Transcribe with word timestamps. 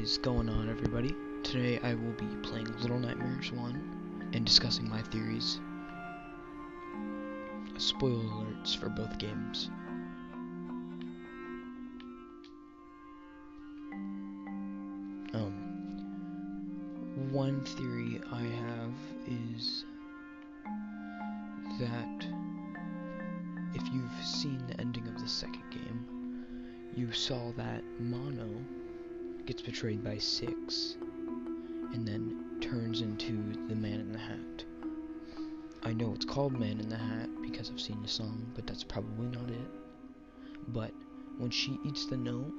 Is 0.00 0.16
going 0.16 0.48
on, 0.48 0.70
everybody? 0.70 1.14
Today 1.42 1.80
I 1.82 1.94
will 1.94 2.12
be 2.12 2.28
playing 2.42 2.72
Little 2.80 3.00
Nightmares 3.00 3.50
1 3.50 4.30
and 4.32 4.44
discussing 4.46 4.88
my 4.88 5.02
theories. 5.02 5.58
Spoiler 7.78 8.22
alerts 8.22 8.76
for 8.76 8.88
both 8.90 9.18
games. 9.18 9.70
Um, 15.34 15.52
one 17.32 17.60
theory 17.64 18.20
I 18.30 18.42
have 18.42 18.94
is 19.26 19.84
that 21.80 22.26
if 23.74 23.82
you've 23.92 24.24
seen 24.24 24.62
the 24.68 24.80
ending 24.80 25.08
of 25.08 25.20
the 25.20 25.28
second 25.28 25.64
game, 25.72 26.06
you 26.94 27.10
saw 27.10 27.50
that 27.56 27.82
Mono 27.98 28.48
gets 29.48 29.62
betrayed 29.62 30.04
by 30.04 30.18
Six 30.18 30.98
and 31.94 32.06
then 32.06 32.58
turns 32.60 33.00
into 33.00 33.32
the 33.66 33.74
Man 33.74 33.98
in 33.98 34.12
the 34.12 34.18
Hat. 34.18 34.64
I 35.84 35.94
know 35.94 36.12
it's 36.12 36.26
called 36.26 36.52
Man 36.52 36.78
in 36.78 36.90
the 36.90 36.98
Hat 36.98 37.30
because 37.40 37.70
I've 37.70 37.80
seen 37.80 38.02
the 38.02 38.08
song, 38.08 38.52
but 38.54 38.66
that's 38.66 38.84
probably 38.84 39.26
not 39.28 39.48
it. 39.48 39.70
But 40.68 40.92
when 41.38 41.48
she 41.48 41.80
eats 41.86 42.04
the 42.04 42.18
note, 42.18 42.52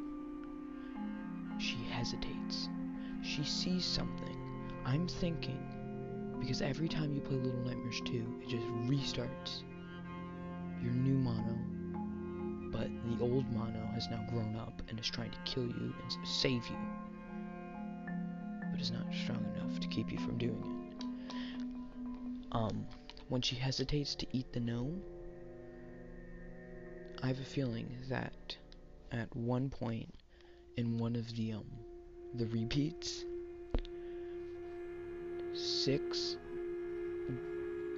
she 1.60 1.76
hesitates. 1.92 2.70
She 3.22 3.44
sees 3.44 3.86
something. 3.86 4.36
I'm 4.84 5.08
thinking, 5.08 5.62
because 6.40 6.64
every 6.64 6.88
time 6.88 7.14
you 7.14 7.22
play 7.22 7.38
Little 7.38 7.62
Nightmares 7.62 8.02
2, 8.06 8.42
it 8.42 8.50
just 8.50 8.66
restarts 8.90 9.62
your 10.82 10.94
new 10.94 11.20
mono, 11.20 11.56
but 12.72 12.88
the 13.06 13.24
old 13.24 13.50
mono 13.52 13.86
has 13.94 14.10
now 14.10 14.24
grown 14.30 14.56
up 14.56 14.82
and 14.90 15.00
is 15.00 15.08
trying 15.08 15.32
to 15.32 15.38
kill 15.46 15.66
you 15.66 15.94
and 16.02 16.28
save 16.28 16.66
you, 16.68 16.78
but 18.72 18.80
is 18.80 18.92
not 18.92 19.06
strong 19.24 19.44
enough 19.56 19.80
to 19.80 19.88
keep 19.88 20.12
you 20.12 20.20
from 20.20 20.38
doing 20.38 20.92
it. 20.92 21.06
Um, 22.52 22.86
when 23.30 23.42
she 23.42 23.56
hesitates 23.56 24.16
to 24.16 24.28
eat 24.32 24.52
the 24.54 24.60
gnome, 24.60 25.02
I 27.22 27.28
have 27.28 27.40
a 27.40 27.46
feeling 27.46 27.96
that 28.10 28.56
at 29.12 29.36
one 29.36 29.70
point 29.70 30.14
in 30.78 30.98
one 30.98 31.16
of 31.16 31.36
the 31.36 31.54
um 31.54 31.66
the 32.36 32.46
repeats, 32.48 33.26
six, 35.54 36.38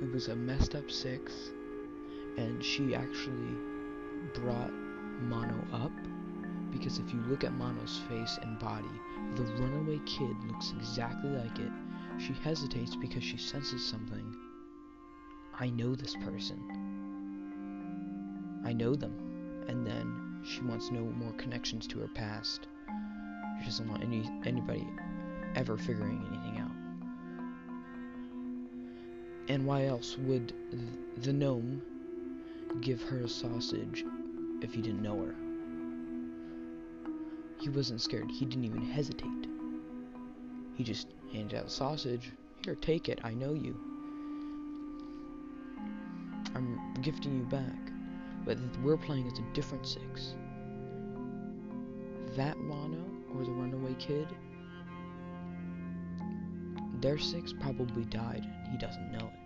it 0.01 0.11
was 0.11 0.29
a 0.29 0.35
messed 0.35 0.73
up 0.73 0.89
six 0.89 1.33
and 2.37 2.63
she 2.63 2.95
actually 2.95 3.57
brought 4.33 4.71
Mono 5.21 5.65
up 5.73 5.91
because 6.71 6.99
if 6.99 7.13
you 7.13 7.21
look 7.27 7.43
at 7.43 7.53
Mono's 7.53 7.99
face 8.09 8.39
and 8.41 8.57
body, 8.59 8.87
the 9.35 9.43
runaway 9.61 9.99
kid 10.05 10.35
looks 10.47 10.73
exactly 10.77 11.29
like 11.29 11.59
it. 11.59 11.71
She 12.17 12.33
hesitates 12.33 12.95
because 12.95 13.23
she 13.23 13.37
senses 13.37 13.85
something. 13.85 14.35
I 15.59 15.69
know 15.69 15.95
this 15.95 16.15
person. 16.15 16.59
I 18.65 18.73
know 18.73 18.95
them. 18.95 19.65
And 19.67 19.85
then 19.85 20.41
she 20.43 20.61
wants 20.61 20.91
no 20.91 21.01
more 21.01 21.33
connections 21.33 21.87
to 21.87 21.99
her 21.99 22.07
past. 22.07 22.67
She 23.59 23.65
doesn't 23.65 23.89
want 23.89 24.03
any 24.03 24.27
anybody 24.45 24.87
ever 25.55 25.77
figuring 25.77 26.25
anything 26.29 26.57
out. 26.59 26.71
And 29.49 29.65
why 29.65 29.85
else 29.85 30.17
would 30.17 30.53
th 30.71 30.81
the 31.17 31.33
gnome 31.33 31.81
give 32.79 33.01
her 33.03 33.19
a 33.19 33.27
sausage 33.27 34.05
if 34.61 34.73
he 34.73 34.81
didn't 34.81 35.01
know 35.01 35.17
her. 35.25 35.35
He 37.59 37.69
wasn't 37.69 38.01
scared. 38.01 38.31
He 38.31 38.45
didn't 38.45 38.65
even 38.65 38.81
hesitate. 38.81 39.47
He 40.75 40.83
just 40.83 41.07
handed 41.31 41.59
out 41.59 41.71
sausage. 41.71 42.31
Here, 42.63 42.75
take 42.75 43.09
it. 43.09 43.19
I 43.23 43.33
know 43.33 43.53
you. 43.53 43.79
I'm 46.55 46.79
gifting 47.01 47.37
you 47.37 47.43
back. 47.45 47.91
But 48.45 48.57
we're 48.83 48.97
playing 48.97 49.27
as 49.27 49.37
a 49.37 49.43
different 49.53 49.85
six. 49.85 50.35
That 52.35 52.57
Mono, 52.57 53.05
or 53.35 53.43
the 53.43 53.51
runaway 53.51 53.93
kid, 53.99 54.27
their 57.01 57.17
six 57.17 57.53
probably 57.53 58.05
died 58.05 58.43
and 58.43 58.71
he 58.71 58.77
doesn't 58.77 59.11
know 59.11 59.31
it. 59.33 59.40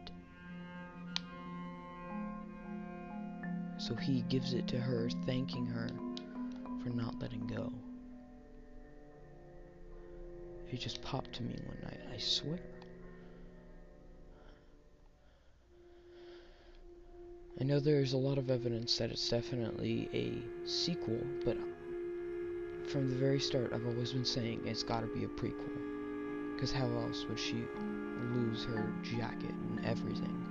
So 3.86 3.94
he 3.94 4.22
gives 4.30 4.56
it 4.56 4.68
to 4.70 4.80
her, 4.80 5.12
thanking 5.28 5.68
her 5.68 5.88
for 6.82 6.90
not 6.90 7.20
letting 7.20 7.46
go. 7.46 7.72
It 10.72 10.80
just 10.80 11.04
popped 11.04 11.34
to 11.34 11.44
me 11.44 11.56
one 11.68 11.78
night, 11.84 12.00
I 12.12 12.18
swear. 12.18 12.58
I 17.62 17.64
know 17.64 17.80
there's 17.80 18.14
a 18.14 18.18
lot 18.18 18.40
of 18.40 18.50
evidence 18.50 18.98
that 18.98 19.12
it's 19.12 19.30
definitely 19.30 20.10
a 20.14 20.68
sequel, 20.68 21.20
but 21.46 21.56
from 22.88 23.08
the 23.08 23.16
very 23.16 23.40
start, 23.40 23.72
I've 23.72 23.86
always 23.86 24.14
been 24.14 24.26
saying 24.26 24.62
it's 24.66 24.82
gotta 24.82 25.06
be 25.06 25.26
a 25.26 25.28
prequel. 25.28 26.56
Because 26.56 26.72
how 26.72 26.88
else 26.88 27.24
would 27.30 27.40
she 27.40 27.64
lose 28.34 28.66
her 28.66 28.92
jacket 29.04 29.54
and 29.70 29.86
everything? 29.86 30.44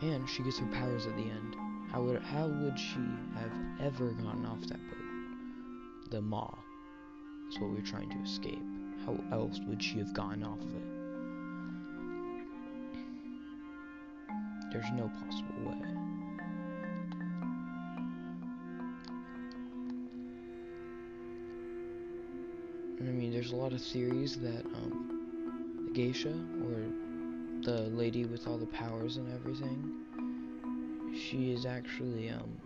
And 0.00 0.26
she 0.26 0.42
gets 0.42 0.58
her 0.58 0.66
powers 0.68 1.04
at 1.06 1.14
the 1.16 1.24
end. 1.24 1.56
How 1.92 2.00
would 2.00 2.22
how 2.22 2.46
would 2.46 2.78
she 2.78 3.00
have 3.34 3.52
ever 3.78 4.12
gotten 4.12 4.46
off 4.46 4.62
that 4.62 4.80
boat? 4.88 6.10
The 6.10 6.22
maw 6.22 6.54
is 7.50 7.58
what 7.58 7.68
we're 7.68 7.82
trying 7.82 8.08
to 8.08 8.18
escape. 8.22 8.62
How 9.04 9.18
else 9.30 9.60
would 9.68 9.82
she 9.82 9.98
have 9.98 10.14
gotten 10.14 10.42
off 10.42 10.58
of 10.58 10.74
it? 10.74 10.82
There's 14.72 14.90
no 14.94 15.10
possible 15.20 15.70
way. 15.70 15.82
I 23.00 23.04
mean, 23.04 23.32
there's 23.32 23.52
a 23.52 23.56
lot 23.56 23.74
of 23.74 23.82
theories 23.82 24.36
that 24.36 24.64
um, 24.64 25.84
the 25.84 25.92
geisha, 25.92 26.30
or 26.30 26.86
the 27.60 27.90
lady 27.90 28.24
with 28.24 28.46
all 28.46 28.56
the 28.56 28.66
powers 28.66 29.18
and 29.18 29.30
everything, 29.34 30.01
she 31.32 31.50
is 31.50 31.64
actually 31.64 32.28
um 32.28 32.60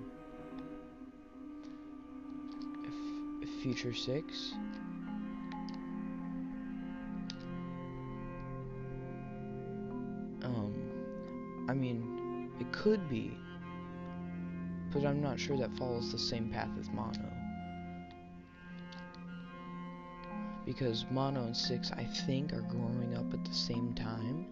future 3.62 3.94
six. 3.94 4.54
Um, 10.42 10.74
I 11.68 11.74
mean, 11.74 12.50
it 12.60 12.70
could 12.72 13.08
be, 13.08 13.36
but 14.92 15.04
I'm 15.04 15.20
not 15.20 15.38
sure 15.40 15.56
that 15.58 15.76
follows 15.76 16.12
the 16.12 16.18
same 16.18 16.50
path 16.50 16.70
as 16.78 16.88
Mono. 16.90 17.32
Because 20.64 21.06
Mono 21.10 21.44
and 21.44 21.56
Six, 21.56 21.92
I 21.92 22.04
think, 22.04 22.52
are 22.52 22.62
growing 22.62 23.16
up 23.16 23.32
at 23.32 23.44
the 23.44 23.54
same 23.54 23.94
time 23.94 24.46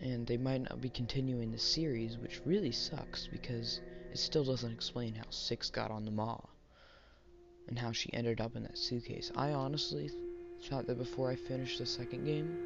and 0.00 0.26
they 0.26 0.36
might 0.36 0.62
not 0.62 0.80
be 0.80 0.88
continuing 0.88 1.50
the 1.50 1.58
series, 1.58 2.16
which 2.18 2.40
really 2.44 2.72
sucks 2.72 3.26
because 3.26 3.80
it 4.10 4.18
still 4.18 4.44
doesn't 4.44 4.72
explain 4.72 5.14
how 5.14 5.24
Six 5.30 5.70
got 5.70 5.90
on 5.90 6.04
the 6.04 6.10
Maw 6.10 6.40
and 7.68 7.78
how 7.78 7.92
she 7.92 8.12
ended 8.12 8.40
up 8.40 8.56
in 8.56 8.62
that 8.62 8.78
suitcase. 8.78 9.30
I 9.36 9.52
honestly 9.52 10.10
thought 10.68 10.86
that 10.86 10.98
before 10.98 11.30
I 11.30 11.36
finished 11.36 11.78
the 11.78 11.86
second 11.86 12.24
game, 12.24 12.56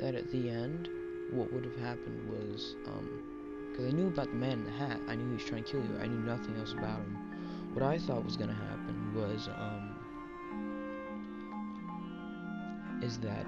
that 0.00 0.14
at 0.14 0.30
the 0.30 0.48
end, 0.48 0.88
what 1.32 1.52
would 1.52 1.64
have 1.64 1.76
happened 1.78 2.30
was, 2.30 2.76
um, 2.86 3.68
because 3.70 3.92
I 3.92 3.96
knew 3.96 4.06
about 4.06 4.28
the 4.28 4.34
man 4.34 4.52
in 4.52 4.64
the 4.64 4.70
hat, 4.72 5.00
I 5.08 5.16
knew 5.16 5.26
he 5.28 5.34
was 5.34 5.44
trying 5.44 5.64
to 5.64 5.70
kill 5.70 5.80
you, 5.80 5.98
I 6.00 6.06
knew 6.06 6.20
nothing 6.20 6.56
else 6.56 6.72
about 6.72 7.00
him. 7.00 7.18
What 7.74 7.82
I 7.82 7.98
thought 7.98 8.24
was 8.24 8.36
gonna 8.36 8.54
happen 8.54 9.14
was, 9.14 9.48
um, 9.48 9.92
is 13.02 13.18
that 13.18 13.46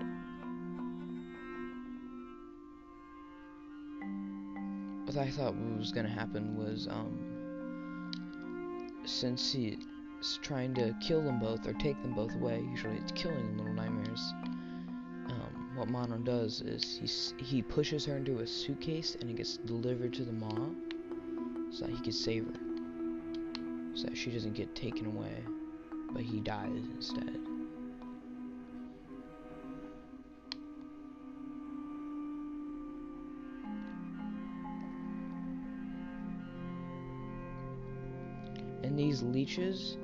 what 5.08 5.16
I 5.16 5.30
thought 5.30 5.54
was 5.78 5.90
gonna 5.90 6.06
happen 6.06 6.54
was, 6.54 6.86
um, 6.86 7.18
since 9.06 9.52
he's 9.52 9.78
trying 10.42 10.74
to 10.74 10.94
kill 11.00 11.22
them 11.22 11.38
both 11.38 11.66
or 11.66 11.72
take 11.72 12.00
them 12.02 12.12
both 12.12 12.34
away, 12.34 12.62
usually 12.70 12.96
it's 12.98 13.12
killing 13.12 13.56
Little 13.56 13.72
Nightmares. 13.72 14.34
Um, 15.30 15.70
what 15.76 15.88
Mono 15.88 16.18
does 16.18 16.60
is 16.60 17.32
he 17.38 17.42
he 17.42 17.62
pushes 17.62 18.04
her 18.04 18.18
into 18.18 18.40
a 18.40 18.46
suitcase 18.46 19.16
and 19.18 19.30
it 19.30 19.36
gets 19.36 19.56
delivered 19.56 20.12
to 20.12 20.24
the 20.24 20.32
maw, 20.32 20.68
so 21.70 21.86
that 21.86 21.90
he 21.90 22.00
can 22.02 22.12
save 22.12 22.44
her, 22.44 22.52
so 23.94 24.08
that 24.08 24.16
she 24.16 24.30
doesn't 24.30 24.54
get 24.54 24.74
taken 24.74 25.06
away, 25.06 25.42
but 26.12 26.22
he 26.22 26.40
dies 26.40 26.82
instead. 26.94 27.38
These 38.98 39.22
leeches, 39.22 39.96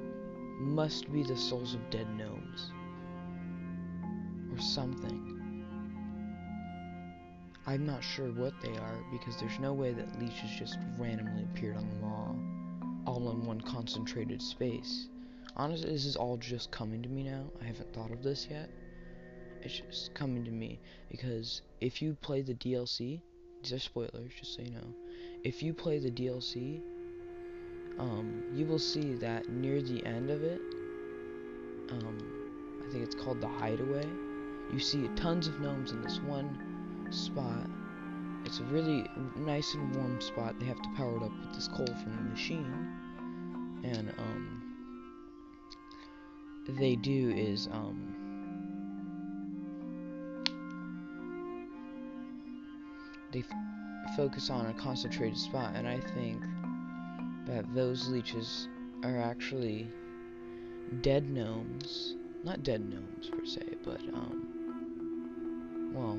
must 0.61 1.13
be 1.13 1.25
the 1.25 1.37
souls 1.37 1.75
of 1.75 1.91
dead 1.91 2.07
gnomes. 2.17 2.71
Or 4.53 4.61
something. 4.61 5.65
I'm 7.67 7.85
not 7.85 8.05
sure 8.05 8.31
what 8.31 8.53
they 8.63 8.77
are 8.77 9.05
because 9.11 9.37
there's 9.37 9.59
no 9.59 9.73
way 9.73 9.93
that 9.95 10.21
leeches 10.21 10.49
just 10.57 10.79
randomly 10.97 11.43
appeared 11.43 11.77
on 11.77 11.91
the 11.91 11.97
wall, 11.97 12.39
all 13.05 13.33
in 13.33 13.45
one 13.45 13.61
concentrated 13.63 14.41
space. 14.41 15.09
Honestly, 15.57 15.91
this 15.91 16.05
is 16.07 16.15
all 16.15 16.37
just 16.37 16.71
coming 16.71 17.03
to 17.03 17.09
me 17.09 17.25
now. 17.25 17.47
I 17.61 17.65
haven't 17.65 17.93
thought 17.93 18.13
of 18.13 18.23
this 18.23 18.47
yet. 18.49 18.71
It's 19.61 19.81
just 19.81 20.15
coming 20.15 20.45
to 20.45 20.53
me 20.53 20.79
because 21.11 21.63
if 21.81 22.01
you 22.01 22.17
play 22.21 22.43
the 22.43 22.55
DLC, 22.55 23.21
these 23.61 23.73
are 23.73 23.81
spoilers, 23.81 24.31
just 24.39 24.55
so 24.55 24.63
you 24.63 24.71
know. 24.71 24.95
If 25.43 25.65
you 25.65 25.75
play 25.75 25.99
the 25.99 26.13
DLC, 26.13 26.81
um, 27.99 28.43
you 28.53 28.67
will 28.67 28.79
see 28.79 29.15
that 29.15 29.49
near 29.49 29.81
the 29.81 30.05
end 30.05 30.31
of 30.31 30.43
it, 30.43 30.61
um, 31.91 32.19
I 32.87 32.91
think 32.91 33.05
it's 33.05 33.15
called 33.15 33.41
the 33.41 33.49
Hideaway. 33.49 34.07
You 34.73 34.79
see 34.79 35.09
tons 35.17 35.47
of 35.47 35.61
gnomes 35.61 35.93
in 35.93 36.03
this 36.03 36.21
one 36.21 36.59
spot. 37.11 37.69
It's 38.45 38.61
a 38.61 38.65
really 38.65 39.09
nice 39.37 39.75
and 39.75 39.95
warm 39.95 40.21
spot. 40.21 40.59
They 40.59 40.67
have 40.67 40.83
to 40.83 40.89
power 40.97 41.17
it 41.17 41.23
up 41.23 41.33
with 41.41 41.55
this 41.55 41.69
coal 41.69 41.87
from 41.87 42.17
the 42.17 42.23
machine. 42.23 42.93
And, 43.85 44.13
um, 44.19 44.61
they 46.69 46.97
do 46.97 47.31
is, 47.31 47.69
um, 47.69 48.15
they 53.33 53.45
focus 54.17 54.49
on 54.49 54.67
a 54.67 54.75
concentrated 54.75 55.37
spot, 55.37 55.73
and 55.75 55.87
I 55.87 56.01
think 56.01 56.43
that 57.47 57.75
those 57.75 58.09
leeches 58.09 58.69
are 59.03 59.21
actually 59.21 59.89
dead 61.03 61.29
gnomes. 61.31 62.17
Not 62.43 62.63
dead 62.63 62.89
gnomes 62.89 63.31
per 63.31 63.45
se, 63.45 63.77
but, 63.85 64.01
um, 64.13 65.93
well, 65.95 66.19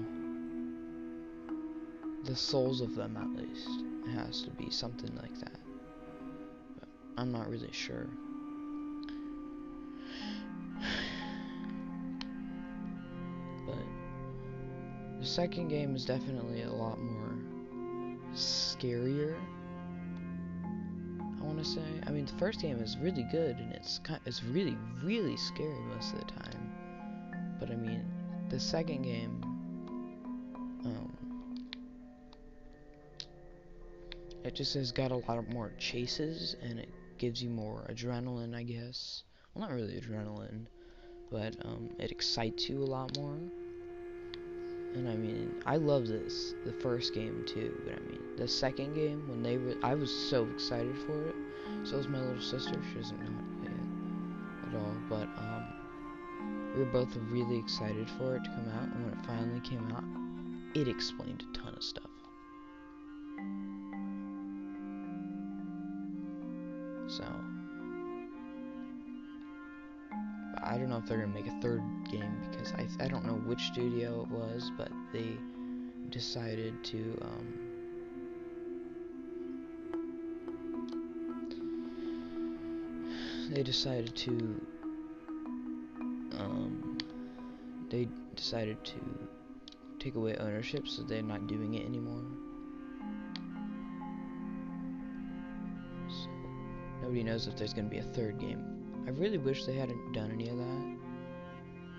the 2.25 2.35
souls 2.35 2.81
of 2.81 2.95
them 2.95 3.17
at 3.17 3.29
least. 3.41 3.69
It 4.07 4.11
has 4.11 4.41
to 4.43 4.49
be 4.51 4.69
something 4.69 5.15
like 5.15 5.39
that. 5.39 5.59
But 6.79 6.87
I'm 7.17 7.31
not 7.31 7.49
really 7.49 7.71
sure. 7.71 8.07
But 13.65 13.77
the 15.19 15.25
second 15.25 15.69
game 15.69 15.95
is 15.95 16.05
definitely 16.05 16.63
a 16.63 16.71
lot 16.71 16.99
more 16.99 17.35
scarier. 18.33 19.35
I 21.65 21.67
to 21.67 21.73
say. 21.73 22.01
I 22.07 22.11
mean, 22.11 22.25
the 22.25 22.33
first 22.33 22.61
game 22.61 22.79
is 22.79 22.97
really 22.97 23.23
good 23.31 23.57
and 23.57 23.71
it's 23.73 23.99
kind 23.99 24.19
it's 24.25 24.43
really 24.43 24.77
really 25.03 25.37
scary 25.37 25.79
most 25.93 26.13
of 26.13 26.19
the 26.19 26.25
time. 26.25 26.71
But 27.59 27.71
I 27.71 27.75
mean, 27.75 28.05
the 28.49 28.59
second 28.59 29.01
game 29.01 29.41
um, 30.85 31.11
It 34.45 34.53
just 34.53 34.75
has 34.75 34.91
got 34.91 35.09
a 35.09 35.15
lot 35.15 35.49
more 35.49 35.71
chases, 35.79 36.55
and 36.61 36.77
it 36.77 36.89
gives 37.17 37.41
you 37.41 37.49
more 37.49 37.83
adrenaline, 37.91 38.55
I 38.55 38.61
guess. 38.61 39.23
Well, 39.53 39.67
not 39.67 39.73
really 39.73 39.99
adrenaline, 39.99 40.67
but 41.31 41.55
um, 41.65 41.89
it 41.97 42.11
excites 42.11 42.69
you 42.69 42.83
a 42.83 42.85
lot 42.85 43.17
more. 43.17 43.39
And 44.93 45.09
I 45.09 45.15
mean, 45.15 45.55
I 45.65 45.77
love 45.77 46.05
this, 46.05 46.53
the 46.63 46.73
first 46.73 47.15
game 47.15 47.43
too, 47.47 47.81
but 47.85 47.95
I 47.95 47.99
mean, 48.01 48.21
the 48.37 48.47
second 48.47 48.93
game, 48.93 49.27
when 49.27 49.41
they 49.41 49.57
were, 49.57 49.73
I 49.81 49.95
was 49.95 50.13
so 50.29 50.45
excited 50.53 50.95
for 51.07 51.29
it. 51.29 51.35
So 51.83 51.97
was 51.97 52.07
my 52.07 52.19
little 52.19 52.41
sister, 52.41 52.81
she 52.91 52.99
doesn't 52.99 53.19
know 53.19 53.29
it 53.63 54.67
at 54.67 54.75
all, 54.75 54.95
but 55.09 55.27
um, 55.37 55.63
we 56.73 56.83
were 56.83 56.91
both 56.91 57.15
really 57.29 57.57
excited 57.57 58.09
for 58.17 58.35
it 58.35 58.43
to 58.43 58.49
come 58.49 58.69
out, 58.75 58.83
and 58.83 59.05
when 59.05 59.13
it 59.13 59.25
finally 59.25 59.59
came 59.61 59.91
out, 59.91 60.03
it 60.73 60.87
explained 60.87 61.43
a 61.49 61.57
ton 61.57 61.73
of 61.75 61.83
stuff. 61.83 62.09
So 67.07 67.23
I 70.63 70.77
don't 70.77 70.89
know 70.89 70.97
if 70.97 71.05
they're 71.05 71.19
gonna 71.19 71.33
make 71.33 71.47
a 71.47 71.61
third 71.61 71.83
game 72.11 72.35
because 72.49 72.73
I 72.73 72.87
I 73.03 73.07
don't 73.07 73.25
know 73.25 73.35
which 73.45 73.61
studio 73.61 74.23
it 74.23 74.31
was, 74.31 74.71
but 74.77 74.89
they 75.13 75.37
decided 76.09 76.83
to 76.85 77.17
um, 77.21 77.74
they 83.49 83.63
decided 83.63 84.15
to 84.15 84.61
um, 86.37 86.97
they 87.89 88.07
decided 88.35 88.83
to 88.83 88.95
take 89.99 90.15
away 90.15 90.35
ownership, 90.37 90.87
so 90.87 91.03
they're 91.03 91.21
not 91.21 91.47
doing 91.47 91.75
it 91.75 91.85
anymore. 91.85 92.23
so 96.09 96.29
Nobody 97.01 97.23
knows 97.23 97.47
if 97.47 97.55
there's 97.55 97.73
going 97.73 97.85
to 97.85 97.91
be 97.91 97.99
a 97.99 98.13
third 98.13 98.39
game. 98.39 98.63
I 99.07 99.11
really 99.11 99.37
wish 99.37 99.65
they 99.65 99.75
hadn't 99.75 100.13
done 100.13 100.31
any 100.31 100.49
of 100.49 100.57
that. 100.57 100.97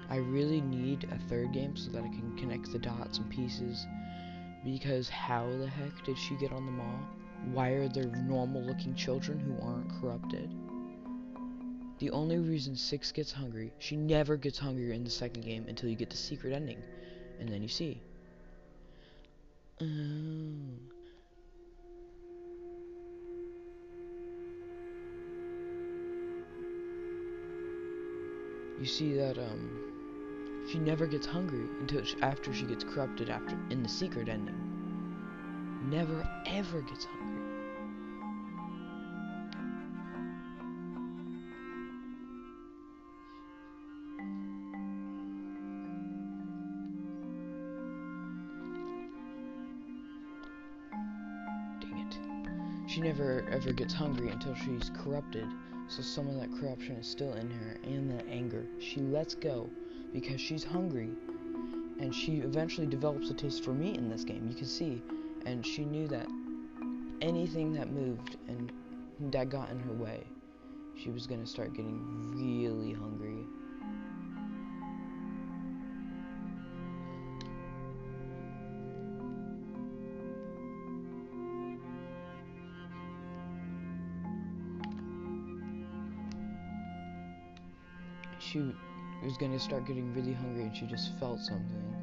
I 0.08 0.16
really 0.16 0.60
need 0.60 1.08
a 1.10 1.18
third 1.28 1.52
game 1.52 1.76
so 1.76 1.90
that 1.90 2.02
I 2.02 2.08
can 2.08 2.36
connect 2.36 2.72
the 2.72 2.78
dots 2.78 3.18
and 3.18 3.28
pieces. 3.30 3.86
Because 4.64 5.08
how 5.08 5.48
the 5.58 5.68
heck 5.68 6.04
did 6.04 6.18
she 6.18 6.34
get 6.36 6.52
on 6.52 6.66
the 6.66 6.72
Maw? 6.72 6.98
Why 7.52 7.70
are 7.70 7.88
there 7.88 8.06
normal 8.06 8.62
looking 8.62 8.94
children 8.94 9.38
who 9.38 9.64
aren't 9.64 10.00
corrupted? 10.00 10.52
The 11.98 12.10
only 12.10 12.38
reason 12.38 12.76
Six 12.76 13.10
gets 13.12 13.32
hungry, 13.32 13.72
she 13.78 13.96
never 13.96 14.36
gets 14.36 14.58
hungry 14.58 14.94
in 14.94 15.04
the 15.04 15.10
second 15.10 15.42
game 15.42 15.66
until 15.68 15.88
you 15.88 15.96
get 15.96 16.10
the 16.10 16.16
secret 16.16 16.52
ending. 16.52 16.82
And 17.40 17.48
then 17.48 17.62
you 17.62 17.68
see. 17.68 18.00
Oh. 19.80 19.86
you 28.78 28.86
see 28.86 29.14
that 29.14 29.38
um, 29.38 30.64
she 30.70 30.78
never 30.78 31.06
gets 31.06 31.26
hungry 31.26 31.66
until 31.80 32.04
she, 32.04 32.16
after 32.22 32.52
she 32.52 32.64
gets 32.64 32.84
corrupted 32.84 33.30
after 33.30 33.58
in 33.70 33.82
the 33.82 33.88
secret 33.88 34.28
ending. 34.28 34.54
Never 35.90 36.28
ever 36.46 36.82
gets 36.82 37.04
hungry. 37.04 37.45
Never 53.16 53.44
ever 53.50 53.72
gets 53.72 53.94
hungry 53.94 54.28
until 54.28 54.54
she's 54.54 54.90
corrupted 55.02 55.46
so 55.88 56.02
some 56.02 56.28
of 56.28 56.34
that 56.34 56.52
corruption 56.60 56.96
is 56.96 57.06
still 57.06 57.32
in 57.34 57.48
her 57.48 57.76
and 57.84 58.10
that 58.10 58.26
anger. 58.28 58.66
She 58.80 59.00
lets 59.00 59.34
go 59.34 59.70
because 60.12 60.40
she's 60.40 60.64
hungry 60.64 61.10
and 62.00 62.14
she 62.14 62.38
eventually 62.38 62.86
develops 62.86 63.30
a 63.30 63.34
taste 63.34 63.64
for 63.64 63.70
meat 63.70 63.96
in 63.96 64.10
this 64.10 64.24
game. 64.24 64.46
You 64.48 64.56
can 64.56 64.66
see. 64.66 65.00
And 65.46 65.64
she 65.64 65.84
knew 65.84 66.08
that 66.08 66.26
anything 67.22 67.72
that 67.74 67.92
moved 67.92 68.36
and 68.48 68.70
that 69.32 69.48
got 69.48 69.70
in 69.70 69.78
her 69.78 69.92
way, 69.92 70.24
she 70.96 71.10
was 71.10 71.26
going 71.26 71.40
to 71.40 71.46
start 71.46 71.72
getting 71.72 72.02
really 72.34 72.92
hungry. 72.92 73.15
She 88.56 89.26
was 89.26 89.36
gonna 89.36 89.58
start 89.58 89.86
getting 89.86 90.14
really 90.14 90.32
hungry 90.32 90.62
and 90.62 90.76
she 90.76 90.86
just 90.86 91.18
felt 91.18 91.40
something. 91.40 91.94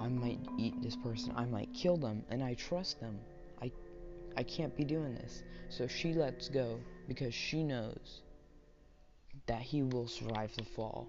I 0.00 0.08
might 0.08 0.40
eat 0.56 0.80
this 0.82 0.96
person, 0.96 1.32
I 1.36 1.44
might 1.44 1.72
kill 1.74 1.96
them, 1.96 2.22
and 2.30 2.42
I 2.42 2.54
trust 2.54 3.00
them. 3.00 3.18
I 3.60 3.70
I 4.36 4.42
can't 4.44 4.74
be 4.76 4.84
doing 4.84 5.14
this. 5.14 5.42
So 5.68 5.86
she 5.86 6.14
lets 6.14 6.48
go 6.48 6.80
because 7.08 7.34
she 7.34 7.62
knows 7.62 8.22
that 9.46 9.60
he 9.60 9.82
will 9.82 10.06
survive 10.06 10.54
the 10.56 10.64
fall. 10.64 11.08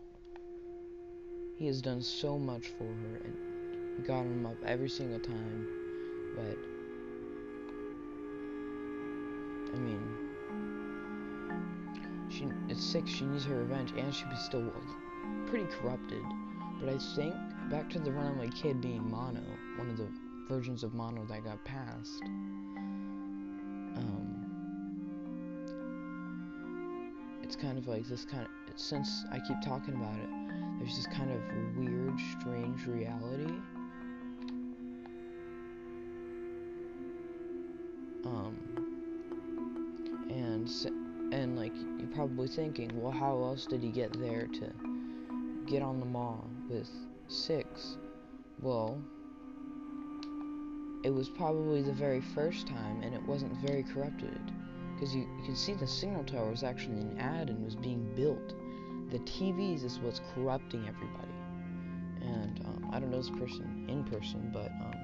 He 1.57 1.67
has 1.67 1.81
done 1.81 2.01
so 2.01 2.37
much 2.39 2.67
for 2.67 2.85
her 2.85 3.21
and 3.23 4.05
got 4.05 4.21
him 4.21 4.45
up 4.45 4.55
every 4.65 4.89
single 4.89 5.19
time, 5.19 5.67
but 6.35 6.57
is 12.79 13.09
she 13.09 13.25
needs 13.25 13.45
her 13.45 13.55
revenge, 13.55 13.93
and 13.97 14.13
she 14.13 14.25
was 14.25 14.39
still 14.39 14.71
pretty 15.47 15.65
corrupted. 15.65 16.23
But 16.79 16.89
I 16.89 16.97
think, 17.15 17.35
back 17.69 17.89
to 17.91 17.99
the 17.99 18.11
runaway 18.11 18.49
kid 18.49 18.81
being 18.81 19.09
Mono, 19.09 19.43
one 19.77 19.89
of 19.89 19.97
the 19.97 20.07
versions 20.47 20.83
of 20.83 20.93
Mono 20.93 21.25
that 21.25 21.43
got 21.43 21.63
passed, 21.65 22.23
um, 23.97 24.35
it's 27.43 27.55
kind 27.55 27.77
of 27.77 27.87
like 27.87 28.07
this 28.07 28.25
kind 28.25 28.43
of 28.43 28.49
since 28.79 29.25
I 29.31 29.39
keep 29.39 29.59
talking 29.61 29.95
about 29.95 30.15
it, 30.15 30.29
there's 30.79 30.95
this 30.95 31.07
kind 31.07 31.31
of 31.31 31.41
weird, 31.77 32.17
strange 32.39 32.85
reality. 32.85 33.53
Um, 38.25 38.57
probably 42.19 42.49
thinking, 42.49 42.91
well, 43.01 43.13
how 43.13 43.31
else 43.41 43.65
did 43.65 43.81
he 43.81 43.87
get 43.87 44.11
there 44.19 44.45
to 44.47 44.69
get 45.65 45.81
on 45.81 46.01
the 46.01 46.05
Maw 46.05 46.35
with 46.69 46.89
six? 47.29 47.95
Well, 48.61 49.01
it 51.05 51.11
was 51.11 51.29
probably 51.29 51.81
the 51.81 51.93
very 51.93 52.19
first 52.19 52.67
time, 52.67 53.03
and 53.03 53.15
it 53.15 53.21
wasn't 53.21 53.53
very 53.65 53.83
corrupted. 53.83 54.37
Because 54.93 55.15
you, 55.15 55.21
you 55.21 55.45
can 55.45 55.55
see 55.55 55.71
the 55.75 55.87
signal 55.87 56.25
tower 56.25 56.49
was 56.49 56.61
actually 56.61 56.99
an 56.99 57.17
ad 57.19 57.49
and 57.49 57.63
was 57.63 57.77
being 57.77 58.13
built. 58.17 58.53
The 59.11 59.19
TVs 59.19 59.85
is 59.85 59.99
what's 59.99 60.19
corrupting 60.35 60.89
everybody. 60.89 61.31
And 62.19 62.59
um, 62.65 62.89
I 62.91 62.99
don't 62.99 63.11
know 63.11 63.21
this 63.21 63.29
person 63.29 63.85
in 63.87 64.03
person, 64.03 64.49
but 64.51 64.67
um, 64.67 64.95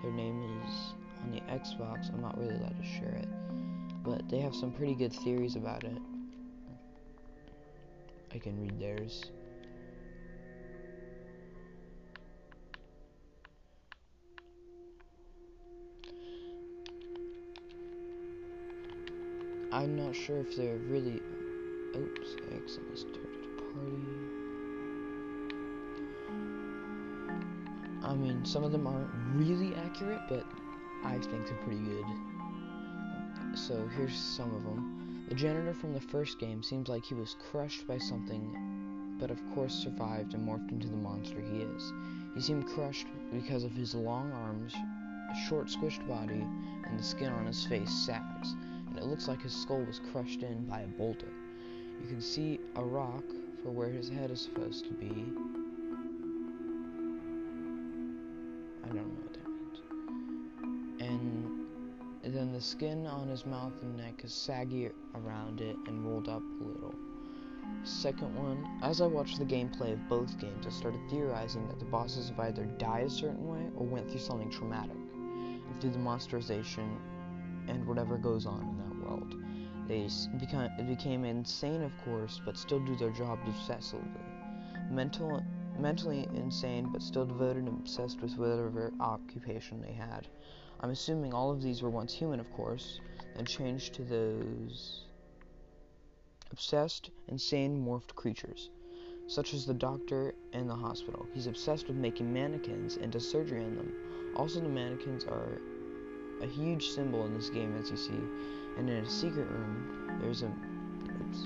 their 0.00 0.12
name 0.12 0.62
is 0.64 0.94
on 1.24 1.32
the 1.32 1.40
Xbox. 1.52 2.14
I'm 2.14 2.22
not 2.22 2.38
really 2.38 2.54
allowed 2.54 2.80
to 2.80 2.86
share 2.86 3.16
it. 3.20 3.28
But 4.08 4.26
they 4.30 4.38
have 4.38 4.54
some 4.54 4.72
pretty 4.72 4.94
good 4.94 5.12
theories 5.12 5.54
about 5.54 5.84
it. 5.84 5.98
I 8.34 8.38
can 8.38 8.58
read 8.58 8.80
theirs. 8.80 9.30
I'm 19.70 19.94
not 19.94 20.16
sure 20.16 20.38
if 20.38 20.56
they're 20.56 20.78
really. 20.78 21.20
Oops, 21.94 22.36
accidentally 22.54 22.96
started 22.96 23.58
party. 23.58 24.02
I 28.04 28.14
mean, 28.14 28.42
some 28.46 28.64
of 28.64 28.72
them 28.72 28.86
aren't 28.86 29.10
really 29.34 29.74
accurate, 29.74 30.22
but 30.30 30.46
I 31.04 31.18
think 31.18 31.46
they're 31.46 31.58
pretty 31.58 31.80
good. 31.80 32.37
So 33.66 33.88
here's 33.96 34.16
some 34.16 34.54
of 34.54 34.64
them. 34.64 35.24
The 35.28 35.34
janitor 35.34 35.74
from 35.74 35.92
the 35.92 36.00
first 36.00 36.38
game 36.38 36.62
seems 36.62 36.88
like 36.88 37.04
he 37.04 37.14
was 37.14 37.36
crushed 37.50 37.86
by 37.86 37.98
something, 37.98 39.16
but 39.20 39.30
of 39.30 39.40
course 39.54 39.74
survived 39.74 40.34
and 40.34 40.46
morphed 40.46 40.72
into 40.72 40.88
the 40.88 40.96
monster 40.96 41.40
he 41.40 41.62
is. 41.62 41.92
He 42.34 42.40
seemed 42.40 42.66
crushed 42.68 43.06
because 43.32 43.64
of 43.64 43.72
his 43.72 43.94
long 43.94 44.32
arms, 44.32 44.74
short 45.48 45.66
squished 45.66 46.06
body, 46.08 46.46
and 46.86 46.98
the 46.98 47.02
skin 47.02 47.32
on 47.32 47.46
his 47.46 47.66
face 47.66 47.90
sags 47.90 48.54
and 48.88 48.98
it 48.98 49.04
looks 49.04 49.28
like 49.28 49.42
his 49.42 49.52
skull 49.52 49.82
was 49.84 50.00
crushed 50.12 50.42
in 50.42 50.64
by 50.64 50.80
a 50.80 50.86
boulder. 50.86 51.28
You 52.00 52.08
can 52.08 52.20
see 52.20 52.58
a 52.76 52.82
rock 52.82 53.24
for 53.62 53.70
where 53.70 53.88
his 53.88 54.08
head 54.08 54.30
is 54.30 54.40
supposed 54.40 54.86
to 54.86 54.94
be. 54.94 55.32
The 62.58 62.64
skin 62.64 63.06
on 63.06 63.28
his 63.28 63.46
mouth 63.46 63.72
and 63.82 63.96
neck 63.96 64.20
is 64.24 64.34
saggy 64.34 64.90
around 65.14 65.60
it 65.60 65.76
and 65.86 66.04
rolled 66.04 66.28
up 66.28 66.42
a 66.60 66.64
little. 66.64 66.92
Second 67.84 68.34
one, 68.34 68.68
as 68.82 69.00
I 69.00 69.06
watched 69.06 69.38
the 69.38 69.44
gameplay 69.44 69.92
of 69.92 70.08
both 70.08 70.36
games, 70.40 70.66
I 70.66 70.70
started 70.70 71.00
theorizing 71.08 71.68
that 71.68 71.78
the 71.78 71.84
bosses 71.84 72.30
have 72.30 72.40
either 72.40 72.64
died 72.64 73.06
a 73.06 73.10
certain 73.10 73.46
way 73.46 73.70
or 73.76 73.86
went 73.86 74.10
through 74.10 74.18
something 74.18 74.50
traumatic. 74.50 74.96
And 75.22 75.80
through 75.80 75.92
the 75.92 75.98
monsterization 75.98 76.96
and 77.68 77.86
whatever 77.86 78.18
goes 78.18 78.44
on 78.44 78.62
in 78.62 78.76
that 78.78 79.06
world. 79.06 79.36
They 79.86 80.08
become, 80.40 80.68
became 80.88 81.24
insane, 81.24 81.82
of 81.82 81.92
course, 82.04 82.40
but 82.44 82.56
still 82.56 82.80
do 82.80 82.96
their 82.96 83.12
job 83.12 83.38
obsessively. 83.46 84.90
Mental, 84.90 85.44
mentally 85.78 86.26
insane, 86.34 86.88
but 86.92 87.02
still 87.02 87.24
devoted 87.24 87.66
and 87.66 87.78
obsessed 87.78 88.20
with 88.20 88.36
whatever 88.36 88.92
occupation 88.98 89.80
they 89.80 89.92
had. 89.92 90.26
I'm 90.80 90.90
assuming 90.90 91.34
all 91.34 91.50
of 91.50 91.62
these 91.62 91.82
were 91.82 91.90
once 91.90 92.12
human, 92.12 92.38
of 92.38 92.52
course, 92.52 93.00
and 93.36 93.46
changed 93.46 93.94
to 93.94 94.02
those 94.02 95.04
obsessed, 96.50 97.10
insane, 97.28 97.84
morphed 97.84 98.14
creatures, 98.14 98.70
such 99.26 99.54
as 99.54 99.66
the 99.66 99.74
doctor 99.74 100.34
in 100.52 100.68
the 100.68 100.74
hospital. 100.74 101.26
He's 101.34 101.46
obsessed 101.46 101.88
with 101.88 101.96
making 101.96 102.32
mannequins 102.32 102.96
and 102.96 103.12
does 103.12 103.28
surgery 103.28 103.64
on 103.64 103.76
them. 103.76 103.92
Also, 104.36 104.60
the 104.60 104.68
mannequins 104.68 105.24
are 105.24 105.60
a 106.42 106.46
huge 106.46 106.88
symbol 106.90 107.26
in 107.26 107.34
this 107.34 107.50
game, 107.50 107.76
as 107.76 107.90
you 107.90 107.96
see. 107.96 108.20
And 108.76 108.88
in 108.88 109.04
a 109.04 109.08
secret 109.08 109.48
room, 109.48 110.18
there's 110.20 110.42
a. 110.42 110.46
Oops. 110.46 111.42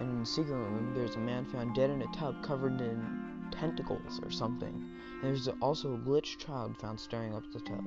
And 0.00 0.10
in 0.10 0.20
the 0.20 0.26
secret 0.26 0.54
room, 0.54 0.92
there's 0.94 1.16
a 1.16 1.20
man 1.20 1.46
found 1.46 1.74
dead 1.74 1.90
in 1.90 2.02
a 2.02 2.12
tub 2.14 2.42
covered 2.42 2.80
in 2.80 3.48
tentacles 3.50 4.20
or 4.22 4.30
something. 4.30 4.93
There's 5.24 5.48
also 5.62 5.94
a 5.94 5.96
glitch 5.96 6.36
child 6.36 6.76
found 6.76 7.00
staring 7.00 7.34
up 7.34 7.50
the 7.50 7.60
tub. 7.60 7.82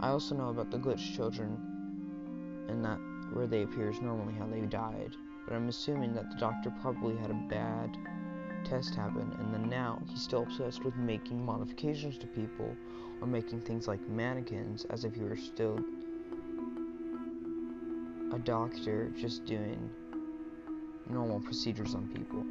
I 0.00 0.08
also 0.08 0.34
know 0.34 0.48
about 0.48 0.70
the 0.70 0.78
glitch 0.78 1.14
children, 1.14 1.58
and 2.68 2.82
that 2.82 2.98
where 3.34 3.46
they 3.46 3.64
appear 3.64 3.90
is 3.90 4.00
normally 4.00 4.32
how 4.32 4.46
they 4.46 4.62
died. 4.62 5.14
But 5.46 5.56
I'm 5.56 5.68
assuming 5.68 6.14
that 6.14 6.30
the 6.30 6.36
doctor 6.36 6.72
probably 6.80 7.18
had 7.18 7.30
a 7.30 7.34
bad 7.50 7.98
test 8.64 8.94
happen, 8.94 9.30
and 9.38 9.52
then 9.52 9.68
now 9.68 10.00
he's 10.08 10.22
still 10.22 10.44
obsessed 10.44 10.82
with 10.82 10.96
making 10.96 11.44
modifications 11.44 12.16
to 12.16 12.26
people 12.28 12.74
or 13.20 13.26
making 13.26 13.60
things 13.60 13.86
like 13.86 14.00
mannequins 14.08 14.86
as 14.86 15.04
if 15.04 15.18
you 15.18 15.26
were 15.26 15.36
still 15.36 15.78
a 18.32 18.38
doctor 18.38 19.12
just 19.18 19.44
doing 19.44 19.90
normal 21.10 21.40
procedures 21.40 21.94
on 21.94 22.08
people. 22.08 22.42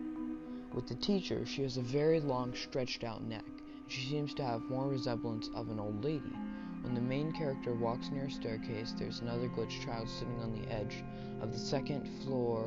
With 0.71 0.88
the 0.88 0.93
teacher, 0.93 1.48
she 1.48 1.63
has 1.63 1.77
a 1.77 1.81
very 1.81 2.19
long, 2.19 2.53
stretched 2.53 3.03
out 3.03 3.24
neck. 3.24 3.43
She 3.89 4.01
seems 4.01 4.36
to 4.36 4.43
have 4.43 4.69
more 4.69 4.88
resemblance 4.88 5.50
of 5.55 5.72
an 5.72 5.79
old 5.79 6.03
lady. 6.03 6.31
When 6.84 6.93
the 6.93 7.01
main 7.01 7.31
character 7.31 7.74
walks 7.74 8.12
near 8.12 8.25
a 8.25 8.31
staircase, 8.31 8.93
there's 8.96 9.22
another 9.22 9.50
glitch 9.50 9.84
child 9.84 10.08
sitting 10.08 10.39
on 10.41 10.53
the 10.53 10.72
edge 10.72 11.03
of 11.41 11.51
the 11.51 11.58
second 11.58 12.08
floor 12.22 12.63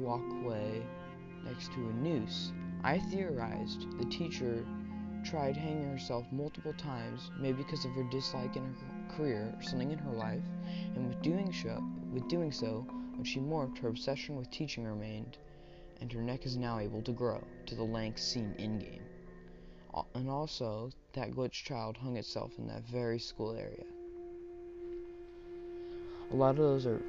walkway 0.00 0.84
next 1.44 1.72
to 1.74 1.88
a 1.88 1.92
noose. 1.92 2.52
I 2.82 2.98
theorized 2.98 3.86
the 4.00 4.04
teacher 4.06 4.66
tried 5.24 5.56
hanging 5.56 5.88
herself 5.88 6.26
multiple 6.32 6.72
times, 6.72 7.30
maybe 7.38 7.62
because 7.62 7.84
of 7.84 7.92
her 7.92 8.02
dislike 8.10 8.56
in 8.56 8.64
her 8.64 9.16
career 9.16 9.54
or 9.56 9.62
something 9.62 9.92
in 9.92 9.98
her 9.98 10.12
life, 10.12 10.42
and 10.96 11.06
with 11.06 11.22
doing 11.22 11.52
so, 11.52 11.80
with 12.12 12.26
doing 12.26 12.50
so, 12.50 12.84
when 13.14 13.24
she 13.24 13.38
morphed, 13.38 13.78
her 13.78 13.88
obsession 13.88 14.36
with 14.36 14.50
teaching 14.50 14.82
remained, 14.82 15.38
and 16.00 16.12
her 16.12 16.22
neck 16.22 16.46
is 16.46 16.56
now 16.56 16.80
able 16.80 17.02
to 17.02 17.12
grow 17.12 17.44
to 17.66 17.76
the 17.76 17.84
length 17.84 18.18
seen 18.20 18.56
in-game. 18.58 19.04
And 20.14 20.28
also, 20.28 20.90
that 21.14 21.32
glitch 21.32 21.64
child 21.64 21.96
hung 21.96 22.16
itself 22.16 22.52
in 22.58 22.66
that 22.68 22.82
very 22.84 23.18
school 23.18 23.56
area. 23.56 23.84
A 26.30 26.36
lot 26.36 26.50
of 26.50 26.58
those 26.58 26.86
are, 26.86 27.00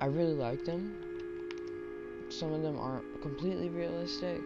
I 0.00 0.06
really 0.06 0.34
like 0.34 0.64
them. 0.64 0.94
Some 2.28 2.52
of 2.52 2.62
them 2.62 2.78
aren't 2.78 3.22
completely 3.22 3.70
realistic, 3.70 4.40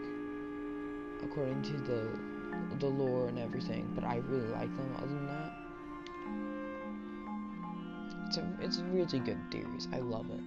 according 1.23 1.63
to 1.63 1.73
the 1.79 2.19
the 2.79 2.87
lore 2.87 3.29
and 3.29 3.39
everything, 3.39 3.91
but 3.95 4.05
I 4.05 4.17
really 4.17 4.49
like 4.49 4.77
them 4.77 4.95
other 4.99 5.07
than 5.07 5.27
that. 5.27 5.53
It's 8.29 8.37
a 8.37 8.47
it's 8.61 8.79
really 8.93 9.19
good 9.19 9.39
series. 9.51 9.89
I 9.93 9.99
love 9.99 10.27
it. 10.31 10.41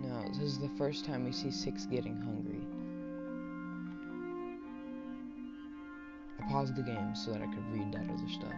Now, 0.00 0.24
this 0.28 0.38
is 0.38 0.58
the 0.58 0.70
first 0.76 1.04
time 1.04 1.24
we 1.24 1.32
see 1.32 1.50
Six 1.50 1.86
getting 1.86 2.16
hungry. 2.16 2.55
I 6.46 6.50
paused 6.50 6.76
the 6.76 6.82
game 6.82 7.14
so 7.14 7.32
that 7.32 7.42
I 7.42 7.46
could 7.46 7.72
read 7.72 7.92
that 7.92 8.10
other 8.10 8.28
stuff. 8.28 8.54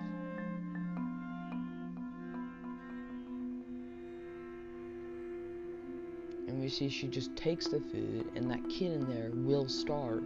and 6.59 6.65
we 6.65 6.69
see 6.69 6.89
she 6.89 7.07
just 7.07 7.37
takes 7.37 7.69
the 7.69 7.79
food, 7.79 8.33
and 8.35 8.51
that 8.51 8.69
kid 8.69 8.93
in 8.93 9.07
there 9.07 9.31
will 9.33 9.69
starve. 9.69 10.25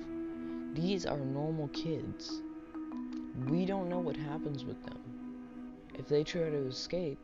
These 0.73 1.05
are 1.05 1.19
normal 1.19 1.69
kids. 1.69 2.41
We 3.49 3.67
don't 3.67 3.91
know 3.91 3.99
what 3.99 4.17
happens 4.17 4.65
with 4.65 4.83
them. 4.85 4.99
If 5.95 6.09
they 6.09 6.25
try 6.25 6.49
to 6.49 6.67
escape, 6.67 7.19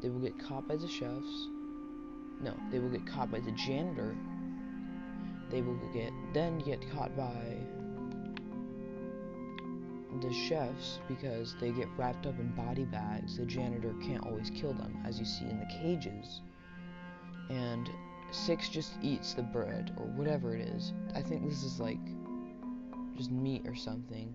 they 0.00 0.10
will 0.10 0.20
get 0.20 0.38
caught 0.38 0.68
by 0.68 0.76
the 0.76 0.88
chefs. 0.88 1.48
No, 2.42 2.54
they 2.70 2.80
will 2.80 2.90
get 2.90 3.06
caught 3.06 3.30
by 3.30 3.40
the 3.40 3.52
janitor. 3.52 4.14
They 5.48 5.62
will 5.62 5.78
get 5.94 6.12
then 6.34 6.58
get 6.58 6.84
caught 6.90 7.16
by 7.16 7.56
the 10.20 10.32
chefs 10.32 11.00
because 11.08 11.56
they 11.60 11.70
get 11.70 11.88
wrapped 11.96 12.26
up 12.26 12.38
in 12.38 12.48
body 12.54 12.84
bags. 12.84 13.36
The 13.36 13.46
janitor 13.46 13.94
can't 14.02 14.24
always 14.26 14.50
kill 14.50 14.72
them, 14.72 14.98
as 15.06 15.18
you 15.18 15.24
see 15.24 15.44
in 15.44 15.58
the 15.58 15.66
cages. 15.80 16.40
And 17.50 17.90
Six 18.34 18.68
just 18.68 18.92
eats 19.00 19.32
the 19.34 19.42
bread 19.42 19.94
or 19.96 20.06
whatever 20.06 20.56
it 20.56 20.68
is. 20.68 20.92
I 21.14 21.22
think 21.22 21.48
this 21.48 21.62
is 21.62 21.78
like 21.78 22.00
just 23.16 23.30
meat 23.30 23.62
or 23.64 23.76
something. 23.76 24.34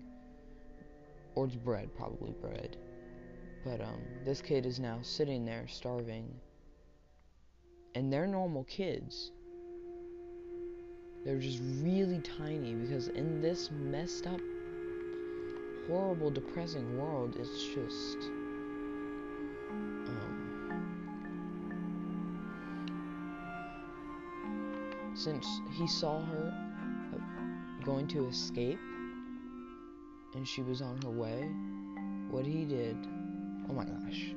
Or 1.34 1.44
it's 1.44 1.54
bread, 1.54 1.94
probably 1.94 2.32
bread. 2.40 2.78
But 3.62 3.82
um, 3.82 4.00
this 4.24 4.40
kid 4.40 4.64
is 4.64 4.80
now 4.80 5.00
sitting 5.02 5.44
there 5.44 5.68
starving. 5.68 6.34
And 7.94 8.10
they're 8.10 8.26
normal 8.26 8.64
kids. 8.64 9.32
They're 11.24 11.38
just 11.38 11.60
really 11.82 12.20
tiny 12.20 12.74
because 12.74 13.08
in 13.08 13.42
this 13.42 13.70
messed 13.70 14.26
up, 14.26 14.40
horrible, 15.90 16.30
depressing 16.30 16.96
world, 16.96 17.36
it's 17.38 17.64
just. 17.64 18.30
Um, 20.06 20.40
since 25.14 25.46
he 25.72 25.86
saw 25.88 26.22
her 26.22 26.54
uh, 27.12 27.84
going 27.84 28.06
to 28.08 28.28
escape 28.28 28.78
and 30.34 30.46
she 30.46 30.62
was 30.62 30.80
on 30.80 31.00
her 31.02 31.10
way, 31.10 31.50
what 32.30 32.46
he 32.46 32.64
did. 32.64 32.96
Oh 33.68 33.72
my 33.72 33.84
gosh. 33.84 34.32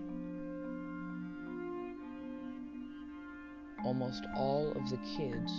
Almost 3.85 4.23
all 4.35 4.71
of 4.71 4.89
the 4.89 4.97
kids 5.17 5.51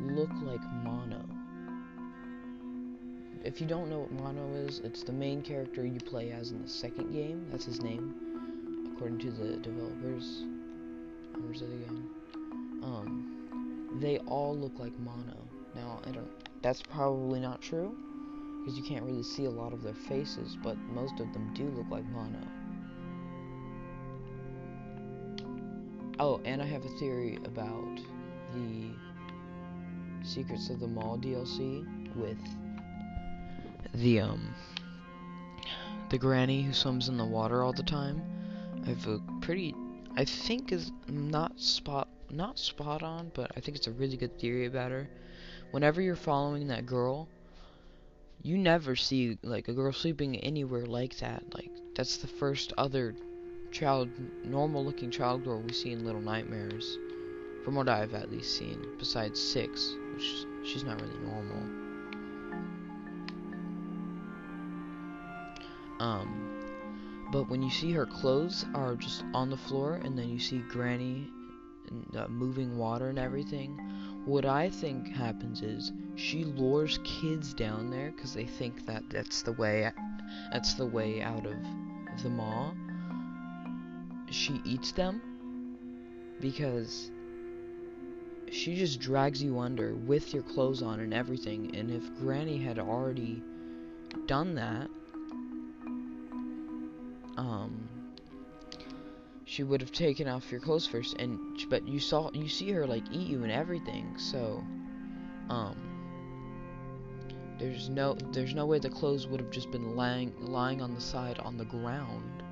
look 0.00 0.30
like 0.42 0.60
Mono. 0.84 1.31
If 3.44 3.60
you 3.60 3.66
don't 3.66 3.90
know 3.90 4.00
what 4.00 4.12
Mono 4.12 4.54
is, 4.54 4.78
it's 4.84 5.02
the 5.02 5.12
main 5.12 5.42
character 5.42 5.84
you 5.84 5.98
play 5.98 6.30
as 6.30 6.52
in 6.52 6.62
the 6.62 6.68
second 6.68 7.12
game. 7.12 7.44
That's 7.50 7.64
his 7.64 7.82
name, 7.82 8.14
according 8.94 9.18
to 9.18 9.32
the 9.32 9.56
developers, 9.56 10.44
of 11.34 11.58
the 11.58 11.76
game. 11.76 12.08
Um, 12.84 13.98
they 14.00 14.18
all 14.18 14.56
look 14.56 14.78
like 14.78 14.96
Mono. 15.00 15.36
Now, 15.74 16.00
I 16.06 16.12
don't. 16.12 16.30
That's 16.62 16.82
probably 16.82 17.40
not 17.40 17.60
true, 17.60 17.96
because 18.60 18.78
you 18.78 18.84
can't 18.84 19.04
really 19.04 19.24
see 19.24 19.46
a 19.46 19.50
lot 19.50 19.72
of 19.72 19.82
their 19.82 19.94
faces, 19.94 20.56
but 20.62 20.78
most 20.78 21.18
of 21.18 21.32
them 21.32 21.52
do 21.52 21.64
look 21.64 21.90
like 21.90 22.04
Mono. 22.10 22.46
Oh, 26.20 26.40
and 26.44 26.62
I 26.62 26.66
have 26.66 26.84
a 26.84 26.98
theory 27.00 27.38
about 27.44 27.98
the 28.54 28.90
Secrets 30.22 30.70
of 30.70 30.78
the 30.78 30.86
Maw 30.86 31.16
DLC 31.16 32.14
with 32.14 32.38
the 33.94 34.20
um 34.20 34.54
the 36.10 36.18
granny 36.18 36.62
who 36.62 36.72
swims 36.72 37.08
in 37.08 37.16
the 37.16 37.24
water 37.24 37.62
all 37.62 37.72
the 37.72 37.82
time. 37.82 38.22
I 38.84 38.90
have 38.90 39.06
a 39.06 39.20
pretty 39.40 39.74
I 40.16 40.24
think 40.24 40.72
is 40.72 40.92
not 41.08 41.58
spot 41.60 42.08
not 42.30 42.58
spot 42.58 43.02
on, 43.02 43.30
but 43.34 43.50
I 43.56 43.60
think 43.60 43.76
it's 43.76 43.86
a 43.86 43.92
really 43.92 44.16
good 44.16 44.38
theory 44.38 44.66
about 44.66 44.90
her. 44.90 45.08
Whenever 45.70 46.00
you're 46.00 46.16
following 46.16 46.68
that 46.68 46.86
girl, 46.86 47.28
you 48.42 48.58
never 48.58 48.96
see 48.96 49.38
like 49.42 49.68
a 49.68 49.72
girl 49.72 49.92
sleeping 49.92 50.36
anywhere 50.38 50.86
like 50.86 51.18
that. 51.18 51.42
Like 51.54 51.70
that's 51.94 52.18
the 52.18 52.26
first 52.26 52.72
other 52.76 53.14
child 53.70 54.10
normal 54.44 54.84
looking 54.84 55.10
child 55.10 55.44
girl 55.44 55.60
we 55.60 55.72
see 55.72 55.92
in 55.92 56.04
Little 56.04 56.20
Nightmares. 56.20 56.98
From 57.64 57.76
what 57.76 57.88
I've 57.88 58.12
at 58.14 58.30
least 58.30 58.58
seen, 58.58 58.84
besides 58.98 59.40
six, 59.40 59.94
which 60.12 60.46
she's 60.64 60.82
not 60.82 61.00
really 61.00 61.18
normal. 61.20 61.81
Um, 66.02 67.28
but 67.30 67.48
when 67.48 67.62
you 67.62 67.70
see 67.70 67.92
her 67.92 68.06
clothes 68.06 68.66
are 68.74 68.96
just 68.96 69.22
on 69.32 69.50
the 69.50 69.56
floor, 69.56 70.00
and 70.02 70.18
then 70.18 70.28
you 70.28 70.40
see 70.40 70.58
Granny 70.58 71.30
and, 71.88 72.16
uh, 72.16 72.26
moving 72.28 72.76
water 72.76 73.08
and 73.08 73.20
everything, 73.20 73.78
what 74.24 74.44
I 74.44 74.68
think 74.68 75.06
happens 75.06 75.62
is 75.62 75.92
she 76.16 76.42
lures 76.44 76.98
kids 77.04 77.54
down 77.54 77.88
there 77.88 78.10
because 78.10 78.34
they 78.34 78.46
think 78.46 78.84
that 78.86 79.08
that's 79.10 79.42
the 79.42 79.52
way, 79.52 79.92
that's 80.50 80.74
the 80.74 80.86
way 80.86 81.22
out 81.22 81.46
of 81.46 81.54
the 82.24 82.30
maw. 82.30 82.72
She 84.30 84.60
eats 84.64 84.90
them 84.90 85.22
because 86.40 87.12
she 88.50 88.74
just 88.74 88.98
drags 88.98 89.40
you 89.40 89.60
under 89.60 89.94
with 89.94 90.34
your 90.34 90.42
clothes 90.42 90.82
on 90.82 90.98
and 90.98 91.14
everything. 91.14 91.76
And 91.76 91.92
if 91.92 92.02
Granny 92.18 92.58
had 92.58 92.80
already 92.80 93.40
done 94.26 94.56
that, 94.56 94.90
um, 97.36 97.88
she 99.44 99.62
would 99.62 99.80
have 99.80 99.92
taken 99.92 100.28
off 100.28 100.50
your 100.50 100.60
clothes 100.60 100.86
first. 100.86 101.16
And 101.18 101.38
but 101.68 101.86
you 101.86 102.00
saw 102.00 102.30
you 102.32 102.48
see 102.48 102.70
her 102.72 102.86
like 102.86 103.04
eat 103.10 103.28
you 103.28 103.42
and 103.42 103.52
everything. 103.52 104.16
So, 104.18 104.64
um, 105.48 105.76
there's 107.58 107.88
no 107.88 108.14
there's 108.32 108.54
no 108.54 108.66
way 108.66 108.78
the 108.78 108.90
clothes 108.90 109.26
would 109.26 109.40
have 109.40 109.50
just 109.50 109.70
been 109.70 109.96
lying 109.96 110.34
lying 110.40 110.82
on 110.82 110.94
the 110.94 111.00
side 111.00 111.38
on 111.38 111.56
the 111.56 111.64
ground, 111.64 112.42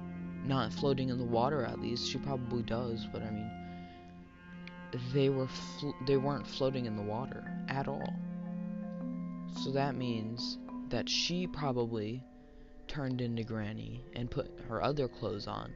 not 0.45 0.73
floating 0.73 1.09
in 1.09 1.19
the 1.19 1.25
water. 1.25 1.65
At 1.65 1.81
least 1.81 2.11
she 2.11 2.19
probably 2.19 2.63
does, 2.63 3.07
but 3.13 3.23
I 3.23 3.31
mean 3.31 3.51
they 5.13 5.29
were 5.29 5.49
they 6.07 6.17
weren't 6.17 6.47
floating 6.47 6.87
in 6.87 6.97
the 6.97 7.03
water 7.03 7.45
at 7.69 7.89
all. 7.89 8.15
So 9.63 9.73
that 9.73 9.95
means 9.95 10.59
that 10.91 11.09
she 11.09 11.47
probably 11.47 12.23
turned 12.91 13.21
into 13.21 13.45
Granny 13.45 14.05
and 14.17 14.29
put 14.29 14.51
her 14.69 14.83
other 14.83 15.07
clothes 15.07 15.47
on. 15.47 15.73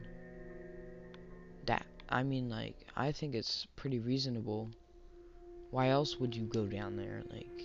That 1.65 1.85
I 2.09 2.23
mean 2.23 2.49
like 2.49 2.75
I 2.95 3.13
think 3.13 3.35
it's 3.35 3.65
pretty 3.77 3.99
reasonable. 3.99 4.69
Why 5.71 5.89
else 5.89 6.19
would 6.19 6.35
you 6.35 6.43
go 6.43 6.67
down 6.67 6.97
there 6.97 7.23
like 7.31 7.63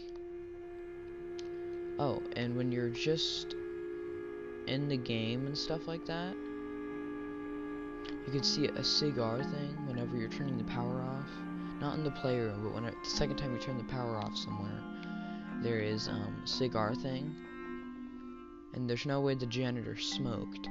Oh, 1.99 2.23
and 2.37 2.57
when 2.57 2.71
you're 2.71 2.91
just 2.91 3.57
in 4.69 4.89
the 4.89 4.97
game 4.97 5.47
and 5.47 5.59
stuff 5.59 5.89
like 5.89 6.07
that, 6.07 6.35
you 8.25 8.33
can 8.33 8.45
see 8.45 8.69
a 8.69 8.85
cigar 8.85 9.43
thing 9.43 9.77
whenever 9.87 10.17
you're 10.17 10.29
turning 10.29 10.59
the 10.59 10.65
power 10.65 11.03
off. 11.03 11.29
Not 11.81 11.97
in 11.97 12.05
the 12.05 12.11
playroom, 12.13 12.63
but 12.63 12.73
when 12.73 12.85
it, 12.85 12.95
the 13.03 13.11
second 13.11 13.37
time 13.37 13.53
you 13.53 13.59
turn 13.59 13.79
the 13.79 13.85
power 13.85 14.17
off 14.17 14.37
somewhere, 14.37 14.81
there 15.61 15.81
is 15.81 16.07
um, 16.07 16.41
cigar 16.45 16.95
thing. 16.95 17.35
And 18.75 18.89
there's 18.89 19.07
no 19.07 19.21
way 19.21 19.35
the 19.35 19.47
janitor 19.47 19.97
smoked. 19.97 20.69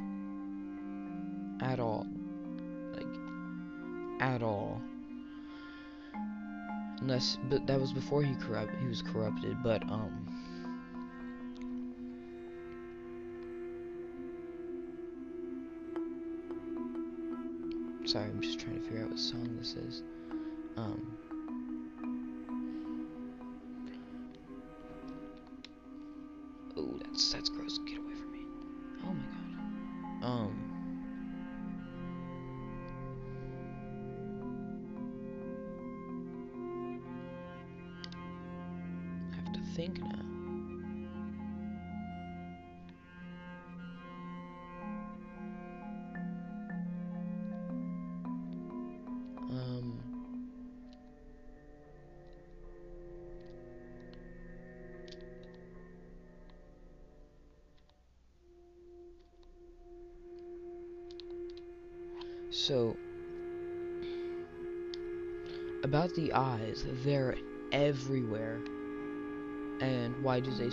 At 1.62 1.80
all. 1.80 2.08
Like, 2.94 4.22
at 4.22 4.42
all. 4.42 4.82
Unless, 7.02 7.38
but 7.50 7.66
that 7.68 7.80
was 7.80 7.94
before 7.94 8.24
he 8.24 8.36
corrupt, 8.36 8.76
he 8.80 8.88
was 8.88 9.02
corrupted, 9.02 9.58
but, 9.64 9.84
um, 9.84 10.30
Sorry, 18.10 18.26
I'm 18.26 18.42
just 18.42 18.60
trying 18.60 18.74
to 18.74 18.82
figure 18.82 19.04
out 19.04 19.12
what 19.12 19.20
song 19.20 19.56
this 19.60 19.76
is. 19.76 20.02
Um, 20.78 21.16
oh, 26.76 26.98
that's 27.04 27.32
that's 27.32 27.50
gross. 27.50 27.79
The 66.16 66.34
eyes, 66.34 66.86
they're 67.04 67.36
everywhere. 67.72 68.60
And 69.82 70.22
why 70.24 70.40
do 70.40 70.52
they 70.52 70.70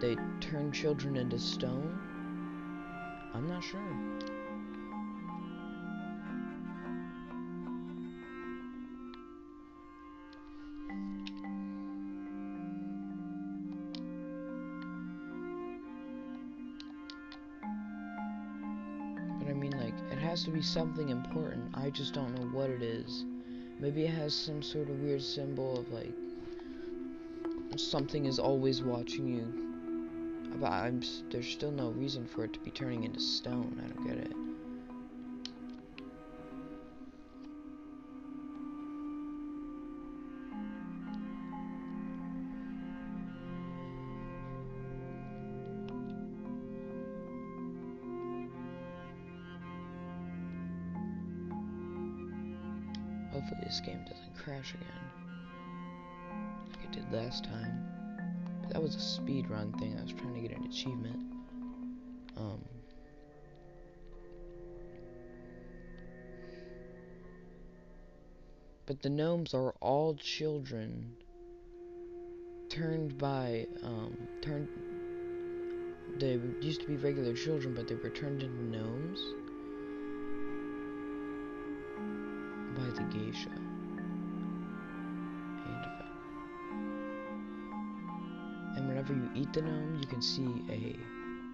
they 0.00 0.16
turn 0.40 0.72
children 0.72 1.16
into 1.16 1.38
stone? 1.38 1.98
I'm 3.34 3.48
not 3.48 3.62
sure. 3.62 3.80
But 19.38 19.48
I 19.48 19.52
mean, 19.52 19.72
like, 19.78 19.94
it 20.10 20.18
has 20.18 20.42
to 20.44 20.50
be 20.50 20.62
something 20.62 21.10
important. 21.10 21.70
I 21.74 21.90
just 21.90 22.14
don't 22.14 22.34
know 22.34 22.46
what 22.48 22.70
it 22.70 22.82
is. 22.82 23.24
Maybe 23.80 24.04
it 24.04 24.10
has 24.10 24.34
some 24.34 24.62
sort 24.62 24.88
of 24.88 25.00
weird 25.00 25.22
symbol 25.22 25.78
of, 25.78 25.92
like, 25.92 26.12
something 27.76 28.26
is 28.26 28.38
always 28.38 28.82
watching 28.82 29.28
you. 29.28 30.58
But 30.60 30.72
I'm, 30.72 31.02
there's 31.30 31.46
still 31.46 31.70
no 31.70 31.90
reason 31.90 32.26
for 32.26 32.44
it 32.44 32.52
to 32.54 32.60
be 32.60 32.70
turning 32.70 33.04
into 33.04 33.20
stone. 33.20 33.80
I 33.84 33.88
don't 33.88 34.06
get 34.06 34.16
it. 34.18 34.47
This 53.78 53.86
game 53.86 54.04
doesn't 54.04 54.36
crash 54.36 54.74
again. 54.74 54.88
Like 56.70 56.84
it 56.84 56.92
did 56.92 57.12
last 57.12 57.44
time. 57.44 57.86
But 58.62 58.72
that 58.72 58.82
was 58.82 58.94
a 58.94 59.00
speed 59.00 59.48
run 59.48 59.72
thing. 59.78 59.96
I 59.98 60.02
was 60.02 60.12
trying 60.12 60.34
to 60.34 60.40
get 60.40 60.56
an 60.56 60.64
achievement. 60.64 61.20
Um, 62.36 62.60
but 68.86 69.02
the 69.02 69.10
gnomes 69.10 69.54
are 69.54 69.74
all 69.80 70.14
children 70.14 71.14
turned 72.68 73.16
by 73.18 73.66
um, 73.82 74.16
turned 74.42 74.68
they 76.18 76.38
used 76.60 76.80
to 76.80 76.86
be 76.86 76.96
regular 76.96 77.34
children 77.34 77.74
but 77.74 77.88
they 77.88 77.94
were 77.94 78.10
turned 78.10 78.42
into 78.42 78.62
gnomes 78.64 79.20
by 82.76 82.90
the 82.94 83.02
geisha 83.10 83.67
whenever 89.08 89.34
you 89.34 89.42
eat 89.42 89.52
the 89.52 89.62
gnome 89.62 89.98
you 90.00 90.06
can 90.06 90.20
see 90.20 90.62
a 90.70 90.96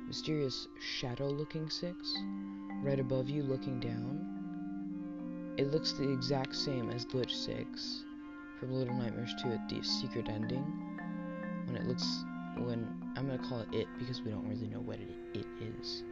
mysterious 0.07 0.69
shadow 0.81 1.29
looking 1.29 1.69
six 1.71 2.17
right 2.83 3.01
above 3.01 3.29
you 3.29 3.43
looking 3.43 3.81
down. 3.81 5.55
It 5.57 5.71
looks 5.71 5.93
the 5.93 6.11
exact 6.11 6.55
same 6.55 6.91
as 6.91 7.07
glitch 7.07 7.31
6 7.31 8.05
from 8.59 8.73
Little 8.73 8.95
Nightmares 8.95 9.33
2 9.43 9.53
at 9.53 9.69
the 9.69 9.83
secret 9.83 10.29
ending. 10.29 10.65
When 11.67 11.77
it 11.77 11.87
looks 11.87 12.25
when 12.57 12.87
I'm 13.17 13.27
gonna 13.27 13.39
call 13.39 13.61
it 13.61 13.69
it 13.73 13.87
because 13.99 14.23
we 14.23 14.31
don't 14.31 14.49
really 14.49 14.69
know 14.69 14.81
what 14.81 14.99
it, 14.99 15.09
it 15.35 15.47
is 15.81 16.03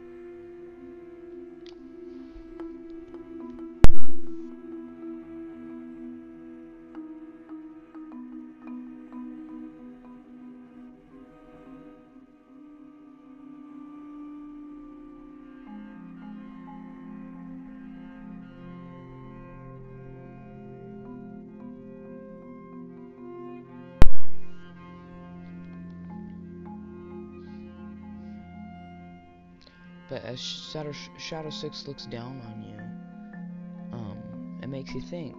as 30.33 30.41
Shadow, 30.41 30.91
Shadow 31.17 31.49
6 31.49 31.87
looks 31.87 32.05
down 32.07 32.41
on 32.41 32.63
you, 32.63 33.97
um, 33.97 34.59
it 34.61 34.67
makes 34.67 34.91
you 34.93 35.01
think. 35.01 35.35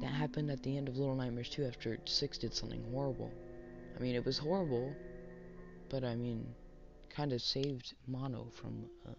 That 0.00 0.10
happened 0.10 0.50
at 0.50 0.62
the 0.64 0.76
end 0.76 0.88
of 0.88 0.96
Little 0.96 1.14
Nightmares 1.14 1.48
2 1.50 1.64
after 1.64 1.98
6 2.04 2.38
did 2.38 2.54
something 2.54 2.82
horrible. 2.90 3.30
I 3.96 4.02
mean, 4.02 4.16
it 4.16 4.24
was 4.24 4.38
horrible, 4.38 4.92
but 5.90 6.02
I 6.02 6.16
mean, 6.16 6.44
kind 7.10 7.32
of 7.32 7.40
saved 7.40 7.94
Mono 8.08 8.48
from 8.60 8.86
a 9.06 9.14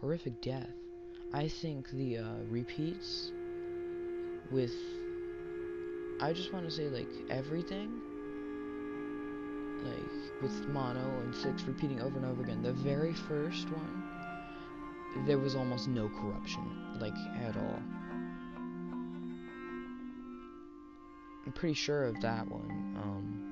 horrific 0.00 0.40
death. 0.40 0.70
I 1.32 1.48
think 1.48 1.90
the 1.90 2.18
uh, 2.18 2.34
repeats 2.48 3.32
with, 4.52 4.74
I 6.20 6.32
just 6.32 6.52
want 6.52 6.66
to 6.66 6.70
say, 6.70 6.88
like, 6.88 7.08
everything 7.30 7.90
like 9.84 10.23
with 10.44 10.68
mono 10.68 11.00
and 11.22 11.34
six 11.34 11.62
repeating 11.62 12.02
over 12.02 12.18
and 12.18 12.26
over 12.26 12.42
again. 12.42 12.62
The 12.62 12.74
very 12.74 13.14
first 13.14 13.66
one, 13.70 14.02
there 15.26 15.38
was 15.38 15.54
almost 15.54 15.88
no 15.88 16.10
corruption, 16.20 16.62
like 17.00 17.14
at 17.42 17.56
all. 17.56 17.80
I'm 21.46 21.52
pretty 21.52 21.72
sure 21.74 22.04
of 22.04 22.20
that 22.20 22.46
one. 22.46 22.70
Um, 23.02 23.44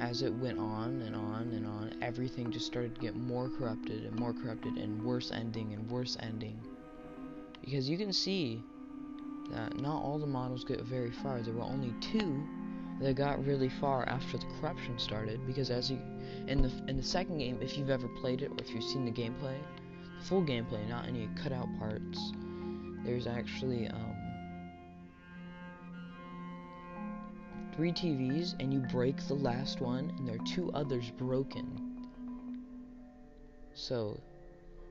as 0.00 0.22
it 0.22 0.32
went 0.34 0.58
on 0.58 1.02
and 1.02 1.14
on 1.14 1.52
and 1.52 1.66
on, 1.66 1.92
everything 2.02 2.50
just 2.50 2.66
started 2.66 2.94
to 2.94 3.00
get 3.00 3.16
more 3.16 3.50
corrupted 3.58 4.04
and 4.04 4.18
more 4.18 4.32
corrupted 4.32 4.76
and 4.76 5.02
worse 5.02 5.30
ending 5.32 5.72
and 5.72 5.90
worse 5.90 6.16
ending. 6.20 6.58
Because 7.60 7.88
you 7.88 7.96
can 7.96 8.12
see 8.12 8.62
that 9.50 9.80
not 9.80 10.02
all 10.02 10.18
the 10.18 10.26
models 10.26 10.64
get 10.64 10.80
very 10.82 11.10
far. 11.10 11.40
There 11.40 11.54
were 11.54 11.62
only 11.62 11.94
two 12.00 12.42
that 13.00 13.14
got 13.16 13.44
really 13.44 13.68
far 13.68 14.08
after 14.08 14.38
the 14.38 14.46
corruption 14.60 14.98
started. 14.98 15.46
Because 15.46 15.70
as 15.70 15.90
you 15.90 15.98
in 16.46 16.62
the 16.62 16.70
in 16.88 16.96
the 16.96 17.02
second 17.02 17.38
game, 17.38 17.58
if 17.60 17.76
you've 17.76 17.90
ever 17.90 18.08
played 18.20 18.42
it 18.42 18.50
or 18.50 18.56
if 18.60 18.70
you've 18.70 18.84
seen 18.84 19.04
the 19.04 19.10
gameplay, 19.10 19.58
the 20.18 20.24
full 20.24 20.42
gameplay, 20.42 20.86
not 20.88 21.06
any 21.06 21.28
cutout 21.42 21.68
parts, 21.78 22.32
there's 23.04 23.26
actually 23.26 23.88
um, 23.88 24.03
three 27.76 27.92
TVs 27.92 28.54
and 28.60 28.72
you 28.72 28.78
break 28.78 29.16
the 29.26 29.34
last 29.34 29.80
one 29.80 30.12
and 30.16 30.28
there 30.28 30.36
are 30.36 30.46
two 30.46 30.70
others 30.72 31.10
broken. 31.10 32.08
So 33.74 34.20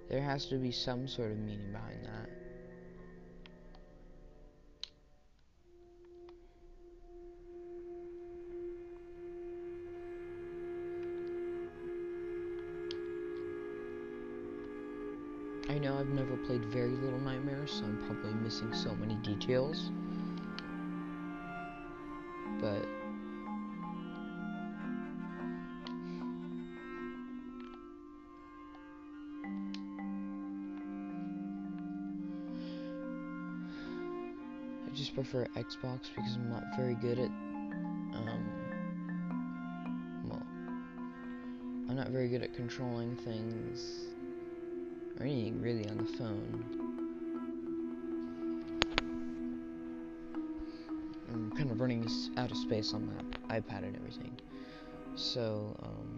there 0.09 0.21
has 0.21 0.47
to 0.47 0.55
be 0.55 0.71
some 0.71 1.07
sort 1.07 1.31
of 1.31 1.37
meaning 1.37 1.71
behind 1.71 2.05
that. 2.05 2.29
I 15.69 15.77
know 15.79 15.97
I've 15.97 16.09
never 16.09 16.35
played 16.45 16.65
very 16.65 16.89
Little 16.89 17.19
Nightmares, 17.19 17.71
so 17.71 17.85
I'm 17.85 17.97
probably 18.05 18.33
missing 18.33 18.73
so 18.73 18.93
many 18.95 19.15
details 19.15 19.89
prefer 35.23 35.47
Xbox 35.55 36.09
because 36.15 36.35
I'm 36.35 36.49
not 36.49 36.63
very 36.75 36.95
good 36.95 37.17
at 37.17 37.29
um 37.29 38.49
well 40.27 40.41
I'm 41.89 41.95
not 41.95 42.09
very 42.09 42.27
good 42.27 42.43
at 42.43 42.53
controlling 42.53 43.15
things 43.15 44.05
or 45.19 45.25
anything 45.25 45.61
really 45.61 45.87
on 45.87 45.97
the 45.97 46.05
phone. 46.17 46.65
I'm 51.31 51.51
kind 51.51 51.71
of 51.71 51.79
running 51.79 52.05
out 52.37 52.51
of 52.51 52.57
space 52.57 52.93
on 52.93 53.07
my 53.07 53.59
iPad 53.59 53.83
and 53.83 53.95
everything. 53.95 54.37
So, 55.15 55.75
um, 55.81 56.15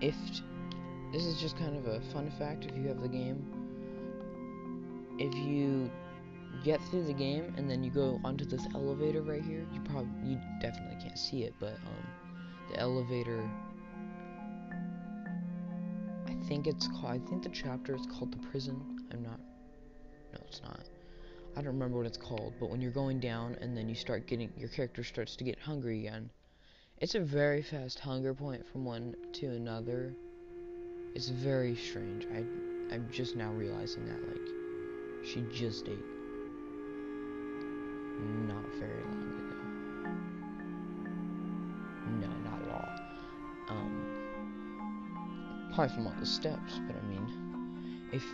if 0.00 0.14
this 1.12 1.24
is 1.24 1.40
just 1.40 1.56
kind 1.58 1.76
of 1.76 1.86
a 1.86 2.00
fun 2.12 2.30
fact, 2.38 2.66
if 2.66 2.76
you 2.76 2.88
have 2.88 3.00
the 3.00 3.08
game, 3.08 3.65
if 5.18 5.34
you 5.34 5.90
get 6.64 6.80
through 6.90 7.04
the 7.04 7.12
game 7.12 7.54
and 7.56 7.70
then 7.70 7.84
you 7.84 7.90
go 7.90 8.20
onto 8.24 8.44
this 8.44 8.66
elevator 8.74 9.22
right 9.22 9.42
here, 9.42 9.66
you 9.72 9.80
probably 9.80 10.30
you 10.30 10.40
definitely 10.60 10.96
can't 11.02 11.18
see 11.18 11.44
it, 11.44 11.54
but 11.60 11.74
um, 11.86 12.06
the 12.70 12.78
elevator. 12.78 13.48
I 16.26 16.34
think 16.48 16.66
it's 16.66 16.86
called. 16.88 17.06
I 17.06 17.18
think 17.28 17.42
the 17.42 17.48
chapter 17.48 17.94
is 17.94 18.06
called 18.06 18.32
the 18.32 18.48
prison. 18.48 18.80
I'm 19.12 19.22
not 19.22 19.40
no, 20.36 20.44
it's 20.48 20.62
not. 20.62 20.80
I 21.56 21.62
don't 21.62 21.72
remember 21.72 21.96
what 21.96 22.06
it's 22.06 22.18
called, 22.18 22.52
but 22.60 22.68
when 22.68 22.80
you're 22.82 22.90
going 22.90 23.20
down 23.20 23.56
and 23.60 23.76
then 23.76 23.88
you 23.88 23.94
start 23.94 24.26
getting, 24.26 24.52
your 24.56 24.68
character 24.68 25.02
starts 25.02 25.36
to 25.36 25.44
get 25.44 25.58
hungry 25.58 26.00
again. 26.00 26.30
It's 26.98 27.14
a 27.14 27.20
very 27.20 27.62
fast 27.62 27.98
hunger 27.98 28.34
point 28.34 28.66
from 28.70 28.84
one 28.84 29.14
to 29.34 29.46
another. 29.46 30.14
It's 31.14 31.28
very 31.28 31.74
strange. 31.74 32.26
I, 32.26 32.38
I'm 32.94 33.08
just 33.10 33.36
now 33.36 33.50
realizing 33.52 34.06
that, 34.06 34.28
like, 34.28 34.65
she 35.26 35.44
just 35.52 35.88
ate. 35.88 35.98
Not 38.46 38.64
very 38.78 39.02
long 39.04 39.22
ago. 39.40 39.56
No, 42.20 42.28
not 42.48 42.62
at 42.62 42.68
all. 42.70 42.88
Um, 43.76 43.92
probably 45.74 45.94
from 45.94 46.06
all 46.06 46.14
the 46.20 46.26
steps, 46.26 46.80
but 46.86 46.96
I 46.96 47.02
mean, 47.06 47.26
if 48.12 48.24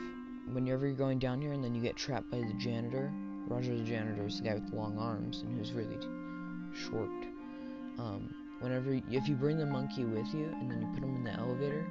whenever 0.52 0.86
you're 0.86 0.94
going 0.94 1.18
down 1.18 1.40
here 1.40 1.52
and 1.52 1.64
then 1.64 1.74
you 1.74 1.80
get 1.80 1.96
trapped 1.96 2.30
by 2.30 2.38
the 2.38 2.54
janitor, 2.58 3.10
Roger 3.48 3.74
the 3.74 3.82
janitor 3.84 4.26
is 4.26 4.38
the 4.38 4.44
guy 4.44 4.54
with 4.54 4.70
the 4.70 4.76
long 4.76 4.98
arms 4.98 5.40
and 5.42 5.58
who's 5.58 5.72
really 5.72 5.98
short. 6.74 7.10
Um, 7.98 8.34
whenever, 8.60 9.00
if 9.10 9.28
you 9.28 9.34
bring 9.34 9.58
the 9.58 9.66
monkey 9.66 10.04
with 10.04 10.32
you 10.34 10.44
and 10.60 10.70
then 10.70 10.82
you 10.82 10.88
put 10.94 11.02
him 11.02 11.16
in 11.16 11.24
the 11.24 11.32
elevator, 11.32 11.86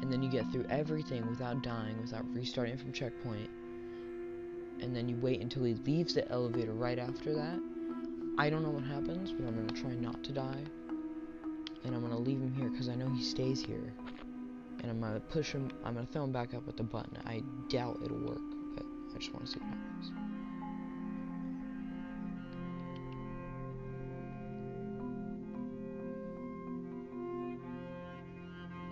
and 0.00 0.12
then 0.12 0.22
you 0.22 0.30
get 0.30 0.50
through 0.52 0.64
everything 0.70 1.26
without 1.28 1.62
dying, 1.62 2.00
without 2.00 2.24
restarting 2.32 2.76
from 2.76 2.92
checkpoint, 2.92 3.50
and 4.80 4.94
then 4.94 5.08
you 5.08 5.16
wait 5.16 5.40
until 5.40 5.64
he 5.64 5.74
leaves 5.74 6.14
the 6.14 6.30
elevator 6.30 6.72
right 6.72 6.98
after 6.98 7.34
that. 7.34 7.60
I 8.38 8.50
don't 8.50 8.62
know 8.62 8.70
what 8.70 8.84
happens, 8.84 9.32
but 9.32 9.46
I'm 9.46 9.54
gonna 9.54 9.80
try 9.80 9.94
not 9.94 10.22
to 10.24 10.32
die, 10.32 10.64
and 11.84 11.94
I'm 11.94 12.00
gonna 12.00 12.18
leave 12.18 12.40
him 12.40 12.52
here 12.54 12.68
because 12.68 12.88
I 12.88 12.94
know 12.94 13.08
he 13.08 13.22
stays 13.22 13.60
here, 13.60 13.92
and 14.80 14.90
I'm 14.90 15.00
gonna 15.00 15.20
push 15.20 15.52
him. 15.52 15.70
I'm 15.84 15.94
gonna 15.94 16.06
throw 16.06 16.24
him 16.24 16.32
back 16.32 16.54
up 16.54 16.66
with 16.66 16.76
the 16.76 16.84
button. 16.84 17.18
I 17.26 17.42
doubt 17.68 17.98
it'll 18.04 18.18
work, 18.18 18.40
but 18.76 18.84
I 19.14 19.18
just 19.18 19.34
want 19.34 19.46
to 19.46 19.52
see 19.52 19.58
what 19.58 19.68
happens. 19.70 20.12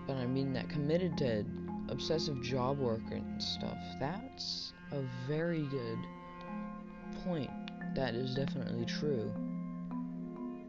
But 0.06 0.16
I 0.16 0.26
mean 0.26 0.52
that 0.52 0.68
committed 0.68 1.16
to 1.18 1.44
obsessive 1.88 2.42
job 2.42 2.78
work 2.78 3.02
and 3.10 3.42
stuff, 3.42 3.78
that's 4.00 4.72
a 4.92 5.02
very 5.26 5.62
good 5.62 5.98
point. 7.24 7.50
That 7.94 8.14
is 8.14 8.34
definitely 8.34 8.84
true. 8.84 9.32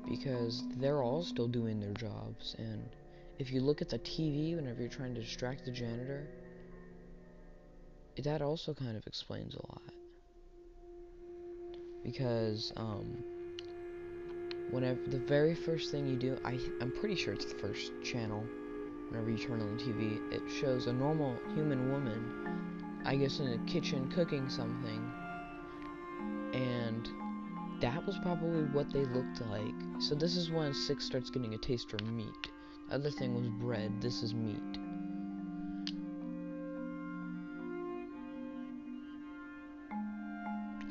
Because 0.10 0.63
they're 0.77 1.03
all 1.03 1.23
still 1.23 1.47
doing 1.47 1.80
their 1.80 1.93
jobs, 1.93 2.56
and 2.58 2.89
if 3.39 3.51
you 3.51 3.60
look 3.60 3.82
at 3.82 3.89
the 3.89 3.99
TV 3.99 4.56
whenever 4.56 4.80
you're 4.80 4.89
trying 4.89 5.13
to 5.13 5.21
distract 5.21 5.65
the 5.65 5.71
janitor, 5.71 6.25
that 8.23 8.41
also 8.41 8.73
kind 8.73 8.95
of 8.95 9.06
explains 9.06 9.56
a 9.56 9.67
lot. 9.67 9.82
Because, 12.03 12.71
um, 12.77 13.17
whenever 14.71 14.99
the 15.08 15.19
very 15.19 15.53
first 15.53 15.91
thing 15.91 16.08
you 16.08 16.15
do, 16.15 16.38
I, 16.45 16.58
I'm 16.82 16.91
pretty 16.91 17.15
sure 17.15 17.34
it's 17.34 17.45
the 17.45 17.60
first 17.60 17.91
channel 18.03 18.45
whenever 19.10 19.30
you 19.30 19.38
turn 19.38 19.62
on 19.62 19.77
the 19.77 19.84
TV, 19.84 20.19
it 20.34 20.41
shows 20.60 20.88
a 20.88 20.93
normal 20.93 21.36
human 21.53 21.91
woman, 21.91 22.76
I 23.05 23.15
guess 23.15 23.39
in 23.39 23.53
a 23.53 23.57
kitchen 23.71 24.12
cooking 24.12 24.49
something, 24.49 25.12
and 26.53 27.07
that 27.81 28.05
was 28.05 28.17
probably 28.19 28.63
what 28.63 28.91
they 28.91 29.05
looked 29.05 29.41
like. 29.49 29.75
So 29.99 30.15
this 30.15 30.36
is 30.36 30.49
when 30.51 30.73
Six 30.73 31.05
starts 31.05 31.29
getting 31.29 31.53
a 31.53 31.57
taste 31.57 31.89
for 31.89 32.03
meat. 32.03 32.33
The 32.89 32.95
other 32.95 33.12
thing 33.12 33.36
was 33.36 33.47
bread, 33.47 34.01
this 34.01 34.23
is 34.23 34.33
meat. 34.33 34.57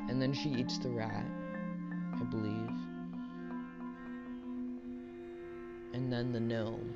And 0.09 0.23
then 0.23 0.33
she 0.33 0.51
eats 0.51 0.79
the 0.79 0.89
rat, 0.91 1.27
I 2.15 2.25
believe. 2.25 2.71
And 5.93 6.13
then 6.13 6.33
the 6.33 6.41
gnome. 6.41 6.95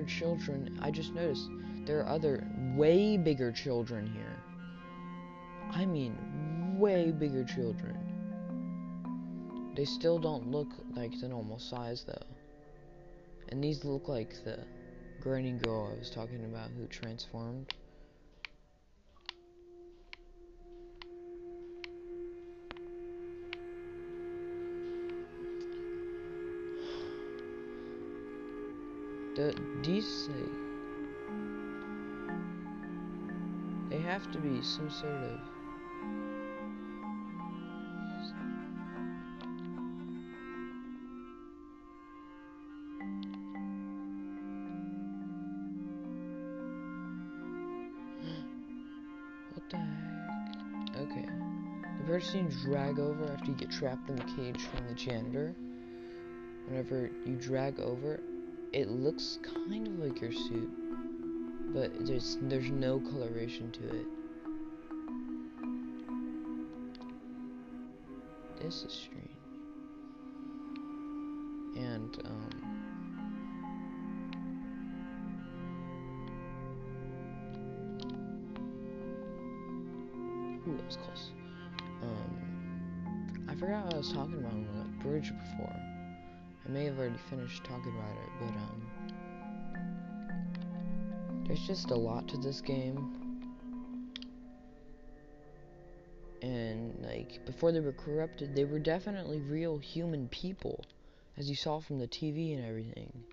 Other 0.00 0.08
children. 0.08 0.78
I 0.82 0.90
just 0.90 1.12
noticed 1.14 1.48
there 1.84 2.00
are 2.00 2.08
other 2.08 2.46
way 2.74 3.16
bigger 3.16 3.52
children 3.52 4.06
here. 4.06 4.36
I 5.72 5.84
mean, 5.86 6.16
way 6.78 7.10
bigger 7.12 7.44
children. 7.44 7.96
They 9.76 9.84
still 9.84 10.18
don't 10.18 10.50
look 10.50 10.68
like 10.94 11.12
the 11.20 11.28
normal 11.28 11.58
size 11.58 12.04
though. 12.06 12.26
And 13.48 13.62
these 13.62 13.84
look 13.84 14.08
like 14.08 14.42
the 14.44 14.58
granny 15.20 15.52
girl 15.52 15.92
I 15.94 15.98
was 15.98 16.10
talking 16.10 16.44
about 16.44 16.70
who 16.76 16.86
transformed. 16.86 17.74
The, 29.40 29.54
these 29.82 30.28
they 33.88 33.98
have 34.00 34.30
to 34.32 34.38
be 34.38 34.60
some 34.60 34.90
sort 34.90 35.14
of 35.14 35.40
what 49.54 49.70
the 49.70 49.76
heck? 49.78 50.96
Okay. 51.00 51.20
Have 51.22 52.08
you 52.08 52.14
ever 52.14 52.20
seen 52.20 52.50
drag 52.62 52.98
over 52.98 53.32
after 53.32 53.52
you 53.52 53.56
get 53.56 53.70
trapped 53.70 54.10
in 54.10 54.16
the 54.16 54.24
cage 54.36 54.60
from 54.60 54.86
the 54.86 54.94
janitor? 54.94 55.54
Whenever 56.66 57.10
you 57.24 57.36
drag 57.36 57.80
over, 57.80 58.20
it 58.72 58.88
looks 58.88 59.38
kind 59.42 59.86
of 59.88 59.98
like 59.98 60.20
your 60.20 60.32
suit, 60.32 60.70
but 61.74 61.92
there's 62.06 62.38
there's 62.42 62.70
no 62.70 63.00
coloration 63.00 63.70
to 63.72 63.88
it. 63.88 64.06
This 68.60 68.84
is 68.84 68.92
strange. 68.92 69.26
And 71.76 72.16
um 72.24 72.50
Ooh, 80.68 80.76
that 80.76 80.86
was 80.86 80.96
close. 80.96 81.30
Um 82.02 83.46
I 83.48 83.54
forgot 83.56 83.86
what 83.86 83.94
I 83.94 83.96
was 83.96 84.12
talking 84.12 84.34
about 84.34 84.52
on 84.52 84.66
the 84.66 85.04
bridge 85.04 85.32
before. 85.32 85.89
May 86.72 86.84
have 86.84 86.98
already 87.00 87.18
finished 87.28 87.64
talking 87.64 87.92
about 87.96 88.16
it, 88.16 88.30
but 88.38 88.54
um 88.56 88.90
there's 91.44 91.66
just 91.66 91.90
a 91.90 91.96
lot 91.96 92.28
to 92.28 92.36
this 92.36 92.60
game. 92.60 93.12
And 96.42 96.94
like 97.02 97.44
before 97.44 97.72
they 97.72 97.80
were 97.80 97.92
corrupted, 97.92 98.54
they 98.54 98.64
were 98.64 98.78
definitely 98.78 99.40
real 99.40 99.78
human 99.78 100.28
people, 100.28 100.84
as 101.36 101.50
you 101.50 101.56
saw 101.56 101.80
from 101.80 101.98
the 101.98 102.06
TV 102.06 102.54
and 102.54 102.64
everything. 102.64 103.24